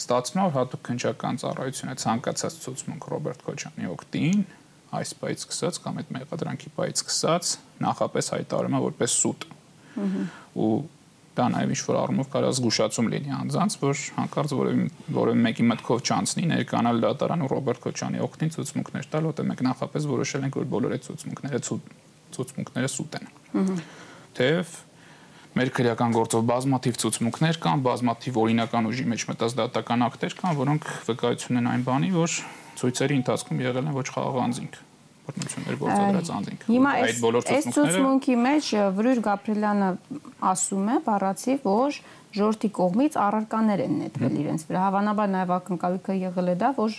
ստացվում 0.00 0.40
է 0.40 0.50
հատուկ 0.54 0.82
քնչական 0.86 1.38
ծառայությունը 1.42 1.94
ցանկացած 2.00 2.56
ցուցմունք 2.64 3.06
Ռոբերտ 3.10 3.42
Քոչյանի 3.46 3.88
օկտին 3.90 4.44
այս 5.00 5.12
պայից 5.20 5.44
սկսած 5.44 5.80
կամ 5.84 5.98
այդ 6.00 6.12
մեղադրանքի 6.16 6.72
պայից 6.78 7.02
սկսած 7.02 7.50
նախապես 7.84 8.30
հայտարարում 8.34 8.76
է 8.78 8.80
որպես 8.86 9.16
սուտ։ 9.20 9.44
Ու 10.60 10.70
դա 11.40 11.46
նաև 11.54 11.72
ինչ 11.74 11.80
որ 11.88 11.98
առումով 12.00 12.28
կարող 12.30 12.52
զգուշացում 12.60 13.08
լինի 13.10 13.32
անձանց, 13.40 13.76
որ 13.80 14.02
հանկարծ 14.20 14.52
որևէ 14.60 14.84
որևէ 15.16 15.40
մեկի 15.46 15.64
մտքով 15.70 16.04
չանցնի 16.04 16.44
ներկանալ 16.50 17.02
դատարան 17.06 17.44
ու 17.46 17.50
Ռոբերտ 17.50 17.82
Քոչյանի 17.86 18.22
օգնին 18.26 18.52
ցուցմունքներ 18.56 19.08
տալ, 19.10 19.26
որտեղ 19.30 19.48
մենք 19.50 19.64
նախապես 19.70 20.06
որոշել 20.10 20.46
ենք, 20.50 20.60
որ 20.60 20.68
բոլոր 20.70 20.94
այդ 20.96 21.08
ցուցմունքները 21.08 21.62
ցուցմունքները 22.30 22.90
սուտ 22.94 23.18
են։ 23.20 23.80
Թեև 24.40 24.76
մեր 25.50 25.70
քրեական 25.74 26.12
գործով 26.14 26.44
բազմաթիվ 26.46 26.98
ցուցմունքներ 27.02 27.56
կան, 27.64 27.80
բազմաթիվ 27.88 28.36
օրինական 28.44 28.86
ուժի 28.90 29.06
մեջ 29.10 29.24
մտած 29.32 29.56
դատական 29.58 30.06
ակտեր 30.06 30.36
կան, 30.38 30.54
որոնք 30.60 30.86
վկայություն 31.08 31.58
են 31.58 31.70
այն 31.72 31.82
բանի, 31.90 32.12
որ 32.14 32.36
ցույցերի 32.78 33.18
ընթացքում 33.24 33.64
եղել 33.66 33.90
են 33.90 33.98
ոչ 33.98 34.06
խաղաղ 34.14 34.38
անձինք 34.46 34.78
բռնություններ 35.30 35.76
գործադրած 35.80 36.30
անձինք։ 36.36 36.64
Հիմա 36.70 36.92
այդ 37.00 37.20
բոլոր 37.24 37.46
ցուցմունքների 37.50 38.38
մեջ 38.46 38.70
Վրույր 38.98 39.20
Գաբրելյանը 39.26 39.90
ասում 40.50 40.90
է, 40.90 40.96
բառացի, 41.06 41.56
որ 41.64 42.00
ժողովրդի 42.30 42.70
կողմից 42.80 43.16
առարկաներ 43.20 43.80
են 43.84 43.94
նետվել 44.00 44.34
իրենց 44.40 44.66
վրա։ 44.70 44.82
Հավանաբար 44.86 45.30
նաև 45.34 45.54
ակնկալիքը 45.56 46.16
եղել 46.20 46.50
է 46.50 46.56
դա, 46.60 46.70
որ 46.78 46.98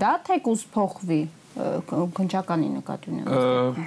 դա 0.00 0.12
թեկուզ 0.26 0.62
փոխվի 0.74 1.20
քնչականի 2.18 2.70
նկատի 2.80 3.12
ունենալով։ 3.14 3.80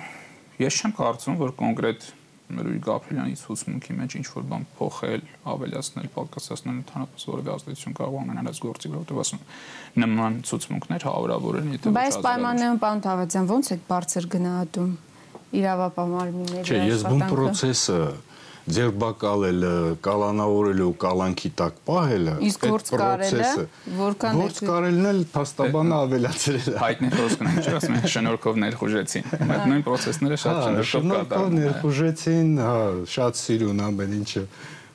Ես 0.64 0.80
չեմ 0.84 0.94
կարծում, 1.00 1.38
որ 1.44 1.54
կոնկրետ 1.60 2.08
Մերուի 2.54 2.80
Գաբրելյանի 2.84 3.38
ցուցմունքի 3.40 3.94
մեջ 3.98 4.16
ինչ 4.20 4.26
որ 4.34 4.44
բան 4.52 4.66
փոխել, 4.78 5.22
ավելացնել, 5.54 6.10
պակասացնել 6.14 6.76
ընդհանրապես 6.84 7.26
որևէ 7.30 7.54
ազդեցություն 7.54 7.96
կարող 8.00 8.18
ունենալ 8.24 8.50
այս 8.52 8.60
գործի 8.64 8.92
վրա, 8.92 9.00
որտեղ 9.04 9.22
ասում 9.24 9.42
նման 10.04 10.38
ցուցմունքներ 10.50 11.08
հարյուրավոր 11.08 11.58
են, 11.64 11.72
եթե 11.74 11.94
Բայց 11.98 12.20
պայմաններում 12.28 12.80
պարոն 12.84 13.02
Թավադյան 13.08 13.50
ոնց 13.54 13.72
է 13.74 13.80
բարձր 13.90 14.30
գնահատում 14.34 14.92
իրավապահ 15.64 16.14
մարմինների 16.14 16.62
աշխատանքը։ 16.62 16.74
Չէ, 16.74 16.86
ես 16.94 17.08
բուն 17.10 17.26
process-ը 17.34 18.00
ձերբակալելը, 18.64 19.72
կալանավորելը 20.06 20.86
ու 20.88 20.94
կալանքի 21.04 21.50
տակ 21.60 21.80
պահելը, 21.88 22.36
այդ 22.48 22.86
process-ը 22.94 23.66
որքան 23.98 24.38
գործ 24.40 24.62
կարելն 24.70 25.10
էլ 25.10 25.20
փաստաբանը 25.34 25.98
ավելացրել 26.04 26.70
է։ 26.72 26.76
Հայտնի 26.84 27.10
խոսքն 27.18 27.50
է, 27.50 27.56
չէ՞, 27.64 27.74
ասում 27.80 27.98
են 27.98 28.08
շնորհքով 28.14 28.62
ներխուժեցին։ 28.64 29.28
Այդ 29.44 29.66
նույն 29.74 29.84
process-ները 29.90 30.38
շատ 30.44 30.62
շնորհքով 30.64 31.12
կատարում։ 31.12 31.60
Ներխուժեցին, 31.60 32.56
հա, 32.64 32.78
շատ 33.18 33.42
սիրուն 33.44 33.84
ամեն 33.90 34.16
ինչը 34.22 34.46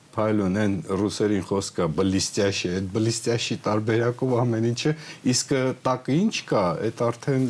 փայլուն 0.09 0.57
են 0.59 0.73
ռուսերին 0.99 1.43
խոսքա 1.47 1.85
բլիստյաշի, 1.99 2.71
այդ 2.79 2.87
բլիստյաշի 2.95 3.57
տարբերակով 3.67 4.33
ամեն 4.41 4.65
ինչը, 4.71 4.93
իսկ 5.33 5.53
տակը 5.85 6.17
ինչ 6.23 6.33
կա, 6.49 6.63
այդ 6.89 7.03
արդեն 7.05 7.45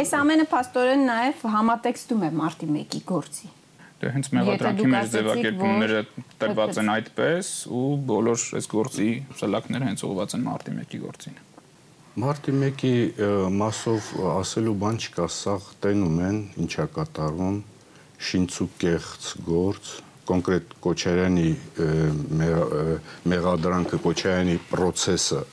Այս 0.00 0.12
ամենը 0.18 0.46
փաստորեն 0.50 1.06
նաև 1.06 1.46
համատեքստում 1.54 2.26
է 2.26 2.32
մարտի 2.42 2.70
1-ի 2.74 3.02
գործի։ 3.14 3.52
Դե 4.00 4.10
հենց 4.14 4.28
մեղադրանքի 4.32 4.88
մեր 4.94 5.08
ձևակերպումները 5.12 6.00
տրված 6.40 6.78
են 6.80 6.90
այդպես 6.94 7.48
ու 7.76 7.88
բոլոր 8.08 8.44
այս 8.56 8.68
գործի 8.72 9.08
սլակները 9.40 9.88
հենց 9.90 10.04
ուղղված 10.08 10.36
են 10.38 10.46
մարտի 10.46 10.74
1-ի 10.76 11.00
գործին։ 11.02 11.36
Մարտի 12.24 12.54
1-ի 12.56 12.94
մասով 13.60 14.08
ասելու 14.40 14.74
բան 14.80 15.00
չկա, 15.04 15.26
սաղ 15.36 15.68
տենում 15.84 16.18
են, 16.30 16.40
ինչա 16.64 16.88
կատարվում, 16.96 17.60
շինցուկեղծ 18.30 19.28
գործ, 19.46 19.92
կոնկրետ 20.30 20.74
Կոչարյանի 20.84 21.48
մեղադրանքը 23.30 24.00
Կոչարյանի 24.04 24.58
process-ը 24.72 25.46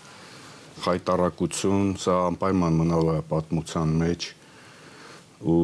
խայտարակություն, 0.87 1.87
սա 1.99 2.17
անպայման 2.31 2.77
մնալու 2.81 3.15
է 3.17 3.21
պատմության 3.31 3.95
մեջ 4.01 4.27
ու 5.47 5.63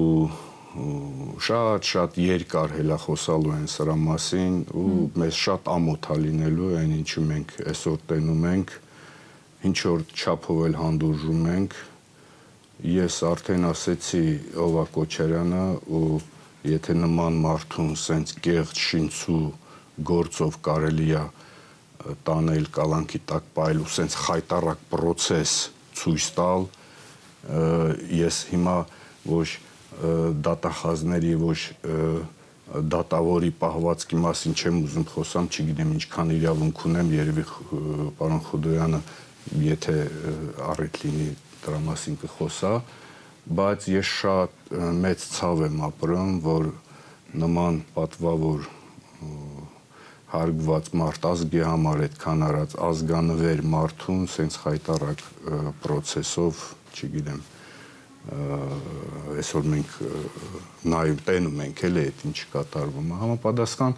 շատ-շատ 0.74 2.16
երկար 2.18 2.72
հելախոսալու 2.80 3.52
են 3.60 3.66
սրա 3.70 3.94
մասին 4.04 4.54
ու 4.74 4.94
մեզ 5.22 5.40
շատ 5.46 5.68
ամոթ 5.70 6.08
է 6.10 6.16
լինելու 6.24 6.70
այն 6.80 6.94
ինչը 6.98 7.24
մենք 7.30 7.52
այսօր 7.74 7.98
տենում 8.10 8.46
ենք 8.52 8.74
ինչ 9.70 9.76
որ 9.86 10.06
չափով 10.18 10.62
էլ 10.68 10.78
հանդուրժում 10.80 11.44
ենք 11.54 11.76
ես 12.94 13.18
արդեն 13.30 13.68
ասեցի 13.70 14.24
ովա 14.64 14.86
Կոչարյանը 14.98 15.66
ու 16.00 16.08
եթե 16.74 16.96
նման 17.04 17.38
մարդուն 17.44 17.94
սենց 18.00 18.34
կեղծ 18.48 18.82
շինցու 18.88 19.44
գործով 20.10 20.58
կարելի 20.66 21.10
է 21.22 21.24
տանել 22.28 22.66
կալանքի 22.80 23.22
տակ 23.30 23.54
պայել 23.60 23.84
ու 23.86 23.92
սենց 24.00 24.18
խայտարակ 24.26 24.82
process 24.90 25.54
ցույց 26.02 26.32
տալ 26.40 26.68
ես 28.24 28.42
հիմա 28.50 28.76
ոչ 29.30 29.48
դատախազների 30.48 31.34
ոչ 31.44 31.60
դատավորի 32.94 33.52
պահվածքի 33.60 34.20
մասին 34.24 34.56
չեմ 34.58 34.78
ուզում 34.88 35.06
խոսամ, 35.14 35.50
չգիտեմ 35.54 35.92
ինչքան 35.98 36.32
իրավունք 36.38 36.84
ունեմ, 36.90 37.12
երևի 37.14 37.44
պարոն 38.18 38.44
Խուդոյանը 38.48 39.02
եթե 39.64 39.98
առիթ 40.74 41.00
լինի 41.04 41.28
դրա 41.64 41.80
մասին 41.84 42.16
կխոսա, 42.24 42.74
բայց 43.60 43.88
ես 43.92 44.14
շատ 44.24 44.74
մեծ 45.04 45.26
ցավ 45.34 45.64
եմ 45.68 45.82
ապրում, 45.90 46.34
որ 46.48 46.70
նման 47.44 47.82
պատվավոր 47.94 48.68
հարգված 50.34 50.88
մարդ 50.98 51.26
ազգի 51.30 51.62
համար 51.68 52.04
այդքան 52.08 52.46
արած 52.48 52.72
ազգանվեր 52.88 53.60
մարդուն 53.74 54.24
սենց 54.34 54.56
խայտարակ 54.64 55.26
process-ով, 55.84 56.64
չգիտեմ, 56.94 57.44
այսօր 58.24 59.66
մենք 59.74 59.96
նայում 60.94 61.24
տենում 61.28 61.64
ենք 61.64 61.82
էլ 61.90 62.00
այդ 62.04 62.22
ինչ 62.30 62.38
կատարվում 62.54 63.10
է 63.12 63.18
համապատասխան 63.24 63.98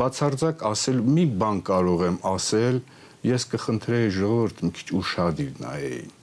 բացարձակ 0.00 0.64
ասել 0.70 1.02
մի 1.18 1.26
բան 1.42 1.60
կարող 1.68 2.06
եմ 2.08 2.16
ասել 2.30 2.80
ես 3.30 3.46
կխնդրեի 3.52 4.14
ժողովուրդ 4.16 4.64
մի 4.64 4.72
քիչ 4.80 4.88
ուշադիր 5.00 5.60
նայեին 5.66 6.16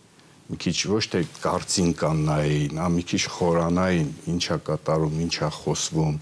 մի 0.47 0.57
քիչ 0.63 0.77
ոչ 0.87 1.03
թե 1.11 1.21
կարծին 1.43 1.89
կան 1.99 2.19
նայեին, 2.27 2.77
ա 2.79 2.85
մի 2.95 3.01
քիչ 3.11 3.23
խորանային, 3.35 4.11
ինչա 4.31 4.57
կատարում, 4.69 5.17
ինչա 5.25 5.49
խոսվում, 5.57 6.19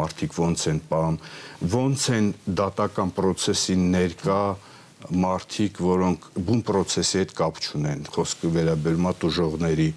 մարդիկ 0.00 0.38
ոնց 0.40 0.64
են 0.72 0.80
պահում, 0.88 1.18
ոնց 1.74 2.06
են 2.16 2.30
դատական 2.60 3.12
process-ին 3.18 3.82
ներկա 3.92 4.40
մարդիկ, 5.24 5.82
որոնք 5.84 6.30
բուն 6.48 6.62
process-ի 6.70 7.20
հետ 7.20 7.34
կապ 7.38 7.60
չունեն։ 7.60 8.08
Խոսքը 8.16 8.52
վերաբերում 8.56 9.08
է 9.08 9.12
տուժողների 9.22 9.88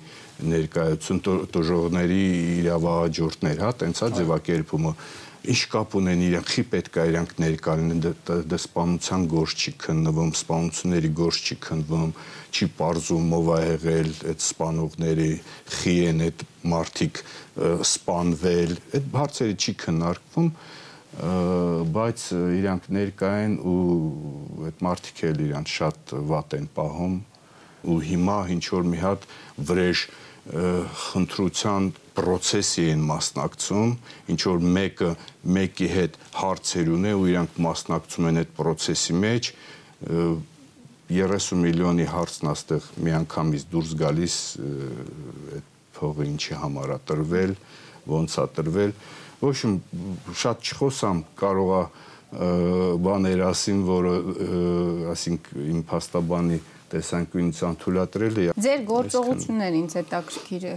ներկայություն, 0.52 1.20
տուժողների 1.54 2.22
իրավահաջորդներ, 2.62 3.62
հա, 3.62 3.72
տենց 3.82 4.02
է 4.02 4.10
ձևակերպումը 4.18 4.94
ինչ 5.42 5.62
կապ 5.74 5.96
ունեն 5.98 6.20
իրենք, 6.28 6.50
խի 6.54 6.64
պետք 6.70 6.98
է 7.02 7.06
իրանք 7.12 7.32
ներկայացնեն 7.42 8.02
դա 8.52 8.58
սպանության 8.62 9.24
գործ 9.32 9.64
չի 9.66 9.72
քննվում, 9.82 10.34
սպանությունների 10.38 11.12
գործ 11.18 11.48
չի 11.50 11.58
քննվում, 11.66 12.12
չի 12.52 12.68
parzum 12.78 13.34
ով 13.40 13.50
է 13.56 13.62
եղել 13.64 14.12
այդ 14.32 14.46
սպանողների, 14.46 15.32
խի 15.80 15.96
են 16.12 16.22
այդ 16.28 16.46
մարդիկ 16.76 17.24
սպանվել, 17.92 18.78
այդ 19.02 19.10
հարցերը 19.18 19.58
չի 19.66 19.76
քննարկվում 19.82 20.54
բայց 21.92 22.22
իրանք 22.62 22.86
ներկա 22.96 23.30
են 23.44 23.56
ու 23.68 23.82
այդ 24.70 24.84
մարդիկ 24.86 25.18
էլ 25.28 25.42
իրանք 25.44 25.72
շատ 25.72 26.14
վատ 26.30 26.56
են 26.56 26.68
պահում 26.78 27.18
ու 27.92 27.98
հիմա 28.08 28.38
ինչ 28.56 28.64
որ 28.72 28.88
մի 28.88 29.02
հատ 29.02 29.28
վրեժ 29.68 30.06
խնդրության 30.42 31.90
process-ի 32.18 32.88
են 32.92 33.04
մասնակցում, 33.06 33.92
ինչ 34.34 34.40
որ 34.50 34.64
մեկը 34.78 35.10
մեկի 35.58 35.90
հետ 35.92 36.18
հարցեր 36.42 36.90
ունե 36.98 37.12
ու 37.20 37.28
իրանք 37.32 37.60
մասնակցում 37.66 38.30
են 38.32 38.42
այդ 38.42 38.56
process-ի 38.58 39.18
մեջ 39.22 39.52
30 41.12 41.62
միլիոնի 41.62 42.08
հարցն 42.10 42.52
աստեղ 42.52 42.90
միանգամից 43.06 43.66
դուրս 43.72 43.94
գալիս 44.02 44.36
այդ 45.60 45.70
փողը 45.98 46.28
ինչի 46.32 46.60
համար 46.62 46.94
է 46.96 47.00
տրվել, 47.12 47.56
ոնց 48.12 48.38
է 48.42 48.46
տրվել։ 48.58 48.94
Ոչ 49.42 49.56
շատ 50.42 50.70
չխոսամ, 50.72 51.24
կարողա 51.38 51.82
բաներ 53.06 53.44
ասին, 53.50 53.82
որը 53.88 54.14
ասինք 55.12 55.50
իմ 55.68 55.82
փաստաբանի 55.90 56.60
տեսանկյունից 56.92 57.62
անթույլատրել 57.72 58.42
է։ 58.42 58.48
Ձեր 58.66 58.84
գործողությունները 58.92 59.82
ինձ 59.82 59.96
հետաքրքիր 60.02 60.68
է 60.72 60.76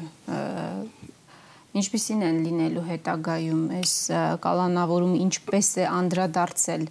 ինչպիսին 1.74 2.22
են 2.22 2.36
լինելու 2.44 2.82
հետագայում 2.86 3.62
այս 3.80 3.94
կալանավորումը 4.44 5.18
ինչպես 5.24 5.70
է 5.82 5.86
անդրադարձել 5.90 6.84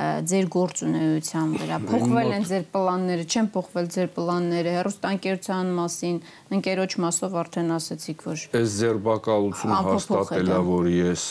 ձեր 0.00 0.46
գործունեության 0.54 1.50
վրա 1.60 1.78
փոխվել 1.90 2.30
են 2.38 2.46
ձեր 2.48 2.62
պլանները 2.72 3.24
չեն 3.28 3.48
փոխվել 3.56 3.88
ձեր 3.96 4.08
պլանները 4.16 4.72
հերոստանկերության 4.76 5.72
մասին 5.76 6.20
ընկերոջ 6.56 6.96
մասով 7.04 7.36
արդեն 7.42 7.74
ասացիք 7.76 8.24
որ 8.30 8.44
այս 8.60 8.76
ձերբակալությունը 8.80 9.80
հաստատել 9.90 10.52
է 10.56 10.60
որ 10.70 10.88
ես 10.94 11.26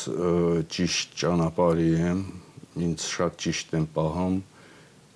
ճիշտ 0.76 1.18
ճանապարհի 1.24 1.90
եմ 2.12 2.22
ինձ 2.90 3.08
շատ 3.16 3.42
ճիշտ 3.46 3.74
եմ 3.80 3.88
պահում 3.98 4.38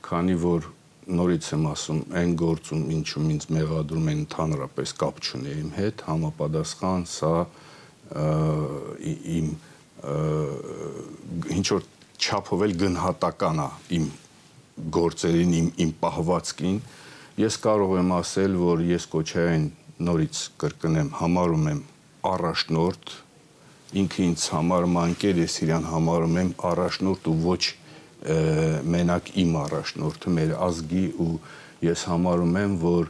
քանի 0.10 0.40
որ 0.50 0.72
նորից 1.08 1.48
եմ 1.56 1.68
ասում, 1.74 2.00
այն 2.20 2.34
գործում, 2.40 2.84
ինչում 2.98 3.30
ինձ 3.34 3.46
մեղադրում 3.58 4.10
են 4.14 4.20
ընդհանրապես 4.24 4.94
կապ 5.04 5.22
չունի 5.24 5.56
իմ 5.64 5.70
հետ, 5.78 6.04
համապատասխան 6.08 7.06
սա 7.14 7.34
իմ 9.34 9.48
ինչ 11.58 11.66
որ 11.74 11.88
չափով 12.24 12.66
էլ 12.68 12.76
գնահատական 12.84 13.62
է 13.64 13.68
իմ 13.98 14.08
գործերին, 14.98 15.54
իմ 15.60 15.68
իմ 15.84 15.94
պահվածքին, 16.02 16.80
ես 17.44 17.58
կարող 17.64 17.96
եմ 18.00 18.12
ասել, 18.18 18.58
որ 18.64 18.84
ես 18.90 19.08
կոչային 19.14 19.68
նորից 20.08 20.42
կրկնեմ, 20.64 21.14
համարում 21.20 21.70
եմ 21.74 21.82
առաջնորդ, 22.34 23.14
ինքը 24.04 24.22
ինձ 24.28 24.46
համարում 24.56 25.00
անկեր, 25.04 25.40
ես 25.44 25.56
իրան 25.68 25.88
համարում 25.92 26.38
եմ 26.44 26.52
առաջնորդ 26.74 27.30
ու 27.30 27.38
ոչ 27.44 27.64
մենակ 28.24 29.30
իմ 29.44 29.56
առաջնորդը 29.64 30.34
մեր 30.38 30.52
ազգի 30.64 31.06
ու 31.24 31.32
ես 31.84 32.04
համարում 32.08 32.58
եմ, 32.64 32.76
որ 32.84 33.10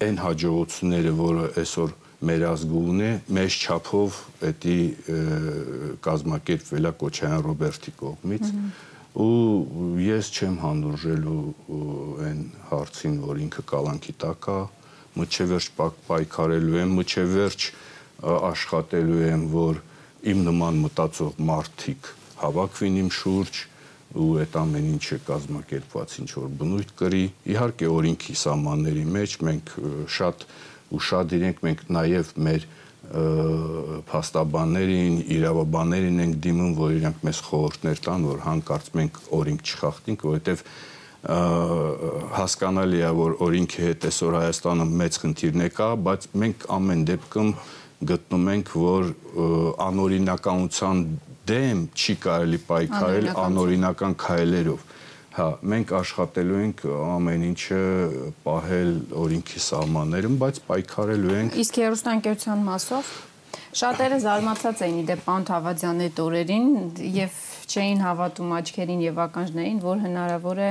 այն 0.00 0.16
հաջողությունները, 0.24 1.12
որը 1.20 1.44
այսօր 1.60 1.92
մեր 2.30 2.44
ազգը 2.50 2.80
ունի, 2.90 3.10
մեծ 3.36 3.58
չափով 3.60 4.16
էդի 4.50 4.78
կազմակերպվելա 6.04 6.92
Կոչայան 7.00 7.44
Ռոբերտի 7.46 7.94
կողմից 8.00 8.50
ու 9.20 10.00
ես 10.04 10.28
չեմ 10.38 10.58
հանդուրժելու 10.64 11.38
այն 12.26 12.42
հարցին, 12.70 13.16
որ 13.26 13.40
ինքը 13.46 13.64
կալանքի 13.70 14.14
տակ 14.24 14.50
է, 14.50 14.58
մինչև 15.18 15.54
պայքարելու 16.06 16.78
եմ, 16.80 16.92
մինչև 17.00 17.40
աշխատելու 18.20 19.22
եմ, 19.30 19.44
որ 19.54 19.80
իմ 20.30 20.44
նման 20.46 20.80
մտածող 20.84 21.40
մարդիկ 21.50 22.10
հավաքվին 22.40 22.98
իմ 23.00 23.10
շուրջ, 23.16 23.60
ու 24.10 24.30
այդ 24.42 24.56
ամեն 24.60 24.86
ինչը 24.96 25.18
կազմակերպված 25.28 26.14
ինչ 26.20 26.30
որ 26.34 26.48
բնույթ 26.60 26.92
կրի 26.98 27.24
իհարկե 27.54 27.90
օրինքի 27.94 28.34
սահմանների 28.40 29.04
մեջ 29.16 29.36
մենք 29.46 29.74
շատ 30.18 30.46
ուշադիր 30.98 31.44
ենք 31.50 31.64
մենք 31.66 31.84
նաև 31.94 32.32
մեր 32.50 32.66
փաստաբաններին, 34.10 35.14
իրավաբաններին 35.34 36.18
ենք 36.24 36.34
դիմում, 36.44 36.74
որ 36.78 36.92
իրանք 36.98 37.22
մեզ 37.26 37.38
խորհուրդներ 37.46 38.02
տան, 38.06 38.26
որ 38.30 38.42
հանկարծ 38.44 38.90
մենք 38.98 39.20
օրինք 39.38 39.64
չխախտենք, 39.70 40.24
որովհետև 40.28 40.64
հասկանալի 42.36 43.00
է, 43.00 43.10
որ 43.18 43.34
օրինքի 43.46 43.82
հետ 43.86 44.06
այսօր 44.10 44.36
Հայաստանը 44.40 44.86
մեծ 45.00 45.18
խնդիրներ 45.24 45.72
կա, 45.80 45.88
բայց 46.06 46.28
մենք 46.42 46.68
ամեն 46.76 47.02
դեպքում 47.10 47.50
գտնում 48.10 48.46
ենք, 48.54 48.70
որ 48.80 49.10
անօրինականության 49.90 51.02
դեմ 51.50 51.82
չի 51.94 52.16
կարելի 52.24 52.60
պայքարել 52.70 53.28
անօրինական 53.44 54.16
քայլերով։ 54.24 54.86
Հա, 55.30 55.46
մենք 55.72 55.92
աշխատելու 55.94 56.60
ենք 56.64 56.80
ամեն 56.90 57.42
ինչը 57.50 57.82
պահել 58.44 58.94
օրինքի 59.24 59.60
սահմաններում, 59.66 60.38
բայց 60.40 60.56
պայքարելու 60.70 61.34
ենք։ 61.40 61.58
Իսկ 61.64 61.78
երուստանկերության 61.80 62.64
մասով 62.66 63.12
շատերը 63.70 64.18
զարմացած 64.24 64.80
էին 64.82 64.96
իդեպ 65.04 65.20
Պան 65.28 65.44
Թավադյանի 65.50 66.08
տորերին 66.18 66.66
եւ 67.14 67.36
չէին 67.70 68.00
հավատում 68.02 68.54
աչքերին 68.58 69.04
եւ 69.04 69.20
ականջներին, 69.24 69.78
որ 69.84 70.00
հնարավոր 70.06 70.60
է 70.66 70.70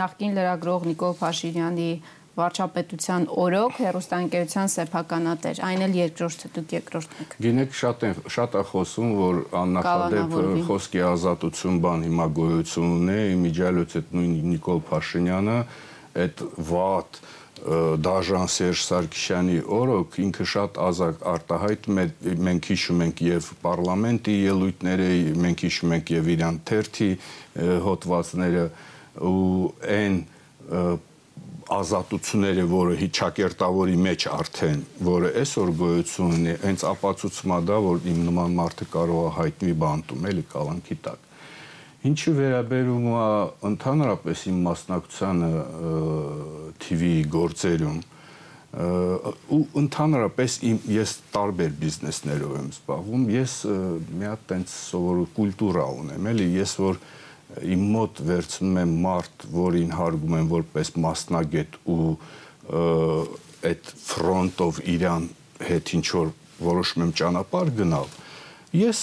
նախկին 0.00 0.38
լրագրող 0.38 0.86
Նիկոլ 0.88 1.14
Փաշինյանի 1.20 1.90
վարչապետության 2.38 3.26
օրոք 3.42 3.78
հերոստանգերության 3.80 4.70
սեփականատեր, 4.74 5.60
այն 5.66 5.84
էլ 5.86 5.96
երկրորդը 5.98 6.50
դուք 6.56 6.74
երկրորդն 6.76 7.24
եք։ 7.24 7.34
Գինեք 7.46 7.74
շատ 7.80 8.04
են 8.06 8.22
շատ 8.36 8.54
է 8.60 8.62
խոսում, 8.70 9.10
որ 9.18 9.40
աննախադեպ 9.60 10.36
խոսքի 10.70 11.02
ազատություն 11.10 11.82
բան 11.84 12.06
հիմա 12.06 12.28
գոյություն 12.38 12.94
ունի, 13.00 13.18
իմիջիալոց 13.34 13.98
այդ 14.00 14.14
նույն 14.20 14.38
Նիկոլ 14.54 14.82
Փաշինյանը 14.90 15.58
այդ 16.24 16.46
վատ 16.70 17.20
դաժան 18.00 18.48
Սերժ 18.48 18.82
Սարգսյանի 18.86 19.58
օրոք 19.76 20.14
ինքը 20.24 20.44
շատ 20.48 20.78
ազատ 20.80 21.24
արտահայտում 21.28 21.98
է 22.00 22.04
մենք 22.46 22.68
հիշում 22.72 23.02
ենք 23.04 23.20
եւ 23.26 23.50
parlamenti 23.60 24.36
ելույթները 24.46 25.08
մենք 25.44 25.64
հիշում 25.66 25.94
ենք 25.98 26.12
եւ 26.14 26.30
իրան 26.36 26.60
թերթի 26.70 27.10
հոդվածները 27.84 28.64
ու 29.28 29.68
այն 29.98 30.16
ազատությունները, 31.70 32.66
որը 32.70 32.94
հիճակերտավորի 33.00 33.98
մեջ 34.04 34.26
արդեն, 34.34 34.84
որը 35.06 35.32
այսօր 35.40 35.72
գոյություն 35.80 36.36
ունի, 36.36 36.54
հենց 36.64 36.84
ապացուցում 36.90 37.54
է 37.56 37.58
դա, 37.70 37.80
որ 37.86 38.06
իմ 38.10 38.22
նման 38.26 38.56
մարդը 38.58 38.86
կարող 38.94 39.26
է 39.26 39.34
հայտնի 39.38 39.74
բանտում, 39.84 40.30
էլի 40.30 40.44
կալանքի 40.54 40.96
տակ։ 41.06 41.28
Ինչի 42.10 42.32
վերաբերում 42.40 43.06
է 43.12 43.28
ընդհանրապես 43.70 44.44
իմ 44.50 44.60
մասնակցությանը 44.66 45.50
TV 46.80 47.10
գործերում, 47.34 48.00
ու 48.70 49.62
ընդհանրապես 49.80 50.56
իմ 50.70 50.76
ես 50.94 51.14
տարբեր 51.34 51.72
բիզնեսներով 51.80 52.52
եմ 52.60 52.68
զբաղվում 52.70 53.24
ես 53.34 53.54
մի 54.20 54.28
հատ 54.30 54.44
տենց 54.52 54.74
սովոր 54.90 55.24
կուլտուրա 55.34 55.86
ունեմ 56.00 56.28
էլի 56.30 56.46
ես 56.54 56.74
որ 56.78 57.00
իմ 57.74 57.84
մոտ 57.94 58.22
վերցնում 58.30 58.80
եմ 58.80 58.94
մարդ 59.04 59.46
որին 59.54 59.94
հարգում 59.98 60.36
եմ 60.40 60.48
որպես 60.54 60.92
մասնագետ 61.04 61.78
ու 61.90 62.08
այդ 63.70 63.92
ֆրոնտով 64.06 64.80
իրան 64.94 65.28
հետ 65.70 65.94
ինչ 65.98 66.06
որ 66.16 66.32
որոշում 66.70 67.06
եմ 67.06 67.14
ճանապարհ 67.20 67.72
գնալ 67.80 68.10
ես 68.70 68.98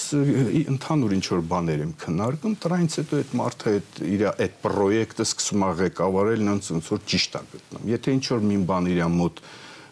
ընդհանուր 0.71 1.13
ինչ 1.17 1.25
որ 1.27 1.41
բաներ 1.51 1.81
եմ 1.83 1.89
քննարկում, 1.99 2.53
դրանից 2.63 2.93
հետո 3.01 3.17
այդ 3.19 3.31
մարդը 3.35 3.71
այդ 3.75 3.97
իր 4.07 4.21
այդ 4.29 4.53
պրոյեկտը 4.63 5.25
սկսում 5.27 5.65
է 5.67 5.71
ղեկավարել 5.81 6.43
նոնց 6.47 6.69
ոնց 6.71 6.91
որ 6.93 7.01
ճիշտ 7.11 7.35
է 7.35 7.41
գտնում։ 7.51 7.89
Եթե 7.91 8.13
ինչ 8.15 8.23
որ 8.31 8.45
մի 8.47 8.59
բան 8.69 8.87
իր 8.93 9.01
մոտ 9.17 9.41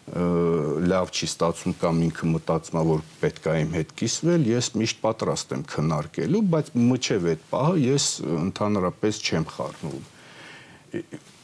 լավ 0.06 1.10
չի 1.10 1.26
ստացվում 1.26 1.74
կամ 1.80 2.02
ինքը 2.06 2.28
մտածում 2.30 2.78
է 2.78 2.82
որ 2.86 3.00
պետք 3.22 3.48
է 3.50 3.54
իմ 3.64 3.72
հետ 3.74 3.94
կիսվել, 3.98 4.44
ես 4.52 4.68
միշտ 4.78 5.00
պատրաստ 5.02 5.54
եմ 5.56 5.64
քննարկելու, 5.72 6.42
բայց 6.52 6.70
մոչև 6.78 7.26
այդ 7.32 7.42
պահը 7.50 7.80
ես 7.82 8.06
ընդհանրապես 8.36 9.20
չեմ 9.26 9.48
խառնվում։ 9.56 10.06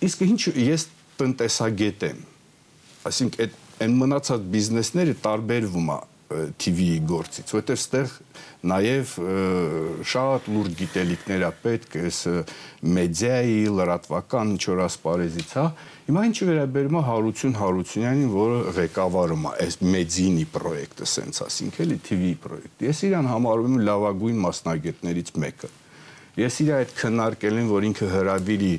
Իսկ 0.07 0.25
ինչ 0.29 0.41
ես 0.63 0.87
տնտեսագետ 1.19 2.07
եմ։ 2.13 2.23
Այսինքն 3.11 3.43
այդ 3.43 3.59
այն 3.83 3.99
մնացած 3.99 4.49
բիզնեսները 4.53 5.19
տարբերվում 5.27 5.91
է 5.91 5.99
TV-ի 6.63 7.01
գործից, 7.09 7.53
որովհետև 7.53 7.79
ստեղ 7.81 8.13
նաև 8.63 9.13
շատ 10.07 10.49
լուրջ 10.55 10.75
գիտելիքներ 10.79 11.45
է 11.47 11.51
պետք, 11.65 11.97
այս 12.07 12.19
մեդիայի, 12.97 13.57
լրատվական 13.79 14.53
ինչ 14.55 14.63
որ 14.71 14.83
ասպարեզից, 14.87 15.55
հա։ 15.59 15.65
Հիմա 16.07 16.25
ինչը 16.29 16.49
վերաբերում 16.51 16.99
է 16.99 17.03
Հարություն 17.09 17.57
Հարությունյանին, 17.59 18.31
որը 18.37 18.61
ղեկավարում 18.79 19.47
է 19.51 19.53
այս 19.67 19.79
մեդինի 19.97 20.47
պրոյեկտը, 20.55 21.09
սենց 21.13 21.43
ասինք, 21.47 21.81
էլի 21.87 21.99
TV 22.07 22.33
պրոյեկտ։ 22.47 22.87
Ես 22.87 23.03
իրան 23.11 23.31
համարում 23.33 23.77
եմ 23.79 23.85
լավագույն 23.91 24.41
մասնագետներից 24.47 25.35
մեկը։ 25.43 25.73
Ես 26.43 26.61
իր 26.63 26.73
այդ 26.79 26.95
քննարկել 27.03 27.59
եմ, 27.63 27.73
որ 27.73 27.89
ինքը 27.91 28.07
հրավիրի 28.13 28.73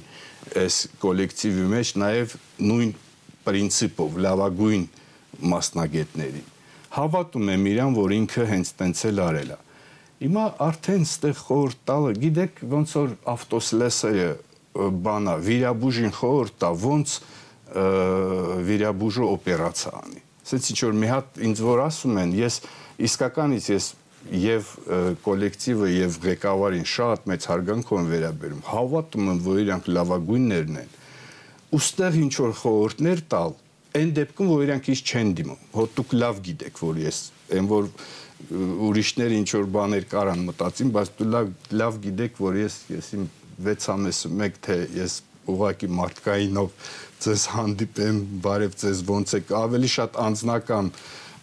այս 0.63 0.79
կոլեկտիվի 1.03 1.67
մեջ 1.75 1.93
նաև 2.03 2.33
նույն 2.71 2.97
պրինցիպով 3.43 4.17
լավագույն 4.27 4.89
մասնագետներին 5.53 6.52
հավատում 6.93 7.53
եմ 7.53 7.69
իրան, 7.73 7.95
որ 7.97 8.15
ինքը 8.19 8.47
հենց 8.53 8.73
տենց 8.79 9.03
էլ 9.09 9.21
արել 9.23 9.53
է։ 9.53 9.59
Հիմա 10.23 10.43
արդեն 10.63 11.05
ստեղ 11.07 11.39
խորտ 11.43 11.79
տալը, 11.89 12.11
գիտեք, 12.23 12.59
ոնց 12.73 12.91
որ 12.99 13.15
ավտոսլեսերը 13.33 14.27
բանա, 15.03 15.33
վիրաբուժին 15.47 16.13
խորտ 16.19 16.59
տա, 16.63 16.69
ոնց 16.83 17.15
վիրաբուժը 18.69 19.25
օպերացիա 19.33 19.91
անի։ 20.03 20.23
Սենց 20.43 20.69
ինչ 20.73 20.79
որ 20.83 20.95
մի 21.01 21.09
հատ 21.13 21.41
ինձ 21.49 21.61
որ 21.63 21.81
ասում 21.87 22.17
են, 22.23 22.33
ես 22.43 22.57
իսկականից 23.07 23.67
ես 23.73 23.85
եւ 24.43 24.69
կոլեկտիվը 25.23 25.89
եւ 25.93 26.17
ղեկավարին 26.23 26.85
շատ 26.93 27.25
մեծ 27.31 27.47
հարգանքով 27.51 27.99
եմ 27.99 28.09
վերաբերում։ 28.13 28.61
Հավատում 28.69 29.31
եմ, 29.33 29.39
որ 29.43 29.61
իրանք 29.63 29.89
լավագույններն 29.97 30.77
են։ 30.83 30.93
Ոստեղ 31.73 32.19
ինչ 32.23 32.33
որ 32.43 32.53
խորհուրդներ 32.61 33.23
տալ, 33.33 33.55
այն 33.99 34.11
դեպքում 34.17 34.51
որ 34.53 34.63
իրանք 34.67 34.89
ինչ 34.93 34.99
չեն 35.03 35.33
դիմում 35.39 35.63
հո 35.73 35.85
դուք 35.97 36.13
լավ 36.23 36.41
գիտեք 36.47 36.79
որ 36.83 37.01
ես 37.03 37.19
այն 37.57 37.69
որ 37.73 37.89
ուրիշները 38.89 39.39
ինչ 39.41 39.49
որ 39.53 39.67
բաներ 39.77 40.07
կարան 40.13 40.45
մտածին 40.49 40.93
բայց 40.97 41.11
դու 41.19 41.29
լավ 41.33 41.51
լավ 41.81 41.99
գիտեք 42.07 42.41
որ 42.43 42.59
ես 42.63 42.77
ես 42.93 43.11
իմ 43.17 43.27
6 43.69 43.89
ամեսը 43.93 44.31
մեկ 44.41 44.57
թե 44.67 44.77
ես 44.97 45.17
ուղակի 45.53 45.89
մարդկայինով 45.99 46.93
ձեզ 47.23 47.43
հանդիպեմ 47.53 48.21
բարև 48.43 48.79
ձեզ 48.83 49.03
ոնց 49.09 49.35
եք 49.39 49.53
ավելի 49.59 49.91
շատ 49.93 50.17
անձնական 50.23 50.89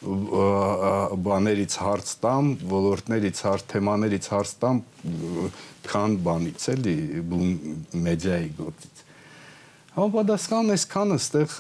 բաներից 0.01 1.75
հարց 1.77 2.13
տամ, 2.25 2.47
ոլորտներից 2.71 3.41
հարց, 3.45 3.65
թեմաներից 3.69 4.29
հարց 4.33 4.53
տամ, 4.63 4.79
քան 5.91 6.17
բանից 6.25 6.69
էլի 6.73 6.97
մեդիայի 8.07 8.49
գործից։ 8.61 9.00
Համապատասխան 9.91 10.71
այսքանը 10.71 11.15
ստեղ 11.19 11.55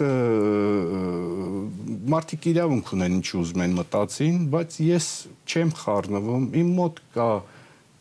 մարդիկ 2.12 2.44
իրավունք 2.50 2.92
ունեն 2.94 3.16
ինչ 3.16 3.30
ուզում 3.40 3.62
են 3.64 3.72
մտածին, 3.74 4.36
բայց 4.52 4.76
ես 4.86 5.08
չեմ 5.50 5.72
խառնվում։ 5.80 6.44
Իմ 6.60 6.70
մոտ 6.76 7.00
կա 7.16 7.26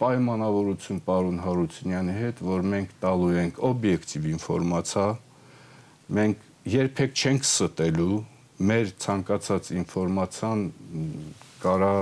պայմանավորություն 0.04 1.02
պարոն 1.08 1.42
Հարությունյանի 1.46 2.16
հետ, 2.20 2.44
որ 2.46 2.68
մենք 2.76 2.94
տալու 3.02 3.32
ենք 3.42 3.64
օբյեկտիվ 3.70 4.30
ինֆորմացիա, 4.36 5.08
մենք 6.20 6.46
երբեք 6.78 7.20
չենք 7.26 7.50
ստելու 7.50 8.22
մեր 8.70 8.94
ցանկացած 9.02 9.74
ինֆորմացիան 9.82 10.64
կարա 11.66 11.94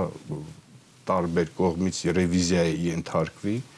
տարբեր 1.08 1.52
կողմից 1.56 2.04
ռևիզիայի 2.18 2.78
ենթարկվի, 2.92 3.56
են 3.56 3.77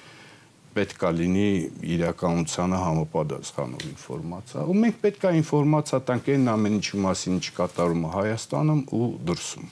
պետքա 0.81 1.11
լինի 1.21 1.49
իրականությանը 1.95 2.81
համապատասխանող 2.81 3.85
ինֆորմացիա։ 3.91 4.65
Ու 4.65 4.77
մենք 4.81 4.97
պետքա 5.05 5.33
ինֆորմացիա 5.41 6.01
տանք 6.09 6.31
այն 6.35 6.51
ամեն 6.55 6.79
ինչի 6.81 7.01
մասին, 7.05 7.37
ինչ 7.41 7.53
կատարում 7.61 8.03
է 8.09 8.13
Հայաստանում 8.17 8.83
ու 8.97 9.09
դրսում։ 9.31 9.69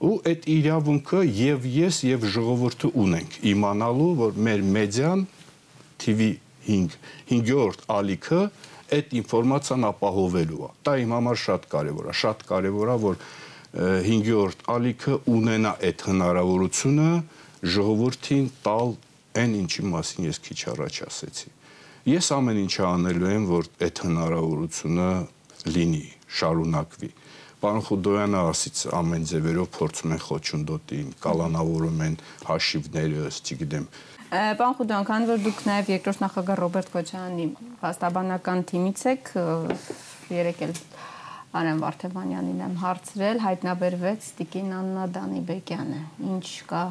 Ու 0.00 0.14
այդ 0.30 0.46
իրավունքը 0.54 1.18
եւ 1.40 1.66
ես 1.74 1.96
եւ 2.08 2.22
ժողովուրդը 2.34 2.88
ունենք 3.04 3.34
իմանալու, 3.50 4.12
որ 4.20 4.38
մեր 4.46 4.62
մեդիան 4.78 5.24
TV 6.00 6.30
5 6.70 6.96
5-րդ 7.30 7.84
ալիքը 7.96 8.40
այդ 8.96 9.12
ինֆորմացիան 9.20 9.86
ապահովելու 9.90 10.62
է։ 10.66 10.70
Դա 10.86 10.94
իմ 11.04 11.12
համար 11.16 11.38
շատ 11.44 11.68
կարևոր 11.74 12.08
է, 12.10 12.14
շատ 12.20 12.42
կարևոր 12.48 12.90
է, 12.94 12.96
որ 13.04 13.20
5-րդ 14.08 14.64
ալիքը 14.74 15.18
ունենա 15.30 15.74
այդ 15.90 16.04
հնարավորությունը 16.08 17.10
ժողովրդին 17.76 18.48
տալ 18.64 18.96
այն 19.38 19.56
ինչի 19.60 19.84
մասին 19.94 20.26
ես 20.30 20.40
քիչ 20.46 20.58
առաջ 20.74 21.00
ասեցի։ 21.06 21.50
Ես 22.10 22.30
ամեն 22.34 22.60
ինչը 22.64 22.84
անելու 22.90 23.30
եմ, 23.30 23.48
որ 23.50 23.66
այդ 23.86 24.02
հնարավորությունը 24.06 25.08
լինի, 25.70 26.04
շարունակվի։ 26.40 27.10
Պարոն 27.60 27.82
Խուդոյանը 27.86 28.42
ասից 28.50 28.78
ամեն 28.96 29.26
ձևերով 29.30 29.66
փորձում 29.76 30.14
են 30.16 30.22
խոչընդոտին, 30.24 31.10
կալանավորում 31.20 31.98
են 32.06 32.14
հաշիվները, 32.48 33.26
չգիտեմ, 33.44 33.88
Պարոն 34.30 34.74
Խուդոյան, 34.78 35.06
քանի 35.08 35.26
որ 35.26 35.40
դուք 35.42 35.60
նաև 35.66 35.88
երկրորդ 35.90 36.20
նախագահ 36.22 36.58
Ռոբերտ 36.60 36.90
Քոչարյանի 36.94 37.46
փաստաբանական 37.80 38.62
թիմից 38.70 39.02
եք, 39.10 39.32
երեք 40.36 40.62
էլ 40.68 40.74
Արեն 41.60 41.82
Վարդևանյանին 41.82 42.62
եմ 42.62 42.78
հարցրել, 42.84 43.42
հայտնաբերվեց 43.42 44.30
Տիկին 44.38 44.72
Աննա 44.78 45.10
Դանիբեկյանը։ 45.18 46.02
Ինչ 46.30 46.46
կա 46.70 46.86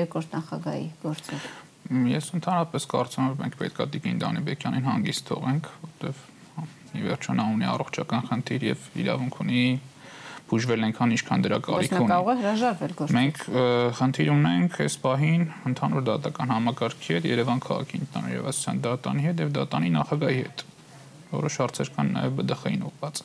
երկրորդ 0.00 0.36
նախագահի 0.38 0.86
գործով։ 1.04 1.67
Ես 1.88 2.26
ընդհանրապես 2.36 2.86
կարծում 2.92 3.28
եմ, 3.28 3.36
մենք 3.42 3.54
պետք 3.58 3.78
է 3.80 3.86
Տիկին 3.94 4.18
Դանիբեկյանին 4.22 4.88
հանգիստ 4.88 5.22
թողենք, 5.28 5.68
որտեվ 5.84 6.26
ի 6.98 7.04
վերջո 7.04 7.36
նա 7.38 7.46
ունի 7.54 7.68
առողջական 7.68 8.26
խնդիր 8.28 8.66
եւ 8.68 8.84
իրավունք 9.02 9.38
ունի 9.44 9.62
բուժվել 10.48 10.84
այնքան 10.88 11.10
ինչքան 11.14 11.42
դրա 11.44 11.58
կարիք 11.64 11.94
ունի։ 11.98 12.08
Կարող 12.08 12.28
է 12.28 12.36
հրաժարվել 12.38 12.92
գործից։ 12.98 13.14
Մենք 13.18 13.40
խնդիր 13.98 14.30
ունենք 14.32 14.78
այս 14.84 14.96
պահին 15.04 15.42
ընդհանուր 15.68 16.06
դատական 16.08 16.52
համակարգի 16.54 17.16
հետ, 17.18 17.28
Երևան 17.28 17.60
քաղաքի 17.68 17.98
ինքնանուն 17.98 18.32
երևացության 18.32 18.80
դատանի 18.88 19.26
հետ 19.28 19.42
եւ 19.44 19.50
դատանի 19.58 19.92
նախագահի 19.98 20.40
հետ։ 20.48 20.64
Որոշ 21.28 21.58
հարցեր 21.60 21.90
կան 21.98 22.12
նաեւ 22.16 22.38
ԲԴԽ-ին 22.48 22.86
ուղված։ 22.88 23.22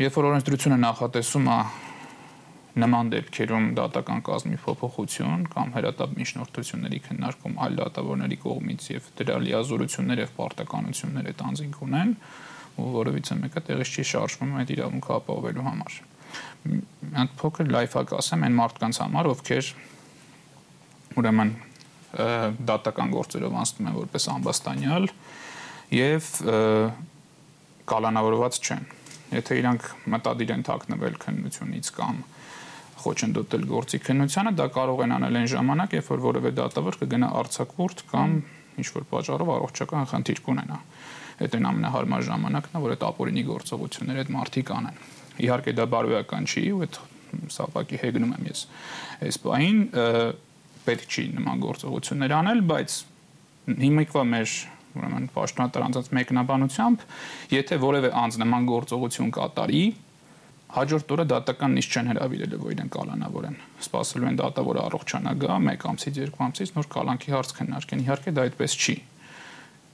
Երբ 0.00 0.16
որ 0.20 0.28
օրենսդրությունը 0.30 0.78
նախատեսում 0.80 1.48
է 1.50 1.58
նման 2.78 3.10
դեպքերում 3.10 3.64
դատական 3.74 4.20
կազմի 4.26 4.58
փոփոխություն 4.62 5.46
կամ 5.50 5.72
հրատապ 5.74 6.12
միջնորդությունների 6.20 7.00
քննարկում 7.06 7.56
այլ 7.66 7.78
դատավորների 7.80 8.38
կողմից 8.44 8.86
եւ 8.94 9.08
դրա 9.20 9.38
լիազորություններ 9.46 10.22
եւ 10.22 10.34
պարտականություններ 10.36 11.30
այդ 11.30 11.42
անձինք 11.50 11.80
ունեն 11.86 12.14
ու 12.80 12.90
որովիցե 12.94 13.38
մեկը 13.40 13.62
տեղից 13.70 13.90
չի 13.90 14.04
շարժվում 14.10 14.54
այդ 14.60 14.72
իրավունքը 14.76 15.12
ապահովելու 15.18 15.66
համար։ 15.66 15.98
Մի 16.70 17.26
փոքր 17.40 17.70
լայֆակ 17.74 18.14
ասեմ 18.20 18.46
այն 18.46 18.56
մարդկանց 18.60 19.00
համար, 19.02 19.28
ովքեր 19.34 19.70
ուրեմն 21.20 21.52
դատական 22.70 23.12
գործերով 23.14 23.56
անցնում 23.60 23.90
են 23.90 23.96
որպես 23.98 24.26
ամբաստանյալ 24.34 25.08
եւ 25.94 26.30
կալանավորված 27.90 28.58
չեն։ 28.60 28.84
Եթե 29.30 29.58
իրանք 29.60 29.88
մտադիր 30.14 30.52
են 30.54 30.64
թաքնվել 30.66 31.18
քննությունից 31.22 31.90
կամ 31.98 32.22
խոչընդոտել 33.04 33.64
գործի 33.70 34.00
քննությանը, 34.06 34.52
դա 34.60 34.66
կարող 34.76 35.02
են 35.04 35.14
անել 35.16 35.38
այն 35.40 35.48
ժամանակ, 35.54 35.94
երբ 35.98 36.10
որ 36.10 36.22
որևէ 36.26 36.52
դատավոր 36.60 36.98
կգնա 37.00 37.28
արցակուրտ 37.40 38.02
կամ 38.10 38.34
ինչ 38.80 38.88
որ 38.96 39.06
պատճառով 39.10 39.52
առողջական 39.56 40.10
խնդիր 40.10 40.42
կունենա։ 40.46 40.78
Այդ 41.40 41.56
այն 41.56 41.68
ամենահարմար 41.70 42.24
ժամանակն 42.30 42.76
է, 42.76 42.82
որ 42.84 42.94
այդ 42.96 43.04
ապօրինի 43.10 43.44
գործողությունները 43.50 44.24
այդ 44.24 44.32
մարդիկ 44.36 44.72
անեն։ 44.76 45.00
Իհարկե 45.40 45.74
դա 45.80 45.86
բարոյական 45.94 46.48
չի, 46.50 46.64
ու 46.70 46.82
այդ 46.84 46.98
սապակի 47.54 48.00
հեգնում 48.00 48.34
եմ 48.36 48.48
ես։ 48.50 48.64
Այս 49.24 49.38
բային 49.46 49.80
պետք 50.84 51.14
չի 51.16 51.24
նման 51.38 51.64
գործողություններ 51.64 52.34
անել, 52.40 52.62
բայց 52.70 52.98
հիմիկվա 53.80 54.22
մեր 54.30 54.54
ուրեմն 54.90 55.26
պաշտոնատար 55.34 55.84
անձած 55.86 56.08
մեկնաբանությամբ, 56.18 57.02
եթե 57.54 57.76
որևէ 57.84 58.10
անձ 58.20 58.38
նման 58.42 58.66
գործողություն 58.70 59.30
կատարի, 59.36 59.82
հաջորդ 60.76 61.14
օրը 61.14 61.24
դատական 61.30 61.76
նիստ 61.78 61.94
չեն 61.96 62.10
հրավիրել, 62.10 62.56
որ 62.64 62.74
իրեն 62.76 62.90
կալանավորեն։ 62.96 63.56
Սպասելու 63.84 64.28
են 64.30 64.40
դատավորը 64.40 64.82
առողջանա 64.86 65.32
գա 65.44 65.56
1 65.70 65.86
ամսից 65.90 66.20
2 66.20 66.44
ամսից 66.46 66.74
նոր 66.78 66.90
կալանքի 66.96 67.34
հարց 67.36 67.54
քննարկեն։ 67.60 68.04
Իհարկե 68.06 68.34
դա 68.36 68.44
այդպես 68.50 68.76
չի 68.80 68.96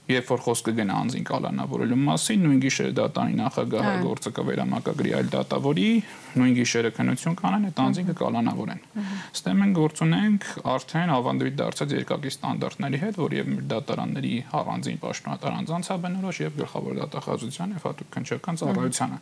երբ 0.07 0.29
որ 0.31 0.41
խոսքը 0.45 0.71
գնա 0.77 0.97
անձին 1.03 1.25
կալանավորելու 1.27 1.97
մասին, 1.99 2.43
նույն 2.45 2.59
գիշերը 2.63 2.91
դատանի 2.95 3.33
նախագահը 3.39 3.87
հա։ 3.87 4.03
գործը 4.05 4.31
կվերամակագրի 4.37 5.11
այլ 5.17 5.31
դատավորի, 5.33 5.87
նույն 6.39 6.55
գիշերը 6.57 6.91
քննություն 6.95 7.35
կանեն, 7.41 7.65
այդ 7.67 7.81
անձին 7.83 8.07
կկալանավորեն։ 8.11 8.81
Ստե 9.35 9.55
մենք 9.59 9.77
գործ 9.81 10.01
ունենք 10.07 10.47
արդեն 10.77 11.13
ավանդույթ 11.17 11.59
դարձած 11.59 11.95
երկակի 11.97 12.33
ստանդարտների 12.37 13.01
հետ, 13.03 13.21
որ 13.27 13.37
եւ 13.37 13.51
դատարանների 13.75 14.33
առանձին 14.63 15.01
պաշտոնատար 15.03 15.59
անձանց 15.59 15.91
հաբենորոշ 15.91 16.41
եւ 16.47 16.57
գլխավոր 16.63 16.99
դատախազության 17.03 17.77
եւ 17.77 17.87
հատուկ 17.91 18.11
քննչական 18.15 18.61
ծառայությանը։ 18.63 19.21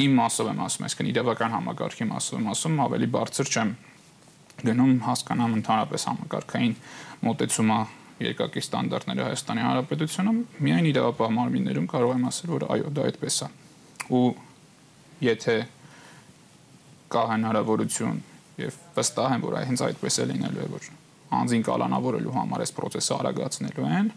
Իմ 0.00 0.12
մասով 0.20 0.50
եմ 0.50 0.60
ասում, 0.64 0.84
այսինքն 0.86 1.08
իրավական 1.10 1.54
համակարգի 1.56 2.06
մասով 2.10 2.40
եմ 2.40 2.50
ասում, 2.54 2.76
ավելի 2.84 3.08
բարձր 3.14 3.50
չեմ 3.50 3.72
գնում 4.60 4.94
հասկանամ 5.06 5.56
ընդհանրապես 5.60 6.06
համակարգային 6.10 6.74
մոտեցումը 7.26 7.78
երկակի 8.20 8.62
ստանդարտները 8.64 9.26
Հայաստանի 9.26 9.64
Հանրապետությունում, 9.64 10.40
միայն 10.66 10.88
իրավապահ 10.90 11.34
մարմիններում 11.36 11.86
կարող 11.90 12.14
եմ 12.16 12.26
ասել, 12.30 12.50
որ 12.52 12.66
այո, 12.76 12.90
դա 12.96 13.06
այդպես 13.10 13.38
է։ 13.40 13.48
Ու 14.20 14.24
եթե 15.24 15.56
կա 17.10 17.22
հնարավորություն 17.32 18.24
եւ 18.60 18.80
վստահ 18.98 19.36
եմ, 19.36 19.46
որ 19.48 19.60
հենց 19.70 19.86
այդպես 19.88 20.20
է 20.20 20.28
լինելու 20.30 20.60
է, 20.60 20.68
որ 20.76 20.90
անձին 21.30 21.64
կալանավորելու 21.66 22.32
համար 22.34 22.62
այս 22.64 22.72
process-ը 22.74 23.12
արագացնելու 23.20 23.90
են, 24.00 24.08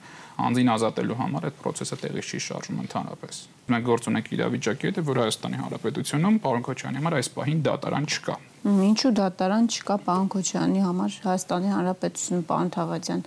անձին 0.43 0.72
ազատելու 0.74 1.18
համար 1.20 1.45
այդ 1.49 1.59
process-ը 1.61 1.97
տեղի 2.03 2.24
չի 2.24 2.39
շարժում 2.47 2.80
ընդհանրապես։ 2.84 3.41
Մենք 3.74 3.86
գործ 3.89 4.07
ունենք 4.09 4.32
իրավիճակի 4.34 4.89
հետ, 4.89 4.97
որ 5.09 5.20
Հայաստանի 5.24 5.59
Հանրապետությունում 5.61 6.39
պարոն 6.43 6.66
Քոչյանի 6.68 7.03
համար 7.03 7.16
այս 7.20 7.30
պահին 7.38 7.61
դատարան 7.68 8.07
չկա։ 8.14 8.36
Ինչու 8.64 9.14
դատարան 9.20 9.70
չկա 9.74 9.95
պարոն 10.07 10.28
Քոչյանի 10.34 10.82
համար 10.88 11.16
Հայաստանի 11.28 11.72
Հանրապետությունում 11.74 12.43
պարոն 12.49 12.74
Թավադյան։ 12.74 13.24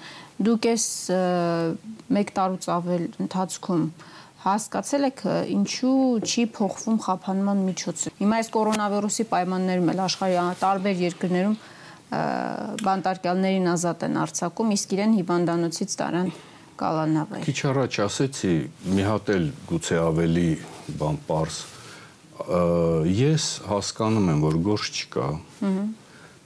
Դուք 0.47 0.69
այս 0.73 0.87
1 2.17 2.35
տարուց 2.37 2.69
ավել 2.77 3.07
ընթացքում 3.27 3.87
հասկացել 4.47 5.07
եք 5.07 5.23
ինչու 5.57 5.95
չի 6.23 6.43
փոխվում 6.55 6.99
խափանման 7.07 7.63
միջոցը։ 7.67 8.13
Հիմա 8.21 8.37
այս 8.43 8.51
կորոնավիրուսի 8.57 9.25
պայմաններում 9.33 9.91
էլ 9.93 10.03
աշխարհի 10.07 10.45
տարբեր 10.61 11.01
երկրներում 11.07 11.57
բանտարկյալներին 12.07 13.71
ազատ 13.73 14.05
են 14.07 14.19
արձակում, 14.23 14.75
իսկ 14.77 14.93
իրեն 14.97 15.15
հիվանդանոցից 15.21 15.97
տարան 16.01 16.29
կալանավեր։ 16.77 17.47
Քիչ 17.47 17.59
առաջ 17.73 17.99
ասեցի, 18.07 18.53
մի 18.95 19.07
հատ 19.07 19.33
էլ 19.37 19.47
գուցե 19.71 19.99
ավելի 20.07 20.49
բան 21.01 21.19
པարս 21.27 21.59
ես 23.17 23.45
հասկանում 23.67 24.29
եմ, 24.33 24.43
որ 24.45 24.59
գործ 24.67 25.01
չկա։ 25.03 25.29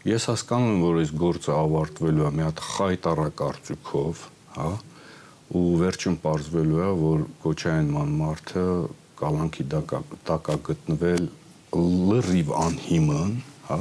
Ես 0.07 0.27
հասկանում 0.31 0.71
եմ, 0.71 0.85
որ 0.87 1.01
այս 1.03 1.11
գործը 1.21 1.57
ավարտվելու 1.61 2.25
է 2.25 2.31
մի 2.39 2.45
հատ 2.47 2.63
խայտարակարծուքով, 2.71 4.23
հա, 4.55 4.69
ու 5.51 5.65
վերջում 5.83 6.17
պարզվելու 6.23 6.81
է, 6.81 6.89
որ 7.01 7.25
Կոչայան 7.43 7.91
ման 7.97 8.15
մարդը 8.21 8.65
կալանքի 9.21 9.67
տակա 10.31 10.57
գտնվել 10.71 11.27
լրիվ 11.75 12.55
անհիմն, 12.65 13.35
հա, 13.69 13.81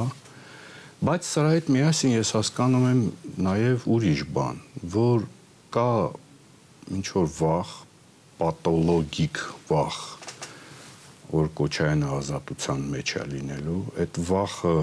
բայց 1.00 1.28
սրա 1.30 1.52
հետ 1.56 1.68
միասին 1.72 2.14
ես 2.18 2.30
հասկանում 2.36 2.86
եմ 2.89 3.02
նաև 3.45 3.84
ուրիշ 3.95 4.24
բան, 4.36 4.58
որ 4.95 5.22
կա 5.72 5.91
ինչ 6.97 7.06
որ 7.16 7.30
վախ, 7.38 7.70
պաթոլոգիկ 8.39 9.39
վախ, 9.70 10.00
որ 11.32 11.47
Կոչայանը 11.60 12.10
ազատության 12.18 12.84
մեջ 12.95 13.14
է 13.16 13.24
լինելու, 13.32 13.84
այդ 14.04 14.20
վախը 14.28 14.74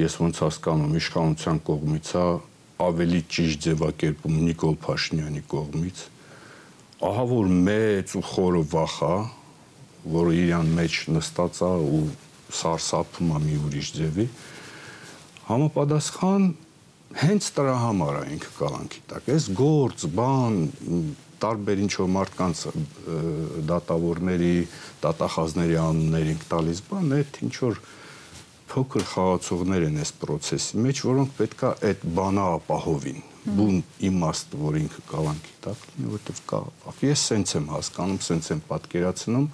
ես 0.00 0.16
ոնց 0.24 0.40
հասկանում 0.42 0.96
իշխանության 0.98 1.60
կողմից 1.70 2.10
է 2.18 2.26
ավելի 2.88 3.20
ճիշտ 3.36 3.62
ձևակերպում 3.68 4.40
Նիկոլ 4.48 4.76
Փաշինյանի 4.82 5.42
կողմից 5.54 6.02
ահա 7.04 7.24
որ 7.30 7.52
մեծ 7.68 8.16
ու 8.18 8.24
խորը 8.32 8.64
վախ 8.74 8.96
է 9.06 9.14
որը 10.18 10.34
իրան 10.40 10.74
մեջ 10.80 10.98
նստած 11.14 11.62
է 11.62 11.70
ու 11.94 12.02
սարսափում 12.58 13.30
է 13.34 13.40
մի 13.44 13.60
ուրիշ 13.68 13.92
ձևի 14.00 14.26
համապատասխան 15.48 16.46
հենց 17.24 17.50
դրա 17.58 17.74
համար 17.84 18.16
ինքը 18.34 18.52
կալանքի 18.58 19.02
տակ 19.10 19.28
այս 19.34 19.50
գործ 19.60 20.06
բան 20.18 20.56
տարբեր 21.44 21.82
ինչ 21.84 21.92
որ 22.00 22.08
մարդկանց 22.14 22.62
դատավորների, 23.68 24.54
դատախազների 25.04 25.76
անուններ 25.82 26.30
ենք 26.32 26.48
տալիս, 26.50 26.80
բան 26.88 27.14
այդ 27.18 27.38
ինչ 27.44 27.54
որ 27.60 27.80
փոքր 28.74 29.04
խաղացողներ 29.10 29.86
են 29.90 30.00
այս 30.02 30.12
process-ի 30.22 30.80
մեջ, 30.86 31.02
որոնք 31.10 31.34
պետքա 31.38 31.72
այդ 31.90 32.06
բանը 32.16 32.46
ապահովին 32.54 33.20
բուն 33.44 33.80
իմաստ, 34.08 34.54
որ 34.56 34.78
ինքը 34.80 35.02
կալանքի 35.10 35.54
տակ 35.66 35.82
լինի, 35.90 36.06
որովհետև 36.14 36.38
կա։ 36.48 36.60
Ես 37.04 37.24
սենց 37.28 37.52
եմ 37.58 37.66
հասկանում, 37.74 38.20
սենց 38.24 38.48
եմ 38.54 38.62
պատկերացնում, 38.70 39.48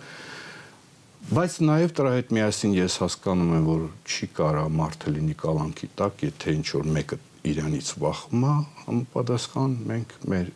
բայց 1.29 1.57
նաև 1.69 1.93
դրա 1.99 2.13
հետ 2.17 2.31
միասին 2.33 2.77
ես 2.79 2.95
հասկանում 3.03 3.51
եմ, 3.59 3.67
որ 3.69 3.83
չի 4.09 4.29
կարա 4.39 4.63
մարդը 4.73 5.13
լինի 5.17 5.37
կալանքի 5.43 5.89
տակ, 6.01 6.25
եթե 6.31 6.55
ինչ 6.61 6.67
որ 6.79 6.89
մեկը 6.97 7.19
իրանից 7.51 7.91
վախում 8.01 8.47
է, 8.49 8.55
համապատասխան 8.87 9.77
մենք 9.91 10.17
մեր 10.33 10.49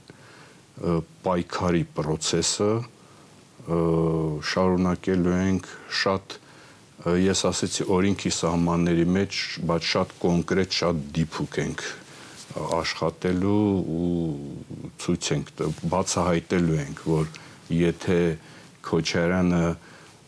պայքարի 1.24 1.84
process-ը 2.00 2.72
շարունակելու 4.54 5.36
ենք 5.44 5.68
շատ 6.00 6.38
ես 7.04 7.44
ասեցի 7.50 7.86
օրինքի 7.94 8.32
սահմանների 8.34 9.06
մեջ, 9.14 9.38
բայց 9.68 9.88
շատ 9.92 10.12
կոնկրետ, 10.24 10.76
շատ 10.80 11.00
դիփուկ 11.16 11.58
ենք 11.64 11.86
աշխատելու 12.80 13.62
ու 13.94 14.10
ցույց 15.04 15.30
ենք 15.34 15.50
բացահայտելու 15.94 16.78
ենք, 16.84 17.02
որ 17.14 17.32
եթե 17.74 18.20
Քոչարյանը 18.84 19.64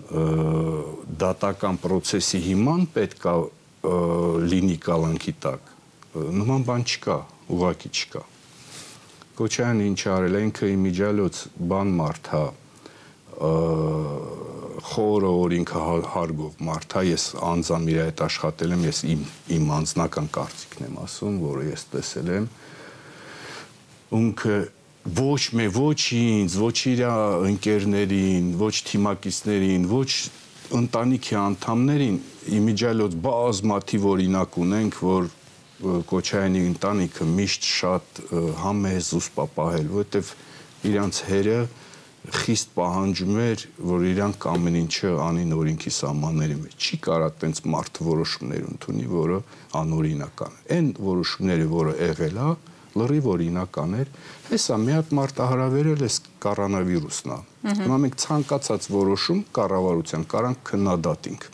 դատական 0.07 1.81
process-ի 1.83 2.41
հիման 2.45 2.87
պետքա 2.95 3.35
լինի 4.47 4.79
կալանքի 4.83 5.35
տակ, 5.43 5.73
նման 6.17 6.67
բան 6.67 6.87
չկա, 6.87 7.17
ուղակի 7.57 7.91
չկա։ 7.97 8.23
Քոչյանը 9.37 9.87
ինչ 9.91 10.01
արել, 10.15 10.39
ինքը 10.47 10.71
իմիջալոց 10.73 11.41
բան 11.71 11.91
մարդ 11.99 12.31
է, 12.37 12.45
խորը 14.87 15.33
օրինքը 15.43 15.83
հարգող 16.15 16.63
մարդ 16.69 16.97
է, 16.97 17.03
ես 17.11 17.25
անձամ 17.51 17.91
իր 17.93 18.01
հետ 18.01 18.23
աշխատել 18.27 18.77
եմ, 18.77 18.87
ես 18.87 19.01
իմ 19.13 19.27
իմ 19.57 19.71
անձնական 19.77 20.31
կարծիքն 20.37 20.87
եմ 20.87 20.97
ասում, 21.05 21.37
որը 21.43 21.67
ես 21.69 21.85
տեսել 21.93 22.33
եմ։ 22.37 22.49
Ունքը 24.17 24.57
ոչ 25.07 25.55
մե 25.55 25.67
ոչ 25.71 26.01
ինձ, 26.17 26.57
ոչ 26.59 26.77
իր 26.91 27.01
ընկերներին, 27.47 28.51
ոչ 28.59 28.75
թիմակիցներին, 28.91 29.87
ոչ 29.87 30.11
ընտանիքի 30.75 31.37
անդամներին 31.39 32.17
իմիջալոց 32.57 33.15
բազմաթիվ 33.23 34.07
օրինակ 34.13 34.59
ունենք, 34.67 35.01
որ 35.07 35.29
Կոչայանի 36.11 36.61
ընտանիքը 36.73 37.25
միշտ 37.37 37.67
շատ 37.69 38.21
համեզ 38.63 39.11
ու 39.13 39.23
սպապահել, 39.27 39.91
որովհետև 39.93 40.31
իրանց 40.91 41.19
հերը 41.31 41.59
խիստ 42.27 42.71
պահանջում 42.75 43.37
էր, 43.47 43.65
որ 43.87 44.07
իրանք 44.11 44.47
ամեն 44.51 44.79
ինչը 44.81 45.11
անին 45.23 45.53
օրինքի 45.57 45.93
սահմանների 45.97 46.57
մեջ։ 46.63 46.87
Չի 46.87 46.97
կարա 47.07 47.29
տենց 47.43 47.61
մարդ 47.77 48.01
որոշումներ 48.07 48.65
ընդունի, 48.73 49.07
որը 49.13 49.39
անօրինական 49.83 50.57
է։ 50.57 50.65
Այն 50.77 50.89
որոշումները, 51.07 51.69
որը 51.77 51.95
եղել 52.01 52.41
է, 52.41 52.49
լրիվ 53.01 53.29
օրինական 53.35 53.99
էր։ 54.03 54.15
Հեսա 54.53 54.81
մի 54.87 54.97
հատ 54.97 55.13
մարտահրավերել 55.21 56.07
է 56.07 56.11
կորոնավիրուսն 56.47 57.37
է։ 57.37 57.43
Հիմա 57.83 58.01
մենք 58.07 58.17
ցանկացած 58.27 58.89
որոշում 58.97 59.45
կառավարության 59.61 60.27
կարանք 60.37 60.65
քննադատենք 60.71 61.53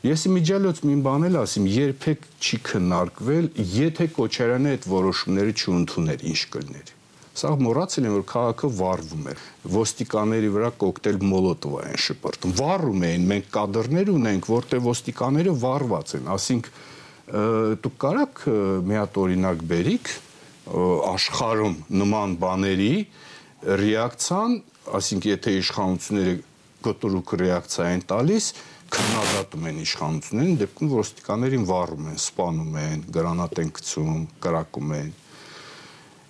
Ես 0.00 0.22
իմիջիալոց 0.30 0.78
մի 0.88 0.94
բան 1.04 1.26
էլ 1.28 1.34
ասիմ, 1.42 1.64
երբեք 1.68 2.22
չի 2.40 2.58
քննարկվել, 2.64 3.48
եթե 3.68 4.06
Կոչարյանը 4.16 4.70
այդ 4.72 4.86
որոշումները 4.88 5.52
չընդուներ, 5.60 6.22
ինչ 6.30 6.40
կլներ։ 6.54 6.92
Սա 7.40 7.50
մոռացել 7.60 8.08
եմ, 8.08 8.14
որ 8.16 8.24
քաղաքը 8.30 8.70
վառվում 8.78 9.28
է։ 9.28 9.34
Ոստիկաների 9.76 10.48
վրա 10.56 10.70
կոկտեյլ 10.80 11.20
մոլոտով 11.34 11.76
են 11.84 12.00
շպրտում։ 12.06 12.56
Վառում 12.62 13.04
էին, 13.10 13.28
մենք 13.34 13.52
կադրներ 13.60 14.12
ունենք, 14.14 14.50
որտեղ 14.56 14.82
ոստիկաները 14.88 15.54
վառված 15.60 16.16
են, 16.16 16.32
ասինք 16.40 16.72
դուք 17.84 18.00
կարաք 18.08 18.44
մի 18.88 19.00
հատ 19.00 19.20
օրինակ 19.20 19.64
բերիք 19.70 20.12
աշխարհում 20.70 21.76
նման 22.00 22.36
բաների 22.40 22.92
ռեակցիան 23.80 24.52
ասինքն 25.00 25.30
եթե 25.30 25.54
իշխանությունները 25.60 26.34
կտրուկ 26.84 27.32
ռեակցիա 27.40 27.88
են 27.94 28.04
տալիս, 28.10 28.44
քննադատում 28.90 29.66
են 29.70 29.80
իշխանություններին, 29.84 30.54
դեպքում 30.60 30.92
ոստիկաններին 30.94 31.66
վառում 31.70 32.06
են, 32.10 32.20
սպանում 32.20 32.78
են, 32.80 33.02
գրանատ 33.14 33.60
են 33.60 33.72
գցում, 33.76 34.22
կրակում 34.46 34.94
են։ 35.00 35.10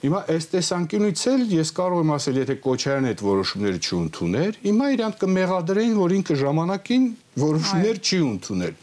Հիմա 0.01 0.21
այս 0.33 0.47
տեսանկյունից 0.51 1.23
էլ 1.31 1.43
ես 1.53 1.71
կարող 1.77 2.03
եմ 2.05 2.13
ասել, 2.17 2.39
եթե 2.41 2.55
Կոչարյանը 2.65 3.11
այդ 3.11 3.23
որոշումները 3.31 3.81
չընդուներ, 3.85 4.59
հիմա 4.65 4.87
իրանք 4.97 5.19
կմեղադրեին, 5.21 5.97
որ 6.01 6.15
ինքը 6.21 6.37
ժամանակին 6.41 7.05
որոշումներ 7.41 8.01
չի 8.01 8.21
ընդունել 8.31 8.79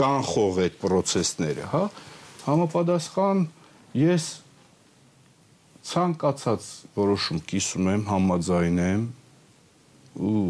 կանխող 0.00 0.60
այդ 0.64 0.76
process-ները, 0.80 1.64
հա։ 1.72 1.82
Համապատասխան 2.44 3.40
ես 4.00 4.28
ցանկացած 5.88 6.66
որոշում 6.96 7.40
կիսում 7.50 7.90
եմ, 7.94 8.02
համաձայն 8.10 8.80
եմ 8.84 9.04
ու 10.30 10.44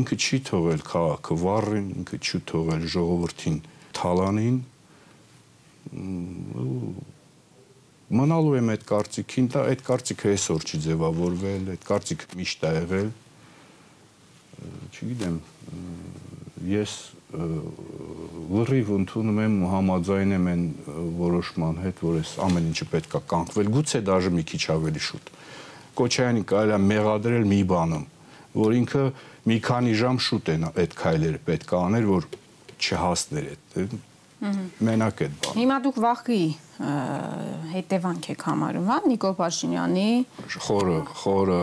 ինքը 0.00 0.16
չի 0.16 0.38
թողել 0.48 0.84
քաղաքը 0.88 1.38
վառին, 1.42 1.88
ինքը 2.00 2.18
չի 2.24 2.38
թողել 2.48 2.86
ժողովրդին 2.94 3.58
թալանին 3.98 4.60
մնալու 8.12 8.56
եմ 8.58 8.70
այդ 8.72 8.86
կարծիքին, 8.88 9.46
դա 9.52 9.64
այդ 9.72 9.82
կարծիքը 9.86 10.32
այսօր 10.32 10.64
չի 10.68 10.80
ձևավորվել, 10.86 11.68
այդ 11.72 11.86
կարծիքը 11.88 12.38
միշտ 12.40 12.64
ա 12.68 12.72
եղել։ 12.76 13.10
Չգիտեմ, 14.92 15.38
ես 16.72 16.96
լրիվ 17.32 18.90
ընդունում 18.92 19.38
եմ 19.42 19.54
համաձայն 19.72 20.34
եմ 20.36 20.48
այն 20.52 20.64
որոշման 21.16 21.78
հետ, 21.80 22.02
որ 22.04 22.18
այս 22.20 22.32
ամեն 22.46 22.66
ինչը 22.72 22.86
պետքա 22.92 23.20
կանգնել, 23.32 23.70
գուցե 23.76 24.00
դաժե 24.08 24.32
մի 24.36 24.44
քիչ 24.52 24.62
ավելի 24.76 25.02
շուտ։ 25.08 25.30
Կոչայանի 26.02 26.44
կարելի 26.52 26.76
է 26.76 26.80
մեղադրել 26.92 27.48
մի 27.52 27.60
բանում, 27.72 28.06
որ 28.62 28.76
ինքը 28.82 29.04
մի 29.48 29.58
քանի 29.72 29.94
ժամ 30.02 30.20
շուտ 30.28 30.52
են 30.52 30.68
այդ 30.72 30.96
քայլերը 31.02 31.42
պետք 31.48 31.72
է 31.72 31.78
աներ, 31.82 32.08
որ 32.12 32.28
չհասներ 32.82 33.48
այդ 33.52 33.96
մենակ 34.42 35.20
այդ 35.26 35.34
բան։ 35.42 35.56
Հիմա 35.58 35.76
դուք 35.86 35.98
վախի 36.02 36.42
հետևանք 37.72 38.28
եք 38.32 38.44
համարում, 38.48 38.86
հա, 38.90 38.96
Նիկոլ 39.12 39.34
Փաշինյանի 39.38 40.06
խորը, 40.66 40.96
խորը 41.22 41.58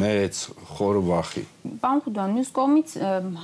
մեծ 0.00 0.40
խորը 0.74 1.02
վախի։ 1.08 1.44
Պարոն 1.80 2.02
Խուդան, 2.04 2.34
մյուս 2.36 2.50
կողմից 2.58 2.96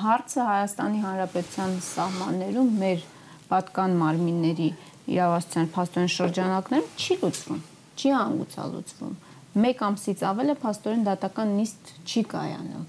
հարցը 0.03 0.49
Հայաստանի 0.51 1.01
Հանրապետության 1.07 1.79
սահմաններում 1.87 2.75
մեր 2.83 3.07
պատկան 3.47 3.97
մարմինների 4.03 4.69
իրավասության 5.17 5.73
փաստորեն 5.77 6.13
շրջանակներում 6.17 6.93
չի 7.01 7.19
լուծվում, 7.23 7.65
չի 7.97 8.15
հանգուցալուծվում։ 8.17 9.17
Մեկ 9.57 9.83
ամսից 9.87 10.23
ավել 10.29 10.53
է 10.53 10.57
փաստորեն 10.61 11.05
դատական 11.07 11.53
նիստ 11.57 11.93
չի 12.05 12.23
կայանում 12.35 12.87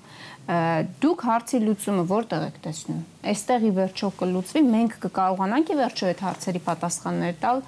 դուք 0.47 1.23
հարցի 1.27 1.59
լուծումը 1.63 2.03
որտեղ 2.07 2.43
եք 2.47 2.59
տեսնում։ 2.63 2.99
Այստեղ 3.31 3.65
ի 3.67 3.71
վերջո 3.77 4.09
կլուծվի, 4.21 4.61
մենք 4.67 4.93
կկարողանանք 5.03 5.71
ի 5.73 5.77
վերջո 5.81 6.07
այդ 6.07 6.23
հարցերի 6.27 6.61
պատասխաններ 6.67 7.35
տալ, 7.41 7.59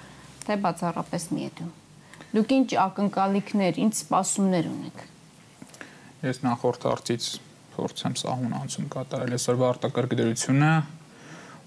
թե 0.46 0.56
բացառապես 0.64 1.26
միեդում։ 1.36 1.74
Դուք 2.30 2.54
ինչ 2.56 2.70
ակնկալիքներ, 2.84 3.80
ինչ 3.84 3.92
սպասումներ 4.00 4.70
ունեք։ 4.70 5.04
Ես 6.24 6.40
նախորդ 6.46 6.86
հարցից 6.88 7.28
փորձեմ 7.74 8.16
սահուն 8.20 8.56
անցում 8.60 8.88
կատարել. 8.96 9.36
Այսօրվա 9.36 9.70
արտակարգ 9.74 10.16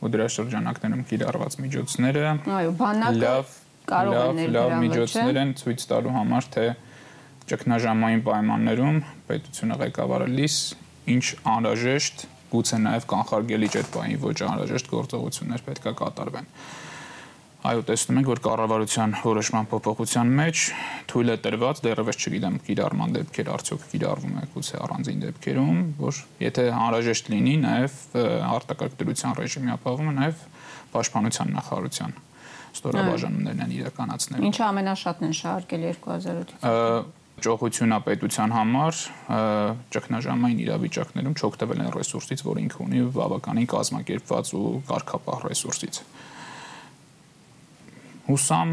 ու 0.03 0.09
դրա 0.11 0.25
շրջանակներում 0.35 1.03
կիրառված 1.07 1.53
միջոցները։ 1.63 2.23
Այո, 2.51 2.71
բանակը 2.79 3.19
լավ 3.23 3.51
կարող 3.87 4.17
են 4.19 4.39
ներդրել 4.39 4.55
լավ 4.57 4.73
միջոցներ 4.83 5.37
են 5.43 5.53
ցույց 5.61 5.85
տալու 5.93 6.15
համար, 6.17 6.47
թե 6.55 6.65
ճգնաժամային 7.51 8.23
պայմաններում 8.27 8.97
պետությունը 9.29 9.77
ղեկավարելիս 9.83 10.57
ինչ 11.09 11.25
անհրաժեշտ, 11.53 12.25
գուցե 12.53 12.79
նաև 12.83 13.05
կանխարգելի 13.13 13.69
բանի 13.93 14.17
ոչ 14.23 14.37
անհրաժեշտ 14.47 14.89
գործողություններ 14.93 15.63
պետքա 15.67 15.93
կատարվեն։ 15.99 16.49
Այո, 17.63 17.83
տեսնում 17.87 18.17
ենք, 18.19 18.27
որ 18.27 18.39
կառավարության 18.43 19.13
որոշման 19.23 19.67
փոփոխության 19.71 20.31
մեջ 20.35 20.63
թույլ 21.07 21.29
է 21.31 21.35
տրված, 21.45 21.79
դեռևս 21.85 22.17
չգիտեմ, 22.19 22.57
կիրառման 22.67 23.15
դեպքեր 23.15 23.51
արդյոք 23.53 23.85
կիրառվում 23.93 24.33
է 24.35 24.43
գուցե 24.51 24.81
առանձին 24.83 25.23
դեպքերում, 25.23 25.79
որ 26.03 26.19
եթե 26.43 26.65
անհրաժեշտ 26.75 27.31
լինի, 27.33 27.55
նաև 27.63 27.95
արտակարգ 28.51 28.99
դրության 28.99 29.39
ռեժիմի 29.39 29.73
ապահովումը 29.79 30.13
նաև 30.19 30.43
պաշտպանության 30.91 31.55
նախարարության 31.63 32.19
ստորաբաժանումներն 32.73 33.63
են 33.63 33.73
իրականացնելու։ 33.79 34.47
Ինչը 34.49 34.63
ամենաշատն 34.67 35.27
են 35.29 35.35
շահարկել 35.39 35.83
2008-ից 35.87 37.22
ճոխությունապետության 37.41 38.53
համար 38.53 38.99
ճգնաժամային 39.93 40.59
իրավիճակներում 40.63 41.37
չօգտվել 41.39 41.81
են 41.83 41.91
ռեսուրսից, 41.97 42.43
որ 42.45 42.59
ինքը 42.63 42.79
ունի 42.85 43.01
բավականին 43.17 43.69
կազմակերպված 43.73 44.51
ու 44.53 44.67
կարգապահ 44.89 45.39
ռեսուրսից։ 45.49 45.99
Հուսամ 48.29 48.69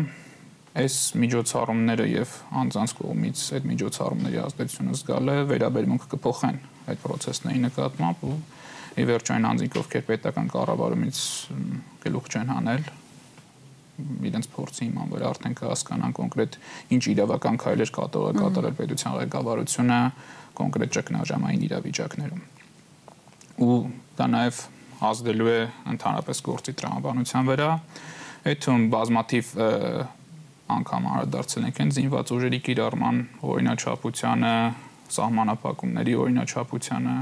այս 0.81 0.97
միջոցառումները 1.19 2.07
եւ 2.11 2.35
անձանց 2.61 2.93
կողմից 3.01 3.41
այդ 3.57 3.65
միջոցառումների 3.71 4.39
ազդեցությունը 4.45 4.93
զգալը 5.01 5.35
վերաբերմունք 5.51 6.05
կփոխեն 6.13 6.61
այդ 6.93 7.03
process-ների 7.03 7.63
նկատմամբ 7.65 8.23
ու 8.31 8.37
ի 9.01 9.07
վերջո 9.11 9.35
այն 9.35 9.49
անձինք 9.51 9.79
ովքեր 9.81 10.07
պետական 10.11 10.53
կառավարումից 10.55 11.19
գլուխ 12.07 12.31
չեն 12.31 12.55
հանել 12.55 12.87
իրենց 14.31 14.49
փորձի 14.55 14.87
հիման 14.87 15.11
վրա 15.15 15.31
արդեն 15.31 15.57
կհասկանան 15.61 16.15
կոնկրետ 16.21 16.59
ինչ 16.97 17.03
իրավական 17.15 17.61
քայլեր 17.65 17.93
կատարել 17.97 18.41
կատարել 18.41 18.77
պետության 18.81 19.17
ղեկավարությունը 19.21 20.01
կոնկրետ 20.61 20.95
ճգնաժամային 20.97 21.67
իրավիճակներում 21.71 22.43
ու 23.61 23.77
դա 24.21 24.27
նաև 24.35 24.63
ազդելու 25.11 25.51
է 25.51 25.61
ընդհանրապես 25.95 26.43
գործի 26.51 26.73
տրամաբանության 26.81 27.51
վրա 27.51 27.69
այդ 28.51 28.61
թվում 28.65 28.85
բազմաթիվ 28.95 29.53
անգամ 30.71 31.07
անդրադարձել 31.11 31.67
ենք 31.69 31.81
այն 31.85 31.93
զինված 31.97 32.33
ուժերի 32.37 32.61
կիրառման 32.67 33.17
օրինաչափությանը 33.51 34.53
սահմանափակումների 35.17 36.15
օրինաչափությանը 36.25 37.17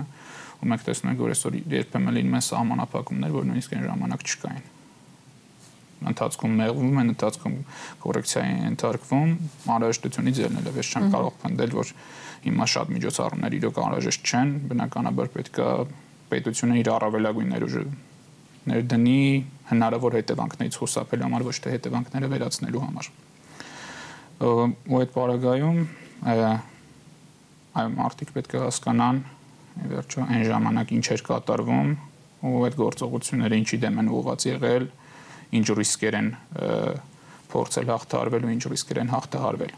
ու 0.59 0.68
մենք 0.72 0.85
տեսնում 0.89 1.12
ենք 1.12 1.22
որ 1.22 1.35
այսօր 1.35 1.59
երբեմն 1.79 2.18
լինում 2.18 2.37
են 2.39 2.45
սահմանափակումներ 2.49 3.35
որ 3.39 3.49
նույնիսկ 3.49 3.76
այն 3.79 3.87
ժամանակ 3.89 4.26
չկային 4.29 4.66
ընթացքում 5.99 6.53
մեղվում 6.59 6.99
են, 7.03 7.12
ընթացքում 7.12 7.55
կոռեկցիայի 8.05 8.53
ենթարկվում, 8.68 9.30
անհրաժեշտությունից 9.74 10.40
ելնել 10.44 10.68
է։ 10.68 10.74
Ես 10.78 10.90
չեմ 10.94 11.07
կարող 11.14 11.32
փնդել, 11.42 11.72
որ 11.78 11.92
հիմա 12.44 12.66
շատ 12.72 12.92
միջոցառումներ 12.94 13.57
իրոք 13.59 13.80
անհրաժեշտ 13.82 14.28
չեն, 14.28 14.53
բնականաբար 14.70 15.30
պետքա 15.34 15.68
պետությունը 16.28 16.78
իր 16.78 16.90
առավելագույն 16.94 17.51
ներուժը 17.55 17.82
ներդնի 18.68 19.22
հնարավոր 19.68 20.16
հետևանքներից 20.18 20.78
խուսափելու 20.78 21.26
համար, 21.28 21.44
ոչ 21.49 21.57
թե 21.64 21.72
հետևանքները 21.74 22.30
վերացնելու 22.34 22.82
համար։ 22.84 23.11
Ու 24.38 24.99
այդ 24.99 25.12
պարագայում 25.16 25.80
այո, 26.28 26.53
մարդիկ 27.99 28.32
պետք 28.36 28.55
է 28.59 28.62
հասկանան, 28.66 29.20
վերջո 29.88 30.26
այն 30.28 30.44
ժամանակ 30.49 30.94
ինչ 30.99 31.07
էր 31.14 31.24
կատարվում 31.28 31.90
ու 32.49 32.62
այդ 32.68 32.76
գործողությունները 32.78 33.59
ինչի 33.62 33.78
դեմ 33.82 34.01
են 34.03 34.11
ուղղված 34.18 34.46
եղել, 34.49 34.86
ու 34.88 35.07
ինչ 35.59 35.66
ռիսկեր 35.80 36.18
են 36.22 36.30
փորձել 37.53 37.92
հաղթահարվել 37.94 38.49
ու 38.49 38.55
ինչ 38.59 38.64
ռիսկեր 38.74 39.05
են 39.05 39.14
հաղթահարվել 39.16 39.76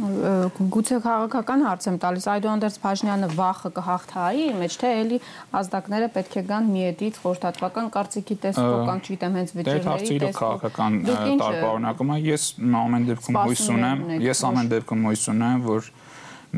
գուցե 0.00 0.98
քաղաքական 1.02 1.62
հարց 1.66 1.86
եմ 1.90 1.96
տալիս. 2.00 2.26
Այդուհանդերձ 2.30 2.76
Փաշինյանը 2.80 3.28
վախը 3.34 3.70
կհաղթահարի 3.74 4.44
մեջ 4.60 4.76
թե 4.80 4.90
էլի 5.00 5.18
ազդակները 5.60 6.08
պետք 6.14 6.36
է 6.40 6.42
գան 6.50 6.68
միետից 6.74 7.18
խորհրդատվական 7.24 7.90
կարծիքի 7.96 8.36
տեսքով 8.44 8.84
կամ 8.90 9.02
չգիտեմ 9.02 9.38
հենց 9.40 9.54
վիճերների 9.58 10.20
տեսքով 10.22 10.38
քաղաքական 10.40 11.00
տարբերակում 11.42 12.14
ես 12.30 12.46
ամեն 12.80 13.08
դեպքում 13.10 13.40
հույս 13.40 13.64
ունեմ 13.74 14.06
ես 14.30 14.44
ամեն 14.50 14.70
դեպքում 14.70 15.04
հույս 15.10 15.26
ունեմ 15.34 15.66
որ 15.66 15.90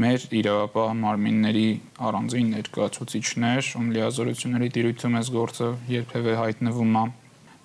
մեր 0.02 0.22
իրավապահ 0.42 0.92
մարմինների 1.02 1.66
առանձին 2.08 2.52
ներկայացուցիչներ 2.52 3.72
ում 3.80 3.90
լիազորությունների 3.96 4.68
տիրույթում 4.76 5.18
էս 5.20 5.32
գործը 5.36 5.68
երբևէ 5.92 6.36
հայտնվում 6.42 6.96
է 7.02 7.04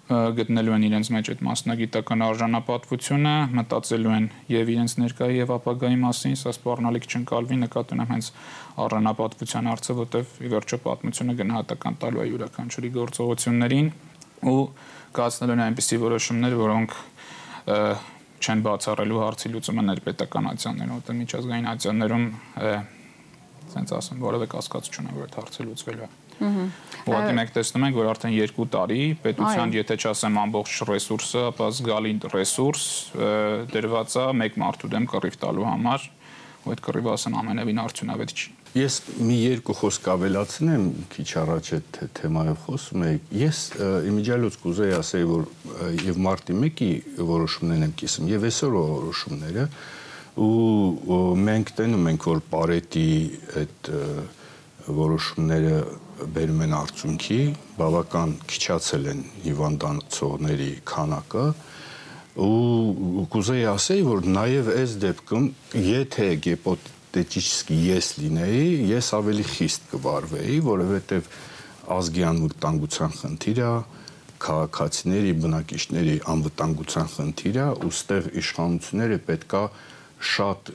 գտնելու 0.08 0.74
են 0.78 0.84
իրենց 0.88 1.10
մեջ 1.12 1.30
այդ 1.34 1.42
մասնագիտական 1.44 2.22
արժանապատվությունը, 2.28 3.34
մտածելու 3.58 4.14
են 4.16 4.28
եւ 4.54 4.70
իրենց 4.72 4.94
ներկայի 5.04 5.40
եւ 5.42 5.52
ապագայի 5.58 5.98
մասին, 6.04 6.38
սա 6.40 6.54
սպառնալիք 6.56 7.08
չընկալվի 7.12 7.58
նկատի 7.64 7.98
ունեմ 7.98 8.12
հենց 8.14 8.30
արժանապատվության 8.88 9.68
հարցը, 9.68 9.96
որտեվ 10.00 10.32
ի 10.48 10.52
վերջո 10.56 10.80
պատմությունը 10.88 11.36
գնահատական 11.44 11.98
տալու 12.08 12.24
է 12.24 12.28
յուրաքանչյուրի 12.32 12.92
գործողություններին 12.98 13.90
ու 14.48 14.62
կայացնելու 15.18 15.58
են 15.58 15.64
այնպիսի 15.68 16.00
որոշումներ, 16.08 16.56
որոնք 16.62 16.96
չեն 18.38 18.64
բացառելու 18.64 19.22
հարցի 19.28 19.52
լուծումը 19.58 19.84
ներպետական 19.92 20.50
ացիաներում, 20.54 20.96
որտեղ 21.02 21.20
միջազգային 21.24 21.70
ացիաներում 21.74 22.26
ասենց 23.68 23.98
ասեմ, 23.98 24.24
որևէ 24.24 24.48
կասկած 24.54 24.94
չունեմ, 24.94 25.18
որ 25.18 25.28
այդ 25.28 25.38
հարցը 25.42 25.68
լուծվելու 25.68 26.08
է։ 26.08 26.27
Ուղղակի 26.38 27.36
մենք 27.38 27.54
տեսնում 27.56 27.86
ենք, 27.88 27.98
որ 27.98 28.10
արդեն 28.12 28.34
2 28.36 28.68
տարի 28.74 29.02
պետության, 29.24 29.74
եթե 29.78 29.98
չասեմ 30.02 30.40
ամբողջ 30.44 30.76
ռեսուրսը, 30.90 31.44
ապա 31.54 31.70
զգալի 31.78 32.14
ռեսուրս 32.34 32.84
դրված 33.74 34.18
է 34.18 34.26
մեկ 34.44 34.62
մարդու 34.64 34.92
դեմ 34.94 35.10
կռիվ 35.14 35.38
տալու 35.48 35.68
համար 35.72 36.08
ու 36.68 36.74
այդ 36.74 36.82
կռիվը 36.84 37.12
ասեմ 37.16 37.36
ամենևին 37.40 37.78
արդյունավետ 37.80 38.32
չի։ 38.38 38.50
Ես 38.78 38.96
մի 39.24 39.36
երկու 39.40 39.76
խոսք 39.80 40.08
ավելացնեմ, 40.12 40.88
քիչ 41.14 41.28
առաջ 41.42 41.70
այդ 41.78 42.00
թեմայով 42.18 42.58
խոսում 42.66 43.06
եք։ 43.08 43.30
Ես 43.40 43.62
իմիջիալոց 44.12 44.58
կուզեի 44.64 44.96
ասել, 44.98 45.24
որ 45.32 45.48
եւ 46.04 46.20
մարտի 46.28 46.58
1-ի 46.58 46.90
որոշումներն 47.32 47.88
եմ 47.88 47.96
կիսում 48.02 48.30
եւ 48.34 48.48
այսօր 48.52 48.76
որոշումները 48.78 49.66
ու 50.38 51.22
մենք 51.48 51.72
տենում 51.80 52.10
ենք 52.12 52.28
որ 52.30 52.44
Պարետի 52.52 53.08
այդ 53.64 53.92
որոշումները 54.88 55.78
բերում 56.34 56.62
են 56.66 56.76
արդյունքի, 56.78 57.40
բավական 57.78 58.36
քիչացել 58.50 59.10
են 59.12 59.24
հիվանդանոցողների 59.46 60.70
քանակը 60.88 61.46
ու 62.38 63.26
կուզեի 63.34 63.66
ասել, 63.74 64.02
որ 64.08 64.28
նաև 64.38 64.72
այս 64.78 64.96
դեպքում 65.04 65.46
եթե 65.88 66.28
գեպոտ 66.48 66.90
տեխնիկի 67.18 67.78
ես 67.88 68.10
լինեի, 68.22 68.66
ես 68.92 69.12
ավելի 69.18 69.46
խիստ 69.52 69.88
կվարվեի, 69.94 70.58
որովհետև 70.68 71.30
ազգի 71.98 72.26
անվտանգության 72.28 73.16
խնդիրը 73.18 73.72
քաղաքացիների, 74.38 75.32
բնակիչների 75.42 76.16
անվտանգության 76.34 77.08
խնդիրը, 77.14 77.68
ու 77.88 77.94
ստեղ 77.98 78.28
իշխանությունները 78.42 79.20
պետքա 79.28 79.62
շատ 80.18 80.72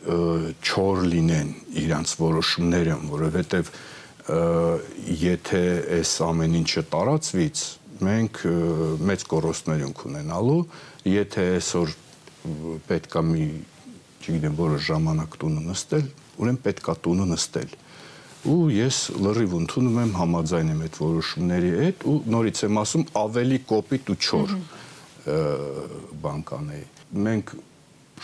չոր 0.62 1.02
լինեն 1.12 1.52
իրանց 1.82 2.14
որոշումները, 2.22 2.96
որովհետև 3.12 3.70
եթե 5.22 5.62
այս 5.98 6.14
ամեն 6.28 6.56
ինչը 6.62 6.82
տարածվից, 6.92 7.62
մենք 8.06 8.40
մեծ 9.10 9.24
կորոստներ 9.32 9.84
ենք 9.88 10.02
ունենալու, 10.08 10.60
եթե 11.10 11.46
այսօր 11.58 11.94
պետքա 12.88 13.22
մի, 13.28 13.46
չգիտեմ, 14.22 14.58
որը 14.58 14.82
ժամանակ 14.88 15.38
տունը 15.42 15.64
նստել, 15.68 16.06
ուրեմն 16.42 16.60
պետքա 16.66 16.94
տունը 17.06 17.28
նստել 17.32 17.78
ու 18.42 18.72
ես 18.74 18.96
լրիվ 19.22 19.52
ընդունում 19.54 19.98
եմ 20.02 20.12
համաձայն 20.18 20.70
եմ 20.72 20.80
այդ 20.82 20.96
որոշումների 20.98 21.68
հետ 21.78 22.06
ու 22.10 22.14
նորից 22.34 22.62
եմ 22.66 22.80
ասում 22.82 23.04
ավելի 23.20 23.58
կոպիտ 23.70 24.10
ու 24.10 24.16
չոր 24.18 24.54
բանկանեի 26.24 26.82
մենք 27.26 27.52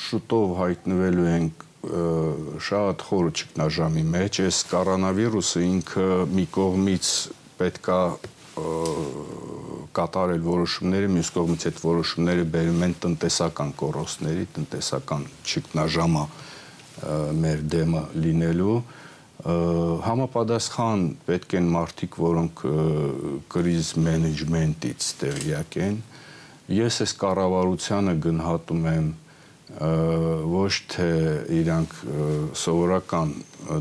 շուտով 0.08 0.54
հայտնվելու 0.58 1.28
ենք 1.36 1.62
շատ 1.78 3.02
խոր 3.06 3.28
ճգնաժամի 3.38 4.02
մեջ 4.12 4.38
այս 4.48 4.58
կորոնավիրուսը 4.72 5.60
ինքը 5.68 6.06
մի 6.34 6.44
կողմից 6.56 7.10
պետքա 7.60 7.98
կատարել 9.98 10.42
որոշումները, 10.42 11.10
մյուս 11.14 11.30
կողմից 11.36 11.66
այդ 11.70 11.78
որոշումները 11.84 12.46
բերում 12.54 12.82
են 12.86 12.94
տնտեսական 13.04 13.70
կորոստների, 13.78 14.46
տնտեսական 14.58 15.26
ճգնաժամը 15.52 16.24
մեր 17.38 17.62
դեմը 17.74 18.02
լինելու 18.26 18.76
համապատասխան 20.08 21.02
պետք 21.28 21.56
են 21.60 21.70
մարդիկ, 21.70 22.18
որոնք 22.26 22.62
կրիզ 23.54 23.92
մենեջմենտից 24.02 25.10
տեղյակ 25.22 25.78
են։ 25.86 26.00
Ես 26.74 26.98
այս 27.06 27.14
կառավարությանը 27.22 28.14
գնահատում 28.26 28.88
եմ 28.92 29.06
ոչ 29.68 30.72
թե 30.94 31.08
իրանք 31.58 31.94
սովորական 32.56 33.34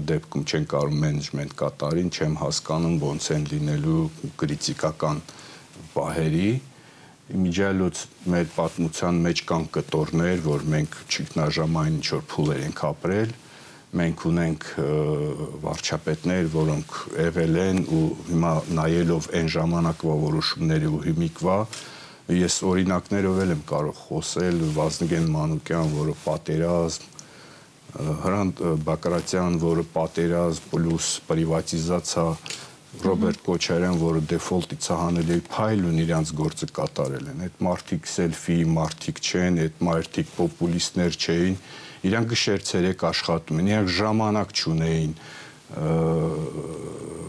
դեպքում 0.10 0.44
չեն 0.44 0.66
կարող 0.74 0.96
մենեջմենտ 1.04 1.54
կատարին, 1.62 2.10
չեմ 2.12 2.36
հասկանում 2.42 2.98
ոնց 3.06 3.30
են 3.38 3.46
լինելու 3.54 4.02
քրիտիկական 4.42 5.22
պահերի, 5.96 6.52
իմիջիալոց 7.38 8.04
մեր 8.34 8.52
պատմության 8.58 9.24
մեջ 9.28 9.44
կան 9.48 9.68
կտորներ, 9.78 10.44
որ 10.44 10.68
մենք 10.76 11.02
ճգնաժամային 11.16 11.98
ինչ 11.98 12.08
որ 12.18 12.24
փուլեր 12.36 12.62
ենք 12.68 12.84
ապրել, 12.92 13.36
մենք 13.98 14.24
ունենք 14.28 14.66
վարչապետներ, 15.64 16.48
որոնք 16.52 16.96
եղել 17.16 17.60
են 17.64 17.84
ու 17.88 18.08
հիմա 18.28 18.54
նայելով 18.76 19.30
այն 19.40 19.52
ժամանակվա 19.56 20.16
որոշումների 20.28 20.92
ու 20.92 21.04
հիմիկվա 21.08 21.58
ես 22.28 22.58
օրինակներով 22.68 23.38
եմ 23.46 23.62
կարող 23.70 24.00
խոսել 24.08 24.58
Վազգեն 24.76 25.28
Մանուկյան, 25.32 25.92
որը 25.96 26.16
պատերազմ 26.26 27.06
Հրանտ 28.24 28.60
Բակրատյան, 28.84 29.60
որը 29.62 29.86
պատերազմ 29.94 30.66
պլյուս 30.74 31.12
պրիվատիզացիա 31.30 32.26
Ռոբերտ 32.98 33.42
Կոչարյան, 33.46 33.98
որը 34.02 34.22
դեֆոլտի 34.32 34.78
ցահանել 34.84 35.32
է 35.32 35.40
փայլուն 35.54 35.98
իրանց 36.04 36.32
գործը 36.38 36.68
կատարել 36.78 37.28
են։ 37.32 37.42
Այդ 37.48 37.58
մարտիկ 37.68 38.08
սելֆի 38.12 38.58
մարտիկ 38.76 39.22
չեն, 39.28 39.60
այդ 39.64 39.82
մարտիկ 39.88 40.32
պոպուլիստներ 40.38 41.18
չէին։ 41.18 41.58
Իրանք 42.08 42.32
գշերցերեք 42.34 43.06
աշխատում 43.08 43.62
են, 43.62 43.70
իրանք 43.72 43.94
ժամանակ 43.98 44.56
չունեին 44.58 45.14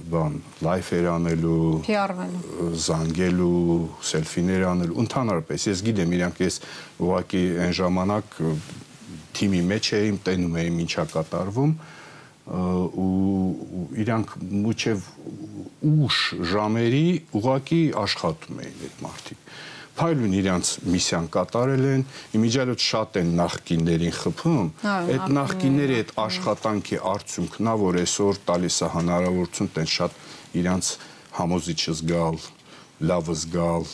բան 0.09 0.35
լայֆեր 0.63 1.07
անելու, 1.11 1.63
PR-վելու, 1.89 2.69
զանգելու, 2.85 3.79
սելֆիներ 4.11 4.67
անելու, 4.69 4.99
ընդհանրապես 5.03 5.67
ես 5.69 5.83
գիտեմ 5.89 6.15
իրանք 6.19 6.43
ես 6.45 6.59
ուղակի 7.03 7.43
այն 7.65 7.75
ժամանակ 7.79 8.39
թիմի 9.39 9.63
մեջ 9.73 9.91
էի, 9.99 10.13
տենում 10.29 10.59
էի 10.63 10.71
ինչա 10.87 11.05
կատարվում, 11.13 11.73
ու 12.49 13.89
իրանք 14.07 14.31
մուչև 14.65 15.09
ուշ 15.89 16.21
ժամերի 16.49 17.07
ուղակի 17.39 17.83
աշխատում 18.07 18.63
էին 18.65 18.87
այդ 18.89 19.03
մարդիկ 19.05 19.51
փայլուն 19.99 20.35
իրանց 20.39 20.71
միսիան 20.95 21.27
կատարել 21.35 21.85
են, 21.89 22.05
իմիջիալոց 22.39 22.85
շատ 22.89 23.19
են 23.21 23.33
նախկիններին 23.39 24.15
խփում, 24.19 24.69
այդ 24.89 25.25
նախկինների 25.39 25.97
այդ 25.99 26.13
աշխատանքի 26.25 27.01
արդյունքն 27.13 27.71
է, 27.73 27.75
որ 27.83 27.99
այսօր 28.03 28.41
տալիս 28.49 28.79
է 28.79 28.91
հնարավորություն 28.95 29.73
տեն 29.79 29.91
շատ 29.99 30.21
իրանց 30.63 30.93
համոզիչ 31.39 31.81
զգալ, 31.99 32.39
լավ 33.09 33.33
զգալ, 33.39 33.89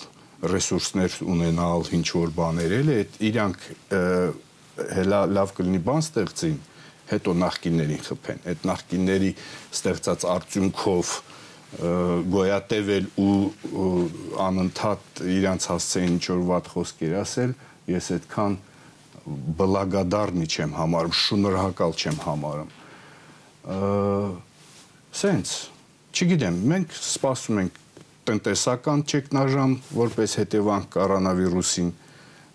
ռեսուրսներ 0.55 1.19
ունենալ, 1.25 1.89
ինչ 1.99 2.07
որ 2.15 2.33
բաներ 2.37 2.77
էլ 2.79 2.93
այդ 2.95 3.19
իրանք 3.29 3.67
հելա 4.95 5.21
լավ 5.35 5.53
կլինի 5.57 5.81
բան 5.89 6.03
ստեղծին, 6.05 6.57
հետո 7.11 7.35
նախկիններին 7.41 8.03
խփեն։ 8.05 8.43
Այդ 8.51 8.67
նախկինների 8.71 9.31
ստեղծած 9.77 10.27
արդյունքով 10.35 11.13
գոյատևել 12.35 13.07
ու 13.19 13.35
անընդհատ 14.45 15.23
իրանց 15.35 15.67
հասցեին 15.73 16.13
ինչ 16.15 16.25
որ 16.31 16.43
վատ 16.51 16.71
խոսքեր 16.75 17.15
ասել, 17.21 17.55
ես 17.91 18.11
այդքան 18.15 18.57
բլագադարնի 19.59 20.47
չեմ 20.55 20.77
համարում, 20.79 21.17
շնորհակալ 21.25 21.97
չեմ 21.99 22.19
համարում։ 22.25 22.71
Սենց, 25.25 25.55
չգիտեմ, 26.15 26.63
մենք 26.75 26.95
սպասում 27.01 27.61
ենք 27.65 27.83
տնտեսական 28.29 29.05
ճգնաժամ 29.11 29.77
որպես 29.99 30.39
հետևանք 30.41 30.91
կորոնավիրուսին, 30.95 31.93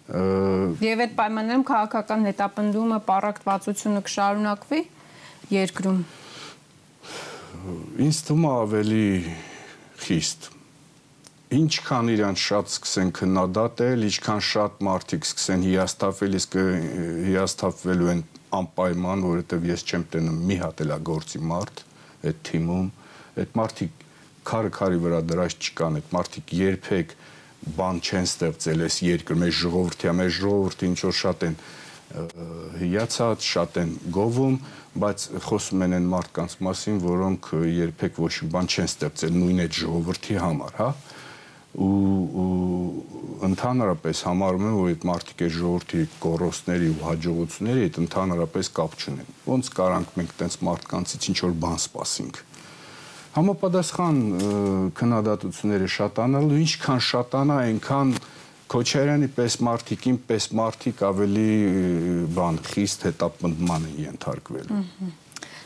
Եվ 0.09 1.01
այդ 1.03 1.11
պայմաններում 1.19 1.63
քաղաքական 1.69 2.23
հետապնդումը, 2.25 2.97
պարակտվածությունը 3.05 3.99
կշարունակվի 4.07 4.79
երկրում։ 5.53 5.99
Ինձ 7.99 8.21
թվում 8.29 8.45
է 8.45 8.51
ավելի 8.59 9.05
խիստ 10.05 10.49
ինչքան 11.49 12.09
իրանց 12.13 12.41
շատ 12.45 12.67
սկսեն 12.69 13.11
քննադատել, 13.17 14.03
ինչքան 14.05 14.41
շատ 14.45 14.81
մարդիկ 14.85 15.23
սկսեն 15.25 15.63
հիասթափվել, 15.65 16.35
իսկ 16.39 16.57
հիասթափվելու 17.25 18.11
են 18.13 18.21
անպայման, 18.59 19.23
որովհետև 19.25 19.65
ես 19.69 19.85
չեմ 19.89 20.05
տենում 20.13 20.37
մի 20.49 20.57
հատ 20.61 20.83
էլա 20.85 20.97
գործի 21.09 21.41
մարդ 21.49 21.81
այդ 22.29 22.39
թիմում, 22.49 22.87
այդ 23.41 23.57
մարդիկ 23.59 24.05
քարը 24.49 24.71
քարի 24.77 25.01
վրա 25.05 25.19
դրած 25.29 25.57
չկան, 25.69 25.99
այդ 25.99 26.13
մարդիկ 26.15 26.53
երբեք 26.59 27.17
բան 27.79 27.99
չեն 28.05 28.29
ստեղծել 28.29 28.85
այս 28.85 28.97
երկրում, 29.09 29.45
այս 29.49 29.57
ժողովրդի, 29.59 30.11
մեր 30.19 30.31
ժողովրդի 30.37 30.89
ինչ 30.89 30.99
որ 31.09 31.15
շատ 31.19 31.45
են 31.49 31.57
հիացած, 32.79 33.45
շատ 33.45 33.77
են 33.83 33.93
գովում, 34.15 34.57
բայց 35.03 35.25
խոսում 35.45 35.85
են 35.85 35.95
այն 35.99 36.09
մարդկանց 36.13 36.55
մասին, 36.65 36.97
որոնք 37.05 37.49
երբեք 37.75 38.19
ոչ 38.23 38.33
մի 38.39 38.49
բան 38.55 38.69
չեն 38.69 38.89
ստեղծել 38.89 39.37
նույն 39.37 39.63
այդ 39.65 39.79
ժողովրդի 39.79 40.37
համար, 40.43 40.75
հա? 40.79 40.89
ու, 41.79 41.89
ու 42.41 43.43
ընդհանրապես 43.45 44.21
համարում 44.25 44.65
եմ, 44.69 44.77
որ 44.79 44.89
այդ 44.89 45.03
մարդիկ 45.09 45.43
այդ 45.45 45.53
ժողովրդի 45.59 46.05
կորոստների 46.25 46.89
ու 46.89 47.03
հաջողությունների 47.05 47.83
հետ 47.85 47.99
ընդհանրապես 48.03 48.71
կապ 48.79 48.97
չունեն։ 48.99 49.33
Ոնց 49.53 49.71
կարանք 49.79 50.15
մենք 50.19 50.33
տենց 50.39 50.57
մարդկանցից 50.65 51.29
ինչ 51.29 51.37
որ 51.45 51.53
բան 51.63 51.77
սպասենք 51.85 52.41
համապատասխան 53.29 54.19
քննադատությունները 54.97 55.87
շատանալու 55.93 56.59
ինչքան 56.63 57.01
շատանա 57.07 57.57
այնքան 57.69 58.13
Քոչարյանի 58.69 59.29
պես 59.37 59.59
մարդիկին 59.65 60.19
պես 60.29 60.49
մարդիկ 60.59 61.05
ավելի 61.09 61.45
բան 62.35 62.59
խիստ 62.69 63.07
հետապնդման 63.09 63.87
են 63.89 64.01
ենթարկվելու։ 64.05 64.81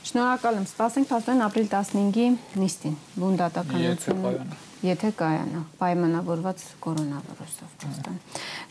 Շնորհակալ 0.03 0.59
եմ։ 0.59 0.67
Սպասենք 0.67 1.09
փաստորեն 1.13 1.47
ապրիլ 1.47 1.67
15-ի 1.73 2.27
նիստին։ 2.63 2.95
Բուն 3.19 3.41
դատականությունը 3.43 4.61
եթե 4.83 5.09
կայանա 5.15 5.59
պայմանավորված 5.79 6.63
կորոնավիրուսով 6.83 7.75
Ռուստան։ 7.83 8.17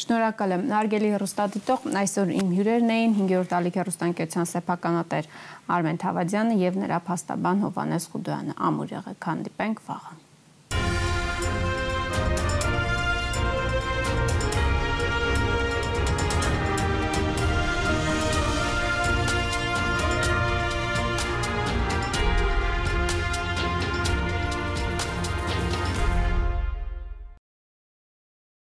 Շնորհակալ 0.03 0.55
եմ։ 0.57 0.65
Հարգելի 0.77 1.13
հեռուստադիտող, 1.15 1.87
այսօր 2.03 2.33
իմ 2.37 2.51
հյուրերն 2.59 2.93
էին 2.97 3.15
5-րդ 3.21 3.55
ալիք 3.59 3.79
հեռուստանկյացության 3.81 4.51
սեփականատեր 4.53 5.31
Արմեն 5.77 6.03
Թավադյանը 6.05 6.59
եւ 6.67 6.83
նրա 6.83 7.01
փաստաբան 7.09 7.65
Հովանես 7.69 8.11
Խուդոյանը։ 8.13 8.59
Ամուր 8.69 8.95
եղեք, 8.99 9.31
հանդիպենք 9.33 9.83
վաղը։ 9.89 10.22